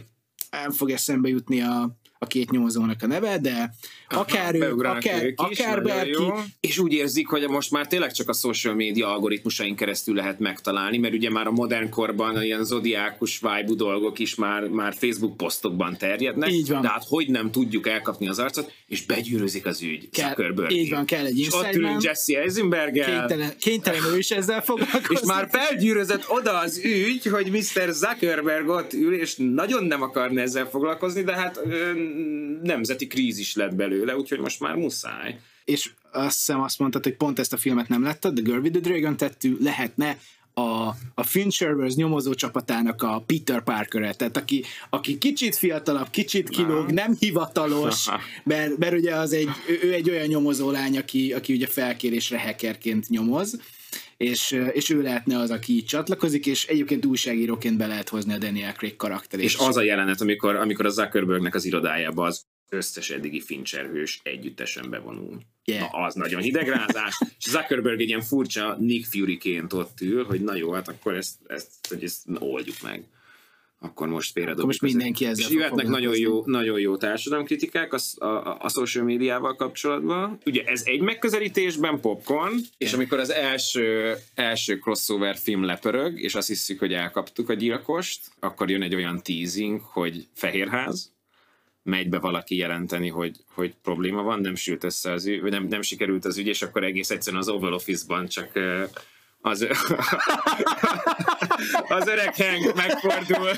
nem 0.52 0.72
fog 0.72 0.90
eszembe 0.90 1.30
jutni 1.30 1.62
a 1.62 1.98
a 2.24 2.28
két 2.28 2.52
nyomozónak 2.52 3.02
a 3.02 3.08
neve, 3.08 3.38
de 3.38 3.74
akár 4.10 4.56
ő, 4.56 4.72
akár, 4.72 5.24
ők 5.24 5.42
is, 5.50 5.60
akár 5.60 5.84
bárki. 5.84 6.24
És 6.60 6.78
úgy 6.78 6.94
érzik, 6.94 7.28
hogy 7.28 7.50
most 7.50 7.72
már 7.72 7.88
tényleg 7.88 8.12
csak 8.12 8.30
a 8.30 8.34
social 8.34 8.74
media 8.74 9.14
algoritmusain 9.14 9.76
keresztül 9.76 10.16
lehet 10.16 10.40
megtalálni, 10.40 10.98
mert 10.98 11.14
ugye 11.14 11.30
már 11.30 11.48
a 11.48 11.52
modern 11.52 11.90
korban 11.90 12.44
ilyen 12.44 12.64
zodiákus 12.64 13.40
vibe 13.40 13.74
dolgok 13.76 14.20
is 14.20 14.36
már, 14.36 14.68
már 14.68 14.94
Facebook 14.94 15.38
posztokban 15.38 15.98
terjednek. 15.98 16.52
Így 16.52 16.70
van. 16.70 16.82
De 16.82 16.88
hát 16.88 17.04
hogy 17.08 17.30
nem 17.30 17.52
tudjuk 17.52 17.88
elkapni 17.88 18.28
az 18.28 18.40
arcot, 18.40 18.74
és 18.88 19.06
begyűrözik 19.06 19.66
az 19.66 19.82
ügy. 19.82 20.10
Kell, 20.10 20.70
így 20.70 20.90
van, 20.90 21.06
kell 21.06 21.26
egy 21.26 21.40
És 21.40 21.54
ott 21.54 21.74
ülünk 21.74 22.02
Jesse 22.02 22.40
eisenberg 22.40 22.94
Kénytelen, 22.94 23.52
kénytelen 23.60 24.04
ő 24.14 24.18
is 24.18 24.32
ezzel 24.32 24.62
foglalkozni. 24.72 25.16
És 25.16 25.22
már 25.26 25.48
felgyűrözött 25.52 26.26
oda 26.28 26.58
az 26.60 26.82
ügy, 26.84 27.26
hogy 27.26 27.52
Mr. 27.52 27.92
Zuckerberg 27.92 28.68
ott 28.68 28.94
ül, 28.94 29.14
és 29.14 29.36
nagyon 29.38 29.84
nem 29.84 30.02
akarna 30.02 30.42
ezzel 30.42 30.66
foglalkozni, 30.66 31.24
de 31.24 31.34
hát 31.36 31.60
nemzeti 32.61 33.07
krízis 33.07 33.55
lett 33.55 33.76
belőle, 33.76 34.18
úgyhogy 34.18 34.39
most 34.39 34.59
már 34.59 34.76
muszáj. 34.76 35.39
És 35.66 35.91
azt 36.11 36.38
hiszem 36.38 36.61
azt 36.61 36.80
mondtad, 36.80 37.03
hogy 37.03 37.16
pont 37.16 37.39
ezt 37.39 37.53
a 37.53 37.57
filmet 37.57 37.88
nem 37.88 38.03
láttad, 38.03 38.34
The 38.34 38.43
Girl 38.43 38.59
with 38.59 38.80
the 38.80 38.89
Dragon 38.89 39.18
tettű 39.18 39.57
lehetne 39.59 40.18
a, 40.53 40.88
a 41.14 41.24
Fincherverse 41.24 41.95
nyomozó 41.97 42.34
csapatának 42.34 43.01
a 43.01 43.24
Peter 43.26 43.64
parker 43.64 44.16
tehát 44.16 44.38
aki, 44.38 44.64
aki 44.89 45.18
kicsit 45.18 45.55
fiatalabb, 45.55 46.09
kicsit 46.09 46.49
kilóg, 46.49 46.91
nem 46.91 47.16
hivatalos, 47.20 48.07
mert, 48.43 48.78
mert 48.78 48.93
ugye 48.93 49.16
az 49.16 49.34
egy, 49.34 49.49
ő 49.82 49.93
egy 49.93 50.09
olyan 50.09 50.28
nyomozó 50.28 50.72
lány, 50.72 50.97
aki, 50.97 51.34
aki 51.34 51.53
ugye 51.53 51.68
felkérésre 51.68 52.41
hackerként 52.41 53.09
nyomoz, 53.09 53.59
és, 54.24 54.60
és 54.72 54.90
ő 54.90 55.02
lehetne 55.02 55.38
az, 55.40 55.52
aki 55.52 55.74
így 55.74 55.86
csatlakozik, 55.86 56.46
és 56.46 56.66
egyébként 56.66 57.06
újságíróként 57.06 57.78
be 57.78 57.88
lehet 57.88 58.10
hozni 58.10 58.34
a 58.34 58.38
Daniel 58.38 58.74
Craig 58.74 58.96
karakterét. 58.96 59.46
És 59.46 59.56
az 59.56 59.78
a 59.78 59.84
jelenet, 59.84 60.22
amikor, 60.22 60.56
amikor 60.56 60.86
a 60.86 60.90
Zuckerbergnek 60.90 61.56
az 61.56 61.66
irodájába 61.66 62.26
az 62.26 62.46
összes 62.70 63.10
eddigi 63.10 63.42
Fincher 63.42 63.86
hős 63.86 64.20
együttesen 64.24 64.90
bevonul. 64.90 65.42
Yeah. 65.66 65.92
Na, 65.92 65.98
az 65.98 66.14
nagyon 66.14 66.42
hidegrázás. 66.42 67.22
és 67.38 67.50
Zuckerberg 67.50 68.02
egy 68.02 68.08
ilyen 68.08 68.22
furcsa 68.22 68.78
Nick 68.80 69.06
Fury-ként 69.06 69.74
ott 69.74 70.02
ül, 70.02 70.24
hogy 70.24 70.42
na 70.42 70.56
jó, 70.56 70.72
hát 70.72 70.88
akkor 70.88 71.16
ezt, 71.16 71.36
ezt, 71.48 71.70
hogy 71.90 72.04
ezt 72.04 72.26
oldjuk 72.40 72.82
meg 72.82 73.04
akkor 73.84 74.08
most 74.08 74.32
félredobjuk. 74.32 74.66
Most 74.68 74.82
mindenki 74.82 75.26
ezzel 75.26 75.50
És 75.50 75.56
jöhetnek 75.56 75.88
nagyon 75.88 76.18
jó, 76.18 76.44
nagyon 76.46 76.80
jó 76.80 76.98
társadalomkritikák 76.98 77.94
a, 77.94 78.26
a, 78.26 78.58
a 78.60 78.70
social 78.70 79.06
médiával 79.06 79.56
kapcsolatban. 79.56 80.38
Ugye 80.46 80.64
ez 80.64 80.82
egy 80.86 81.02
megközelítésben 81.02 82.00
popcorn, 82.00 82.56
és 82.78 82.94
amikor 82.94 83.20
az 83.20 83.32
első, 83.32 84.16
első 84.34 84.78
crossover 84.78 85.38
film 85.38 85.64
lepörög, 85.64 86.22
és 86.22 86.36
azt 86.36 86.48
hiszük, 86.48 86.80
hogy 86.80 86.94
elkaptuk 86.94 87.50
a 87.50 87.54
gyilkost, 87.54 88.20
akkor 88.40 88.70
jön 88.70 88.82
egy 88.82 88.96
olyan 88.96 89.22
teasing, 89.24 89.82
hogy 89.82 90.28
Fehérház, 90.34 91.12
megy 91.84 92.10
be 92.10 92.20
valaki 92.20 92.56
jelenteni, 92.56 93.10
hogy, 93.10 93.36
hogy 93.54 93.74
probléma 93.82 94.22
van, 94.22 94.42
nem 94.42 94.56
sült 94.56 94.84
össze 94.84 95.12
az 95.12 95.26
ügy, 95.26 95.42
vagy 95.42 95.52
nem, 95.52 95.68
nem 95.68 95.82
sikerült 95.82 96.26
az 96.26 96.38
ügy, 96.38 96.48
és 96.48 96.62
akkor 96.62 96.84
egész 96.84 97.10
egyszerűen 97.10 97.42
az 97.42 97.50
Oval 97.50 97.74
Office-ban 97.74 98.28
csak 98.28 98.52
az, 99.46 99.68
az 101.98 102.08
öreg 102.08 102.36
Hank 102.36 102.76
megfordul, 102.76 103.50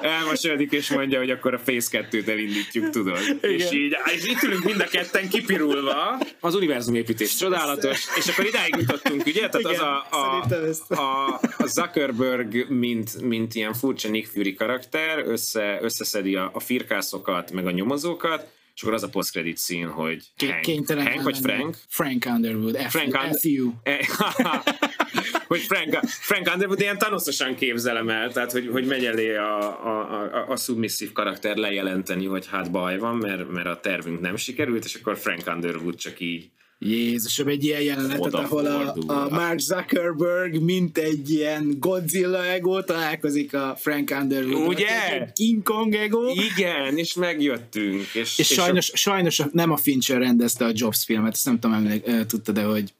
elmosódik, 0.00 0.72
és 0.72 0.90
mondja, 0.90 1.18
hogy 1.18 1.30
akkor 1.30 1.54
a 1.54 1.58
Face 1.58 2.06
2-t 2.10 2.28
elindítjuk, 2.28 2.90
tudod. 2.90 3.18
És 3.40 3.72
így, 3.72 3.96
és 4.14 4.24
itt 4.24 4.42
ülünk 4.42 4.64
mind 4.64 4.80
a 4.80 4.84
ketten 4.84 5.28
kipirulva, 5.28 6.18
az 6.40 6.54
univerzum 6.54 6.94
építés 6.94 7.36
csodálatos, 7.36 8.06
és 8.16 8.26
akkor 8.28 8.44
idáig 8.44 8.74
jutottunk, 8.78 9.26
ugye? 9.26 9.48
Tehát 9.48 9.58
Igen, 9.58 9.70
az 9.70 9.80
a, 9.80 10.06
a, 10.10 11.02
a, 11.02 11.40
a 11.56 11.66
Zuckerberg, 11.66 12.68
mint, 12.68 13.20
mint 13.20 13.54
ilyen 13.54 13.72
furcsa 13.72 14.08
Nick 14.08 14.30
Fury 14.32 14.54
karakter, 14.54 15.22
össze, 15.26 15.78
összeszedi 15.80 16.36
a, 16.36 16.50
a 16.54 16.60
firkászokat, 16.60 17.52
meg 17.52 17.66
a 17.66 17.70
nyomozókat, 17.70 18.52
és 18.74 18.82
akkor 18.82 18.94
az 18.94 19.02
a 19.02 19.08
post-credit 19.08 19.56
szín, 19.56 19.86
hogy 19.86 20.22
Hank, 20.38 20.90
Hank 20.90 21.22
vagy. 21.22 21.38
Frank? 21.38 21.76
Frank 21.88 22.24
Underwood. 22.26 22.76
F- 22.76 22.90
Frank 22.90 23.14
Und- 23.14 23.38
FU. 23.38 23.72
hogy 25.46 25.60
Frank, 25.60 25.98
Frank 26.04 26.50
Underwood 26.52 26.80
ilyen 26.80 26.98
tanoszosan 26.98 27.54
képzelem 27.54 28.08
el, 28.08 28.32
tehát 28.32 28.52
hogy, 28.52 28.68
hogy 28.72 28.86
megy 28.86 29.04
elé 29.04 29.36
a, 29.36 29.86
a, 29.86 30.22
a, 30.32 30.48
a 30.48 30.56
submisszív 30.56 31.12
karakter 31.12 31.56
lejelenteni, 31.56 32.26
hogy 32.26 32.46
hát 32.46 32.70
baj 32.70 32.98
van, 32.98 33.16
mert, 33.16 33.50
mert 33.50 33.66
a 33.66 33.80
tervünk 33.80 34.20
nem 34.20 34.36
sikerült, 34.36 34.84
és 34.84 34.94
akkor 34.94 35.18
Frank 35.18 35.42
Underwood 35.46 35.94
csak 35.94 36.20
így 36.20 36.50
Jézusom, 36.78 37.48
egy 37.48 37.64
ilyen 37.64 37.80
jelenetet, 37.80 38.34
ahol 38.34 38.66
a, 38.66 38.94
a 39.06 39.28
Mark 39.30 39.58
Zuckerberg, 39.58 40.60
mint 40.60 40.98
egy 40.98 41.30
ilyen 41.30 41.76
Godzilla 41.78 42.46
ego 42.46 42.82
találkozik 42.82 43.54
a 43.54 43.76
Frank 43.78 44.10
Underwood. 44.20 44.68
Ugye? 44.68 45.32
King 45.32 45.62
Kong 45.62 45.94
ego. 45.94 46.20
igen, 46.28 46.98
és 46.98 47.14
megjöttünk. 47.14 48.14
És, 48.14 48.38
És, 48.38 48.46
sajnos, 48.46 48.90
sajnos 48.94 49.42
nem 49.52 49.70
a 49.70 49.76
Fincher 49.76 50.18
rendezte 50.18 50.64
a 50.64 50.70
Jobs 50.74 51.04
filmet, 51.04 51.32
ezt 51.32 51.44
nem 51.44 51.58
tudom, 51.58 51.76
emlék, 51.76 52.26
tudtad 52.26 52.54
de 52.54 52.62
hogy 52.62 52.92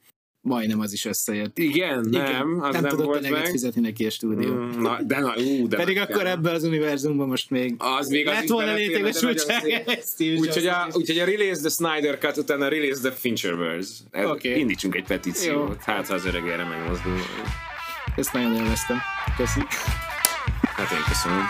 majdnem 0.45 0.81
az 0.81 0.93
is 0.93 1.05
összejött. 1.05 1.59
A, 1.59 1.63
igen, 1.63 2.07
nem, 2.11 2.61
az 2.61 2.73
nem, 2.73 2.83
nem, 2.83 2.91
tudott 2.91 3.07
volt 3.07 3.31
meg. 3.31 3.47
fizetni 3.47 3.81
neki 3.81 4.07
a 4.07 4.11
stúdió. 4.11 4.53
Mm, 4.53 4.81
Na, 4.83 4.99
de 5.03 5.21
na, 5.21 5.35
ú, 5.37 5.69
de 5.69 5.77
Pedig 5.77 5.97
na, 5.97 6.03
akkor 6.03 6.23
kell. 6.23 6.27
ebben 6.27 6.55
az 6.55 6.65
univerzumban 6.65 7.29
most 7.29 7.51
még 7.51 7.75
Az 7.79 8.09
még 8.09 8.27
lett 8.27 8.49
volna 8.49 8.73
nagyon 8.73 9.35
Steve 10.03 10.39
Úgyhogy 10.39 10.67
a, 10.67 10.89
úgyhogy 10.93 11.19
a 11.19 11.25
Release 11.25 11.61
the 11.61 11.69
Snyder 11.69 12.19
Cut 12.19 12.37
utána 12.37 12.69
Release 12.69 13.01
the 13.01 13.11
Fincherverse. 13.11 13.93
Ez- 14.11 14.27
Oké. 14.27 14.59
Indítsunk 14.59 14.95
egy 14.95 15.05
petíciót. 15.05 15.55
Jó. 15.69 15.75
Hát, 15.81 16.07
ha 16.07 16.15
az 16.15 16.25
öreg 16.25 16.49
erre 16.49 16.65
megmozdul. 16.65 17.19
Ezt 18.17 18.33
nagyon 18.33 18.55
élveztem. 18.55 18.97
Köszi. 19.37 19.61
Hát 20.63 20.91
én 20.93 21.05
köszönöm. 21.09 21.43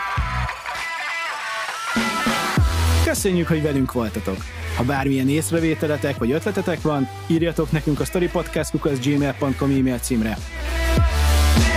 Köszönjük, 3.05 3.47
hogy 3.47 3.63
velünk 3.63 3.93
voltatok! 3.93 4.37
Ha 4.77 4.83
bármilyen 4.85 5.29
észrevételetek 5.29 6.19
vagy 6.19 6.31
ötletetek 6.31 6.83
van, 6.83 7.09
írjatok 7.27 7.71
nekünk 7.71 8.01
a 8.01 8.05
storypodcast.gmail.com 8.05 9.71
e-mail 9.71 9.99
címre. 9.99 10.37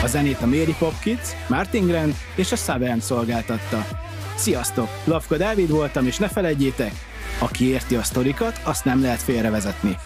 A 0.04 0.08
zenét 0.08 0.42
a 0.42 0.46
Mary 0.46 0.76
Pop 0.80 1.00
Kids, 1.00 1.30
Martin 1.48 1.86
Grant 1.86 2.16
és 2.36 2.52
a 2.52 2.56
Savern 2.56 3.00
szolgáltatta. 3.00 3.88
Sziasztok! 4.36 4.90
Lavka 5.04 5.38
Dávid 5.38 5.70
voltam, 5.70 6.06
és 6.06 6.18
ne 6.18 6.28
felejtjétek, 6.28 6.92
aki 7.40 7.66
érti 7.66 7.96
a 7.96 8.04
sztorikat, 8.04 8.62
azt 8.64 8.86
nem 8.86 9.02
lehet 9.02 9.22
félrevezetni. 9.22 9.98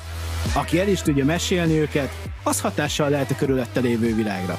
Aki 0.53 0.79
el 0.79 0.87
is 0.87 1.01
tudja 1.01 1.25
mesélni 1.25 1.77
őket, 1.77 2.15
az 2.43 2.61
hatással 2.61 3.09
lehet 3.09 3.31
a 3.31 3.35
körülötte 3.35 3.79
lévő 3.79 4.15
világra. 4.15 4.57